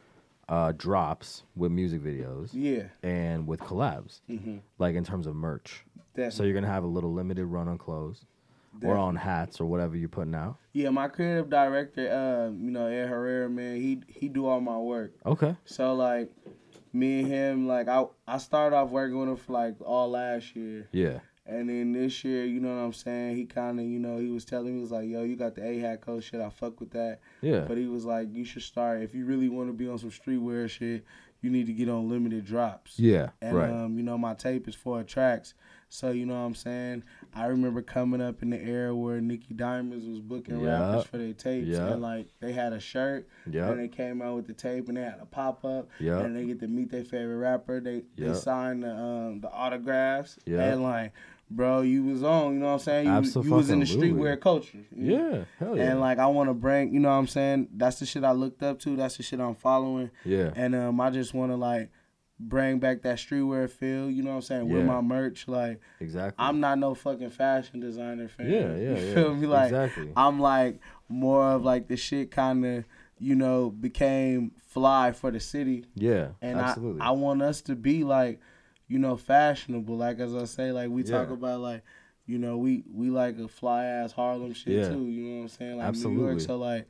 uh, 0.49 0.71
drops 0.75 1.43
with 1.55 1.71
music 1.71 2.01
videos 2.01 2.49
Yeah, 2.53 2.85
and 3.03 3.45
with 3.47 3.59
collabs, 3.59 4.21
mm-hmm. 4.27 4.57
like 4.79 4.95
in 4.95 5.03
terms 5.03 5.27
of 5.27 5.35
merch. 5.35 5.85
definitely. 6.15 6.31
So 6.35 6.43
you're 6.43 6.55
gonna 6.55 6.73
have 6.73 6.83
a 6.83 6.87
little 6.87 7.13
limited 7.13 7.45
run 7.45 7.67
on 7.67 7.77
clothes 7.77 8.25
or 8.81 8.97
on 8.97 9.15
hats 9.15 9.61
or 9.61 9.65
whatever 9.67 9.95
you're 9.95 10.09
putting 10.09 10.33
out. 10.33 10.57
Yeah, 10.73 10.89
my 10.89 11.07
creative 11.07 11.47
director, 11.51 12.09
uh, 12.11 12.49
you 12.51 12.71
know, 12.71 12.87
Ed 12.87 13.07
Herrera, 13.09 13.47
man, 13.47 13.75
he 13.75 14.01
he 14.07 14.27
do 14.27 14.47
all 14.47 14.59
my 14.59 14.77
work. 14.79 15.13
Okay. 15.23 15.55
So 15.65 15.93
like, 15.93 16.31
me 16.93 17.19
and 17.21 17.27
him, 17.27 17.67
like, 17.67 17.87
I 17.87 18.05
I 18.27 18.37
started 18.37 18.75
off 18.75 18.89
working 18.91 19.19
with 19.19 19.29
him 19.29 19.35
for 19.35 19.53
like 19.53 19.75
all 19.81 20.09
last 20.11 20.55
year, 20.55 20.87
Yeah. 20.91 21.19
and 21.45 21.67
then 21.69 21.91
this 21.93 22.23
year, 22.23 22.45
you 22.45 22.59
know 22.59 22.69
what 22.69 22.81
I'm 22.83 22.93
saying? 22.93 23.35
He 23.35 23.45
kind 23.45 23.79
of, 23.79 23.85
you 23.85 23.99
know, 23.99 24.17
he 24.19 24.29
was 24.29 24.45
telling 24.45 24.67
me, 24.67 24.73
he 24.75 24.81
was 24.81 24.91
like, 24.91 25.09
yo, 25.09 25.23
you 25.23 25.35
got 25.35 25.55
the 25.55 25.65
A 25.67 25.79
hat 25.79 26.01
coat 26.01 26.23
shit, 26.23 26.39
I 26.41 26.49
fuck 26.49 26.79
with 26.79 26.91
that. 26.91 27.19
Yeah. 27.41 27.65
But 27.67 27.77
he 27.77 27.87
was 27.87 28.05
like, 28.05 28.27
you 28.33 28.45
should 28.45 28.61
start 28.63 29.01
if 29.01 29.13
you 29.15 29.25
really 29.25 29.49
want 29.49 29.69
to 29.69 29.73
be 29.73 29.87
on 29.89 29.97
some 29.97 30.11
streetwear 30.11 30.69
shit. 30.69 31.03
You 31.43 31.49
need 31.51 31.67
to 31.67 31.73
get 31.73 31.89
on 31.89 32.09
limited 32.09 32.45
drops. 32.45 32.97
Yeah. 32.97 33.29
And 33.41 33.55
right. 33.55 33.69
um, 33.69 33.97
you 33.97 34.03
know, 34.03 34.17
my 34.17 34.33
tape 34.33 34.67
is 34.67 34.73
four 34.75 35.03
tracks. 35.03 35.53
So 35.89 36.09
you 36.09 36.25
know 36.25 36.33
what 36.33 36.39
I'm 36.47 36.55
saying? 36.55 37.03
I 37.35 37.45
remember 37.45 37.83
coming 37.83 38.19
up 38.21 38.41
in 38.41 38.49
the 38.49 38.57
era 38.59 38.95
where 38.95 39.21
Nicki 39.21 39.53
Diamonds 39.53 40.07
was 40.07 40.19
booking 40.21 40.59
Yeah. 40.59 40.79
rappers 40.89 41.05
for 41.05 41.17
their 41.19 41.33
tapes 41.33 41.67
Yeah. 41.67 41.91
and 41.91 42.01
like 42.01 42.27
they 42.39 42.51
had 42.53 42.73
a 42.73 42.79
shirt 42.79 43.27
Yep. 43.51 43.69
and 43.71 43.79
they 43.79 43.87
came 43.89 44.19
out 44.21 44.37
with 44.37 44.47
the 44.47 44.53
tape 44.53 44.87
and 44.87 44.97
they 44.97 45.01
had 45.03 45.19
a 45.21 45.25
pop 45.27 45.63
up 45.63 45.89
Yep. 45.99 46.25
and 46.25 46.35
they 46.35 46.45
get 46.45 46.59
to 46.61 46.67
meet 46.67 46.89
their 46.89 47.03
favorite 47.03 47.37
rapper. 47.37 47.79
They 47.79 48.03
they 48.15 48.25
Yep. 48.27 48.35
sign 48.37 48.79
the 48.79 48.91
um 48.95 49.41
the 49.41 49.51
autographs 49.51 50.39
Yep. 50.47 50.73
and 50.73 50.81
like 50.83 51.11
bro, 51.49 51.81
you 51.81 52.03
was 52.03 52.23
on, 52.23 52.53
you 52.53 52.59
know 52.59 52.67
what 52.67 52.71
I'm 52.73 52.79
saying? 52.79 53.05
You, 53.07 53.13
was- 53.13 53.35
you 53.35 53.51
was 53.53 53.69
in 53.69 53.79
the 53.79 53.85
streetwear 53.85 54.39
culture. 54.39 54.79
you 54.95 55.17
know? 55.17 55.29
yeah. 55.35 55.43
Hell 55.59 55.77
yeah. 55.77 55.91
And 55.91 55.99
like 55.99 56.17
I 56.19 56.27
want 56.27 56.49
to 56.49 56.53
bring, 56.53 56.93
you 56.93 56.99
know 56.99 57.09
what 57.09 57.15
I'm 57.15 57.27
saying? 57.27 57.69
That's 57.75 57.99
the 57.99 58.05
shit 58.05 58.23
I 58.23 58.31
looked 58.31 58.63
up 58.63 58.79
to. 58.81 58.95
That's 58.95 59.17
the 59.17 59.23
shit 59.23 59.39
I'm 59.39 59.55
following. 59.55 60.09
yeah. 60.25 60.51
And 60.55 60.75
um, 60.75 60.99
I 60.99 61.09
just 61.09 61.33
want 61.33 61.51
to 61.51 61.55
like 61.55 61.89
bring 62.39 62.79
back 62.79 63.03
that 63.03 63.17
streetwear 63.17 63.69
feel. 63.69 64.09
You 64.09 64.23
know 64.23 64.31
what 64.31 64.35
I'm 64.37 64.41
saying? 64.41 64.69
With 64.69 64.85
my 64.85 65.01
merch, 65.01 65.47
like 65.47 65.79
exactly. 65.99 66.35
I'm 66.43 66.59
not 66.59 66.79
no 66.79 66.95
fucking 66.95 67.29
fashion 67.29 67.79
designer 67.79 68.27
fan. 68.27 68.49
Yeah, 68.49 68.59
yeah, 68.75 68.99
You 68.99 69.05
yeah. 69.07 69.13
feel 69.13 69.35
me? 69.35 69.47
Like 69.47 69.65
Exactly. 69.65 70.11
I'm 70.17 70.39
like 70.39 70.79
more 71.09 71.43
of 71.51 71.63
like 71.63 71.87
the 71.87 71.97
shit 71.97 72.31
kind 72.31 72.65
of 72.65 72.85
you 73.19 73.35
know 73.35 73.69
became 73.69 74.51
fly 74.67 75.11
for 75.11 75.29
the 75.31 75.39
city, 75.39 75.85
yeah. 75.95 76.29
and 76.41 76.59
absolutely. 76.59 76.99
I 76.99 77.09
I 77.09 77.11
want 77.11 77.41
us 77.43 77.61
to 77.61 77.75
be 77.75 78.03
like 78.03 78.41
you 78.87 78.99
know 78.99 79.15
fashionable. 79.17 79.97
Like 79.97 80.19
as 80.19 80.35
I 80.35 80.45
say, 80.45 80.71
like 80.71 80.89
we 80.89 81.03
talk 81.03 81.29
about 81.29 81.59
like. 81.61 81.81
You 82.25 82.37
know, 82.37 82.55
we 82.57 82.85
we 82.89 83.09
like 83.09 83.37
a 83.37 83.49
fly 83.49 83.83
ass 83.83 84.13
Harlem 84.13 84.53
shit 84.53 84.83
Yeah. 84.83 84.87
too. 84.87 85.07
You 85.07 85.23
know 85.23 85.35
what 85.35 85.41
I'm 85.41 85.47
saying? 85.49 85.71
Like 85.71 85.87
New 85.87 85.89
Absolutely. 85.89 86.25
York. 86.35 86.39
So 86.39 86.57
like, 86.57 86.87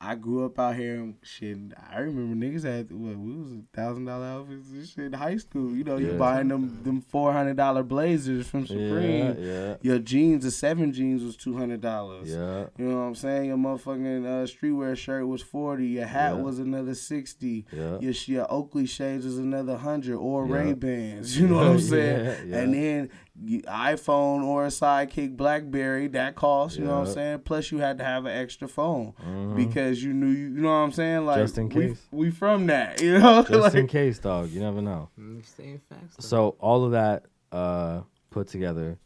I 0.00 0.14
grew 0.14 0.44
up 0.46 0.56
out 0.60 0.76
here 0.76 0.94
and 0.94 1.16
shit. 1.22 1.58
I 1.90 1.98
remember 1.98 2.36
niggas 2.46 2.62
had 2.62 2.92
what 2.92 3.16
we 3.18 3.32
was 3.34 3.50
a 3.52 3.62
thousand 3.74 4.04
dollar 4.04 4.26
outfits 4.26 4.68
and 4.70 4.86
shit 4.86 5.04
in 5.06 5.12
high 5.12 5.36
school. 5.38 5.74
You 5.74 5.82
know, 5.82 5.96
you 5.96 6.12
Yeah. 6.12 6.16
buying 6.18 6.46
them 6.46 6.80
them 6.84 7.00
four 7.00 7.32
hundred 7.32 7.56
dollar 7.56 7.82
blazers 7.82 8.46
from 8.46 8.64
Supreme. 8.64 8.92
yeah. 8.92 9.34
Yeah. 9.38 9.76
Your 9.82 9.98
jeans, 9.98 10.44
the 10.44 10.52
seven 10.52 10.92
jeans 10.92 11.24
was 11.24 11.36
two 11.36 11.56
hundred 11.56 11.80
dollars. 11.80 12.28
Yeah. 12.30 12.66
You 12.78 12.84
know 12.84 12.94
what 12.96 13.02
I'm 13.08 13.14
saying? 13.16 13.46
Your 13.46 13.56
motherfucking 13.56 14.24
uh, 14.24 14.46
streetwear 14.46 14.96
shirt 14.96 15.26
was 15.26 15.42
forty. 15.42 15.88
Your 15.88 16.06
hat 16.06 16.34
Yeah. 16.36 16.42
was 16.42 16.60
another 16.60 16.94
sixty. 16.94 17.66
Yeah. 17.72 17.98
Your 17.98 18.12
your 18.26 18.46
Oakley 18.52 18.86
shades 18.86 19.24
was 19.24 19.38
another 19.38 19.76
hundred 19.78 20.16
or. 20.16 20.46
Ray 20.46 20.74
Bans. 20.74 21.36
You 21.40 21.48
know 21.48 21.56
what 21.56 21.66
I'm 21.66 21.80
saying? 21.94 22.52
And 22.54 22.72
then 22.72 23.10
iPhone 23.44 24.42
or 24.44 24.64
a 24.64 24.68
Sidekick 24.68 25.36
BlackBerry 25.36 26.08
that 26.08 26.34
cost. 26.34 26.76
You 26.78 26.84
know 26.84 26.98
what 27.00 27.08
I'm 27.08 27.14
saying? 27.14 27.38
Plus 27.40 27.70
you 27.70 27.78
had 27.78 27.98
to 27.98 28.04
have 28.04 28.26
an 28.26 28.36
extra 28.36 28.66
phone 28.68 29.14
Mhm. 29.24 29.56
because 29.56 30.02
you 30.02 30.12
knew 30.12 30.26
you, 30.28 30.48
you 30.48 30.60
know 30.60 30.68
what 30.68 30.74
I'm 30.84 30.92
saying? 30.92 31.24
Like 31.26 31.38
Just 31.38 31.58
in 31.58 31.68
case. 31.68 32.00
we 32.10 32.30
from 32.30 32.66
that. 32.66 33.00
You 33.08 33.18
know? 33.18 33.42
Just 33.48 33.74
in 33.74 33.86
case, 33.86 34.18
dog. 34.18 34.50
You 34.50 34.60
never 34.60 34.82
know. 34.82 35.08
Facts. 35.88 36.16
So 36.26 36.56
all 36.58 36.84
of 36.84 36.92
that 36.92 37.26
uh, 37.52 38.02
put 38.30 38.48
together, 38.48 38.98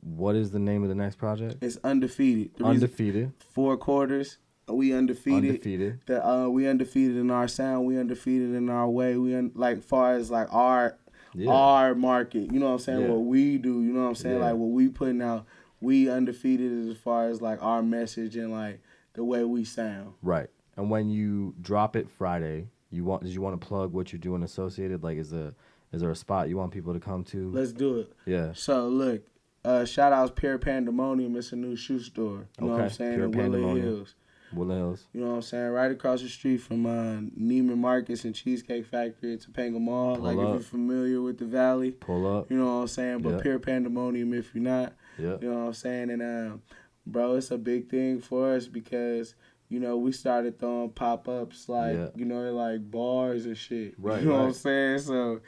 what 0.00 0.34
is 0.36 0.50
the 0.52 0.58
name 0.58 0.82
of 0.82 0.88
the 0.88 0.94
next 0.94 1.16
project? 1.16 1.56
it's 1.60 1.78
undefeated. 1.84 2.52
The 2.56 2.64
reason- 2.64 2.84
Undefeated. 2.84 3.32
four 3.38 3.76
quarters. 3.76 4.38
We 4.68 4.94
undefeated. 4.94 5.50
Undefeated. 5.50 6.00
The, 6.06 6.24
uh, 6.26 6.48
we 6.48 6.68
undefeated 6.68 7.16
in 7.16 7.30
our 7.32 7.48
sound. 7.48 7.86
We 7.86 7.98
undefeated 7.98 8.54
in 8.54 8.70
our 8.70 8.88
way. 8.88 9.16
We 9.16 9.34
un- 9.34 9.50
like 9.56 9.82
far 9.82 10.12
as 10.14 10.30
like 10.30 10.46
our 10.54 10.96
Yeah. 11.34 11.50
our 11.50 11.94
market. 11.94 12.52
You 12.52 12.58
know 12.58 12.66
what 12.66 12.72
I'm 12.72 12.78
saying? 12.80 13.00
Yeah. 13.02 13.08
What 13.08 13.20
we 13.20 13.58
do. 13.58 13.82
You 13.82 13.92
know 13.92 14.02
what 14.02 14.08
I'm 14.08 14.14
saying? 14.14 14.38
Yeah. 14.38 14.46
Like 14.46 14.56
what 14.56 14.70
we 14.70 14.88
putting 14.88 15.22
out. 15.22 15.46
We 15.80 16.10
undefeated 16.10 16.90
as 16.90 16.98
far 16.98 17.28
as 17.28 17.40
like 17.40 17.62
our 17.62 17.82
message 17.82 18.36
and 18.36 18.52
like 18.52 18.80
the 19.14 19.24
way 19.24 19.44
we 19.44 19.64
sound. 19.64 20.14
Right. 20.22 20.48
And 20.76 20.90
when 20.90 21.08
you 21.10 21.54
drop 21.60 21.96
it 21.96 22.08
Friday, 22.10 22.68
you 22.90 23.04
want 23.04 23.22
did 23.22 23.32
you 23.32 23.40
want 23.40 23.60
to 23.60 23.66
plug 23.66 23.92
what 23.92 24.12
you're 24.12 24.18
doing 24.20 24.42
associated? 24.42 25.02
Like 25.02 25.16
is 25.18 25.32
a 25.32 25.54
is 25.92 26.00
there 26.02 26.10
a 26.10 26.16
spot 26.16 26.48
you 26.48 26.56
want 26.56 26.72
people 26.72 26.92
to 26.92 27.00
come 27.00 27.24
to? 27.24 27.50
Let's 27.50 27.72
do 27.72 27.98
it. 28.00 28.12
yeah. 28.26 28.52
So 28.52 28.88
look, 28.88 29.22
uh, 29.64 29.84
shout 29.84 30.12
outs 30.12 30.32
Pure 30.34 30.58
Pandemonium. 30.58 31.36
It's 31.36 31.52
a 31.52 31.56
new 31.56 31.76
shoe 31.76 31.98
store. 32.00 32.48
You 32.60 32.66
know 32.66 32.72
what 32.72 32.80
I'm 32.82 32.90
saying? 32.90 33.14
Pure 33.14 33.24
in 33.26 33.30
Willow 33.32 33.50
Pandemonium. 33.50 33.86
Hills. 33.86 34.14
Woodland 34.52 34.80
Hills. 34.80 35.04
You 35.12 35.20
know 35.20 35.28
what 35.30 35.34
I'm 35.36 35.42
saying? 35.42 35.68
Right 35.70 35.90
across 35.90 36.22
the 36.22 36.28
street 36.28 36.58
from 36.58 36.86
uh, 36.86 37.20
Neiman 37.38 37.78
Marcus 37.78 38.24
and 38.24 38.34
Cheesecake 38.34 38.86
Factory 38.86 39.34
at 39.34 39.40
Topanga 39.40 39.80
Mall. 39.80 40.16
Pull 40.16 40.24
like 40.24 40.36
if 40.38 40.42
you're 40.42 40.60
familiar 40.60 41.20
with 41.20 41.38
the 41.38 41.44
Valley. 41.46 41.92
Pull 41.92 42.38
up. 42.38 42.50
You 42.50 42.58
know 42.58 42.66
what 42.76 42.82
I'm 42.82 42.88
saying? 42.88 43.18
But 43.22 43.30
Yeah. 43.30 43.40
pure 43.42 43.58
pandemonium 43.58 44.32
if 44.34 44.54
you're 44.54 44.64
not. 44.64 44.94
Yeah. 45.18 45.36
You 45.40 45.50
know 45.50 45.58
what 45.60 45.66
I'm 45.68 45.72
saying? 45.74 46.10
And 46.10 46.22
um, 46.22 46.62
bro, 47.06 47.34
it's 47.36 47.50
a 47.50 47.58
big 47.58 47.88
thing 47.90 48.20
for 48.20 48.52
us 48.54 48.66
because 48.66 49.34
you 49.68 49.78
know, 49.78 49.96
we 49.96 50.10
started 50.10 50.58
throwing 50.58 50.90
pop 50.90 51.28
ups 51.28 51.68
like 51.68 51.94
Yeah. 51.94 52.08
you 52.16 52.24
know, 52.24 52.52
like 52.52 52.90
bars 52.90 53.46
and 53.46 53.56
shit. 53.56 53.94
Right, 53.98 54.22
You 54.22 54.28
know 54.30 54.38
what 54.38 54.46
I'm 54.46 54.52
saying? 54.52 54.98
So, 55.00 55.40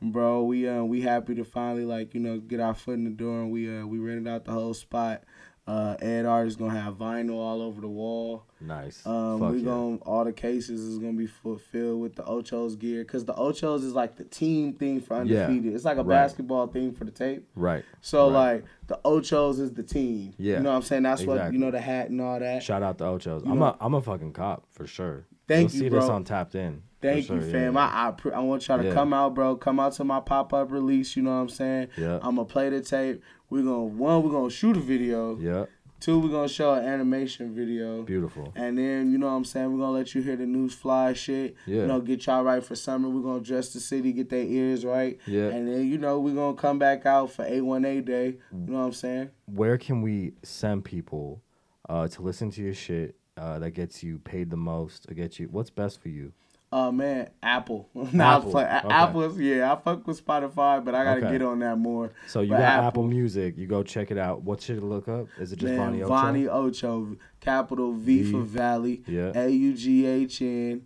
bro, 0.00 0.44
we 0.44 0.68
uh 0.68 0.82
we 0.84 1.00
happy 1.00 1.34
to 1.34 1.44
finally 1.44 1.84
like 1.84 2.14
you 2.14 2.20
know 2.20 2.38
get 2.38 2.60
our 2.60 2.74
foot 2.74 2.94
in 2.94 3.04
the 3.04 3.10
door 3.10 3.40
and 3.42 3.50
we 3.50 3.68
uh 3.68 3.86
we 3.86 3.98
rented 3.98 4.28
out 4.28 4.44
the 4.44 4.52
whole 4.52 4.74
spot. 4.74 5.24
Uh, 5.66 5.96
Ed 6.00 6.26
Art 6.26 6.46
is 6.46 6.54
gonna 6.54 6.78
have 6.78 6.94
vinyl 6.94 7.34
all 7.38 7.60
over 7.60 7.80
the 7.80 7.88
wall. 7.88 8.44
Nice. 8.60 9.04
Um, 9.04 9.40
Fuck 9.40 9.50
we 9.50 9.58
yeah. 9.58 9.64
going 9.64 9.98
all 10.06 10.24
the 10.24 10.32
cases 10.32 10.80
is 10.80 10.98
gonna 10.98 11.14
be 11.14 11.26
fulfilled 11.26 12.00
with 12.00 12.14
the 12.14 12.22
Ochos 12.22 12.78
gear 12.78 13.02
because 13.02 13.24
the 13.24 13.34
Ochos 13.34 13.82
is 13.82 13.92
like 13.92 14.14
the 14.14 14.22
team 14.24 14.74
thing 14.74 15.00
for 15.00 15.24
Yeah. 15.24 15.46
undefeated. 15.46 15.74
It's 15.74 15.84
like 15.84 15.96
a 15.98 16.04
Right. 16.04 16.14
basketball 16.22 16.68
thing 16.68 16.92
for 16.92 17.04
the 17.04 17.10
tape. 17.10 17.48
Right. 17.56 17.84
So 18.00 18.26
Right. 18.30 18.52
like 18.54 18.64
the 18.86 19.00
Ochos 19.04 19.58
is 19.58 19.72
the 19.72 19.82
team. 19.82 20.34
Yeah. 20.38 20.58
You 20.58 20.62
know 20.62 20.70
what 20.70 20.76
I'm 20.76 20.82
saying? 20.82 21.02
That's 21.02 21.24
what 21.26 21.52
you 21.52 21.58
know 21.58 21.72
the 21.72 21.80
hat 21.80 22.10
and 22.10 22.20
all 22.20 22.38
that. 22.38 22.62
Shout 22.62 22.84
out 22.84 22.98
to 22.98 23.04
Ochos. 23.04 23.44
You 23.44 23.50
I'm 23.50 23.58
know- 23.58 23.64
a 23.66 23.76
I'm 23.80 23.94
a 23.94 24.00
fucking 24.00 24.34
cop 24.34 24.66
for 24.70 24.86
sure. 24.86 25.24
Thank 25.48 25.72
You'll 25.72 25.82
you, 25.84 25.88
see 25.90 25.94
this 25.96 26.06
bro. 26.06 26.14
on 26.14 26.24
Tapped 26.24 26.54
In. 26.54 26.82
Thank 27.02 27.28
you, 27.28 27.40
fam. 27.40 27.74
yeah. 27.74 27.80
I 27.80 28.08
I, 28.30 28.36
I 28.36 28.40
want 28.40 28.66
y'all 28.66 28.78
to 28.78 28.84
Yeah. 28.86 28.94
come 28.94 29.12
out, 29.12 29.34
bro. 29.34 29.54
Come 29.54 29.78
out 29.78 29.92
to 29.92 30.02
my 30.04 30.18
pop 30.18 30.52
up 30.52 30.72
release. 30.72 31.14
You 31.16 31.22
know 31.22 31.30
what 31.30 31.36
I'm 31.42 31.48
saying? 31.48 31.88
Yeah. 31.96 32.16
I'm 32.22 32.34
gonna 32.36 32.44
play 32.46 32.68
the 32.70 32.80
tape. 32.80 33.22
We're 33.50 33.62
gonna 33.62 33.84
one. 33.84 34.22
We're 34.22 34.30
gonna 34.30 34.50
shoot 34.50 34.76
a 34.76 34.80
video. 34.80 35.38
Yeah. 35.38 35.66
Two. 36.00 36.18
We're 36.18 36.30
gonna 36.30 36.48
show 36.48 36.74
an 36.74 36.84
animation 36.84 37.54
video. 37.54 38.02
Beautiful. 38.02 38.52
And 38.54 38.76
then, 38.76 39.10
you 39.10 39.18
know 39.18 39.26
what 39.26 39.32
I'm 39.32 39.44
saying, 39.44 39.72
we're 39.72 39.78
gonna 39.78 39.96
let 39.96 40.14
you 40.14 40.22
hear 40.22 40.36
the 40.36 40.46
news 40.46 40.74
fly 40.74 41.12
shit. 41.12 41.56
Yeah. 41.66 41.82
You 41.82 41.86
know, 41.86 42.00
get 42.00 42.26
y'all 42.26 42.42
right 42.42 42.62
for 42.62 42.74
summer. 42.74 43.08
We're 43.08 43.22
gonna 43.22 43.40
dress 43.40 43.72
the 43.72 43.80
city, 43.80 44.12
get 44.12 44.28
their 44.28 44.44
ears 44.44 44.84
right. 44.84 45.18
Yeah. 45.26 45.48
And 45.48 45.68
then, 45.68 45.88
you 45.88 45.98
know, 45.98 46.18
we're 46.20 46.34
gonna 46.34 46.56
come 46.56 46.78
back 46.78 47.06
out 47.06 47.30
for 47.32 47.44
A1A 47.44 48.04
day. 48.04 48.36
You 48.52 48.72
know 48.72 48.80
what 48.80 48.86
I'm 48.86 48.92
saying? 48.92 49.30
Where 49.46 49.78
can 49.78 50.02
we 50.02 50.34
send 50.42 50.84
people 50.84 51.42
uh, 51.88 52.08
to 52.08 52.22
listen 52.22 52.50
to 52.50 52.62
your 52.62 52.74
shit 52.74 53.16
uh, 53.36 53.58
that 53.60 53.70
gets 53.70 54.02
you 54.02 54.18
paid 54.18 54.50
the 54.50 54.56
most 54.56 55.10
or 55.10 55.14
gets 55.14 55.38
you 55.38 55.48
what's 55.50 55.70
best 55.70 56.02
for 56.02 56.08
you? 56.08 56.32
Uh 56.72 56.90
man, 56.90 57.30
Apple. 57.42 57.88
nah, 57.94 58.38
Apple, 58.38 58.58
Apple. 58.58 58.90
okay. 58.90 58.98
Apple 58.98 59.22
is 59.22 59.38
yeah, 59.38 59.72
I 59.72 59.76
fuck 59.76 60.06
with 60.06 60.24
Spotify, 60.24 60.84
but 60.84 60.94
I 60.96 61.04
gotta 61.04 61.20
Okay. 61.24 61.32
get 61.38 61.42
on 61.42 61.60
that 61.60 61.78
more. 61.78 62.12
So 62.26 62.40
you 62.40 62.50
But 62.50 62.58
got 62.58 62.84
Apple. 62.84 63.04
Music, 63.04 63.56
you 63.56 63.66
go 63.68 63.82
check 63.84 64.10
it 64.10 64.18
out. 64.18 64.42
What 64.42 64.60
should 64.62 64.78
it 64.78 64.82
look 64.82 65.06
up? 65.08 65.28
Is 65.38 65.52
it 65.52 65.56
just 65.60 65.72
Man, 65.72 65.78
Vonnie 65.78 66.02
Ocho? 66.02 66.08
Vonnie 66.08 66.48
Ocho, 66.48 67.16
capital 67.40 67.92
V, 67.92 68.22
V. 68.22 68.32
for 68.32 68.40
Valley, 68.42 69.02
Yeah. 69.06 69.30
A 69.34 69.48
U 69.48 69.74
G 69.74 70.06
H 70.06 70.42
N 70.42 70.82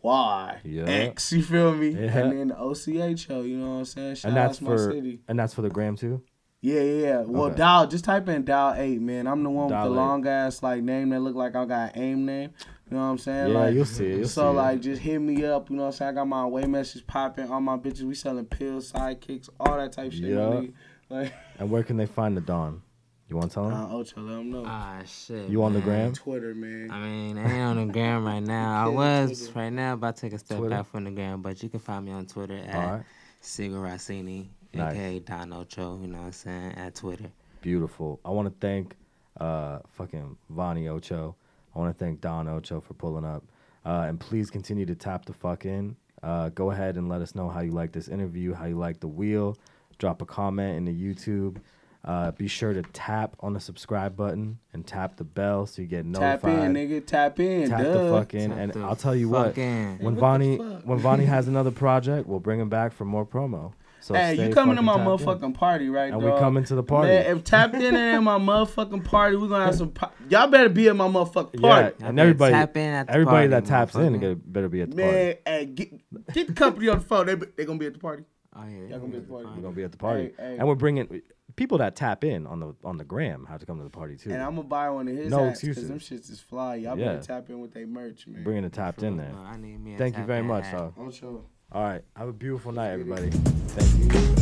Y 0.00 0.60
Yeah. 0.64 0.84
X. 0.84 1.32
You 1.32 1.42
feel 1.42 1.74
me? 1.74 1.90
Yeah. 1.90 2.18
And 2.18 2.32
then 2.32 2.48
the 2.48 2.58
O 2.58 2.72
C 2.72 3.00
H 3.00 3.28
O. 3.30 3.42
You 3.42 3.58
know 3.58 3.70
what 3.72 3.78
I'm 3.80 3.84
saying? 3.84 4.14
Shout 4.16 4.28
and 4.30 4.36
that's 4.36 4.56
out 4.56 4.58
to 4.58 4.64
my 4.64 4.70
for 4.76 4.90
city. 4.92 5.20
and 5.28 5.38
that's 5.38 5.54
for 5.54 5.62
the 5.62 5.70
gram 5.70 5.96
too. 5.96 6.22
Yeah, 6.64 6.80
yeah, 6.80 7.06
yeah. 7.06 7.20
Well, 7.22 7.44
Okay. 7.46 7.56
dial. 7.56 7.86
Just 7.88 8.04
type 8.04 8.28
in 8.28 8.44
dial 8.44 8.74
eight, 8.76 9.00
man. 9.00 9.26
I'm 9.26 9.42
the 9.42 9.50
one 9.50 9.68
Dial 9.68 9.88
with 9.88 9.96
the 9.96 10.00
eight. 10.00 10.04
long 10.06 10.26
ass 10.28 10.62
like 10.62 10.82
name 10.82 11.08
that 11.10 11.18
look 11.20 11.34
like 11.34 11.56
I 11.56 11.64
got 11.64 11.96
aim 11.96 12.24
name. 12.24 12.50
You 12.92 12.98
know 12.98 13.04
what 13.04 13.10
I'm 13.12 13.18
saying? 13.18 13.52
Yeah, 13.52 13.58
like, 13.58 13.74
you'll 13.74 13.84
see 13.86 14.06
it, 14.06 14.18
you'll 14.18 14.28
so 14.28 14.42
see 14.42 14.48
it. 14.48 14.52
like, 14.60 14.80
just 14.82 15.00
hit 15.02 15.18
me 15.18 15.44
up. 15.46 15.70
You 15.70 15.76
know 15.76 15.82
what 15.84 15.86
I'm 15.88 15.92
saying? 15.94 16.10
I 16.10 16.14
got 16.14 16.28
my 16.28 16.42
away 16.42 16.66
message 16.66 17.06
popping. 17.06 17.50
All 17.50 17.60
my 17.60 17.76
bitches, 17.78 18.02
we 18.02 18.14
selling 18.14 18.44
pills, 18.44 18.92
sidekicks, 18.92 19.48
all 19.58 19.76
that 19.78 19.92
type 19.92 20.12
shit. 20.12 20.22
Yeah. 20.24 20.62
Like, 21.08 21.32
And 21.58 21.70
where 21.70 21.82
can 21.82 21.96
they 21.96 22.06
find 22.06 22.36
the 22.36 22.40
Don? 22.42 22.82
You 23.30 23.36
want 23.36 23.50
to 23.50 23.54
tell 23.54 23.68
them? 23.70 23.80
uh, 23.80 23.94
Ocho, 23.94 24.20
let 24.20 24.34
them 24.36 24.50
know. 24.50 24.64
Ah, 24.66 25.00
shit. 25.06 25.48
you 25.48 25.62
on 25.62 25.72
the 25.72 25.80
gram? 25.80 26.12
Twitter, 26.12 26.54
man. 26.54 26.90
I 26.90 27.00
mean, 27.00 27.38
I 27.38 27.44
ain't 27.50 27.62
on 27.62 27.86
the 27.86 27.90
gram 27.92 28.24
right 28.26 28.42
now. 28.42 28.84
I 28.84 28.88
was 28.88 29.44
Twitter. 29.44 29.58
right 29.58 29.72
now 29.72 29.94
about 29.94 30.16
to 30.16 30.20
take 30.22 30.34
a 30.34 30.38
step 30.38 30.58
Twitter. 30.58 30.76
back 30.76 30.90
from 30.90 31.04
the 31.04 31.10
gram, 31.12 31.40
but 31.40 31.62
you 31.62 31.70
can 31.70 31.80
find 31.80 32.04
me 32.04 32.12
on 32.12 32.26
Twitter 32.26 32.58
at 32.58 32.74
All 32.74 32.92
right. 32.96 33.02
Sigur 33.42 33.82
Rossini, 33.82 34.50
Nice. 34.74 34.92
aka 34.94 35.18
Don 35.20 35.52
Ocho. 35.54 35.98
You 36.02 36.08
know 36.08 36.18
what 36.18 36.24
I'm 36.26 36.32
saying? 36.32 36.72
At 36.72 36.94
Twitter. 36.94 37.30
Beautiful. 37.62 38.20
I 38.24 38.28
want 38.30 38.48
to 38.48 38.54
thank 38.66 38.96
uh 39.40 39.78
fucking 39.96 40.36
Vonnie 40.50 40.88
Ocho. 40.88 41.34
I 41.74 41.78
want 41.78 41.96
to 41.96 42.04
thank 42.04 42.20
Don 42.20 42.48
Ocho 42.48 42.80
for 42.80 42.94
pulling 42.94 43.24
up. 43.24 43.44
Uh, 43.84 44.04
and 44.08 44.20
please 44.20 44.50
continue 44.50 44.86
to 44.86 44.94
tap 44.94 45.24
the 45.24 45.32
fuck 45.32 45.64
in. 45.64 45.96
Uh, 46.22 46.50
go 46.50 46.70
ahead 46.70 46.96
and 46.96 47.08
let 47.08 47.20
us 47.20 47.34
know 47.34 47.48
how 47.48 47.60
you 47.60 47.72
like 47.72 47.92
this 47.92 48.08
interview, 48.08 48.54
how 48.54 48.66
you 48.66 48.78
like 48.78 49.00
the 49.00 49.08
wheel. 49.08 49.56
Drop 49.98 50.22
a 50.22 50.26
comment 50.26 50.76
in 50.76 50.84
the 50.84 50.92
YouTube. 50.92 51.56
Uh, 52.04 52.32
be 52.32 52.48
sure 52.48 52.72
to 52.72 52.82
tap 52.92 53.36
on 53.40 53.52
the 53.52 53.60
subscribe 53.60 54.16
button 54.16 54.58
and 54.72 54.84
tap 54.84 55.16
the 55.16 55.24
bell 55.24 55.66
so 55.66 55.82
you 55.82 55.88
get 55.88 56.04
notified. 56.04 56.40
Tap 56.40 56.64
in, 56.66 56.72
nigga. 56.74 57.06
Tap 57.06 57.38
in. 57.38 57.68
Tap 57.68 57.80
duh. 57.80 57.92
the 57.92 58.10
fuck 58.10 58.34
in, 58.34 58.50
Tap 58.50 58.58
and 58.58 58.84
I'll 58.84 58.96
tell 58.96 59.14
you 59.14 59.28
what. 59.28 59.56
in. 59.56 59.98
When 59.98 60.14
What 60.14 60.20
Vonnie 60.20 60.56
when 60.56 60.98
Vonnie 60.98 61.26
has 61.26 61.46
another 61.46 61.70
project, 61.70 62.26
we'll 62.26 62.40
bring 62.40 62.58
him 62.60 62.68
back 62.68 62.92
for 62.92 63.04
more 63.04 63.24
promo. 63.24 63.72
So 64.02 64.14
hey, 64.14 64.48
you 64.48 64.52
coming 64.52 64.76
to 64.76 64.82
my 64.82 64.96
tapped 64.96 65.20
in. 65.20 65.26
motherfucking 65.26 65.54
party, 65.54 65.88
right, 65.88 66.12
And 66.12 66.20
dog? 66.20 66.34
we 66.34 66.38
coming 66.40 66.64
to 66.64 66.74
the 66.74 66.82
party. 66.82 67.08
Man, 67.08 67.36
if 67.36 67.44
tapped 67.44 67.74
in 67.76 67.94
at 67.94 68.18
my 68.20 68.38
motherfucking 68.38 69.04
party, 69.04 69.36
we 69.36 69.48
gonna 69.48 69.64
have 69.66 69.76
some. 69.76 69.90
Po- 69.90 70.10
Y'all 70.28 70.48
better 70.48 70.68
be 70.68 70.88
at 70.88 70.96
my 70.96 71.06
motherfucking 71.06 71.60
Yeah, 71.60 71.68
party. 71.82 71.96
and 72.04 72.18
everybody, 72.18 72.52
tap 72.52 72.76
in 72.76 72.94
at 72.94 73.06
the 73.06 73.12
everybody 73.12 73.48
party, 73.48 73.48
that 73.48 73.64
taps 73.64 73.94
in 73.94 74.18
get- 74.18 74.52
better 74.52 74.68
be 74.68 74.82
at 74.82 74.90
the 74.90 74.96
party. 74.96 75.12
Man, 75.16 75.34
hey, 75.46 75.66
get, 75.66 76.32
get 76.34 76.46
the 76.48 76.52
company 76.52 76.88
on 76.88 76.98
the 76.98 77.04
phone. 77.04 77.26
They 77.26 77.34
they 77.36 77.64
gonna 77.64 77.78
be 77.78 77.86
at 77.86 77.92
the 77.94 77.98
party. 78.00 78.24
Oh 78.54 78.64
yeah. 78.66 78.88
Y'all 78.88 78.98
gonna 78.98 79.12
be 79.12 79.16
at 79.18 79.22
the 79.26 79.32
party. 79.32 79.46
We're 79.54 79.62
gonna 79.62 79.70
be 79.76 79.84
at 79.84 79.92
the 79.92 79.98
party, 79.98 80.22
Hey, 80.36 80.44
hey. 80.44 80.56
and 80.58 80.66
we're 80.68 80.74
bringing 80.74 81.22
people 81.56 81.78
that 81.78 81.94
tap 81.96 82.24
in 82.24 82.46
on 82.46 82.60
the 82.60 82.74
on 82.84 82.96
the 82.98 83.04
gram 83.04 83.46
have 83.48 83.60
to 83.60 83.66
come 83.66 83.78
to 83.78 83.84
the 83.84 83.90
party 83.90 84.16
too. 84.16 84.30
And 84.32 84.42
I'm 84.42 84.56
gonna 84.56 84.68
buy 84.68 84.90
one 84.90 85.06
of 85.08 85.16
his 85.16 85.30
No 85.30 85.44
hats 85.44 85.60
because 85.62 85.88
them 85.88 86.00
shits 86.00 86.30
is 86.30 86.40
fly. 86.40 86.74
Y'all 86.74 86.98
Yeah. 86.98 87.12
better 87.12 87.22
tap 87.22 87.48
in 87.50 87.60
with 87.60 87.72
their 87.72 87.86
merch, 87.86 88.26
man. 88.26 88.42
bringing 88.42 88.64
the 88.64 88.68
tapped 88.70 89.02
in 89.04 89.16
there. 89.16 89.30
Bro, 89.30 89.42
I 89.42 89.56
need 89.58 89.78
me 89.82 89.94
a 89.94 89.98
Thank 89.98 90.18
you 90.18 90.24
very 90.24 90.42
much, 90.42 90.64
hat. 90.64 90.76
dog. 90.78 90.94
I'm 90.98 91.10
sure. 91.12 91.42
All 91.74 91.82
right, 91.82 92.02
have 92.16 92.28
a 92.28 92.32
beautiful 92.34 92.70
night, 92.70 92.90
everybody. 92.90 93.30
Thank 93.30 94.36
you. 94.36 94.41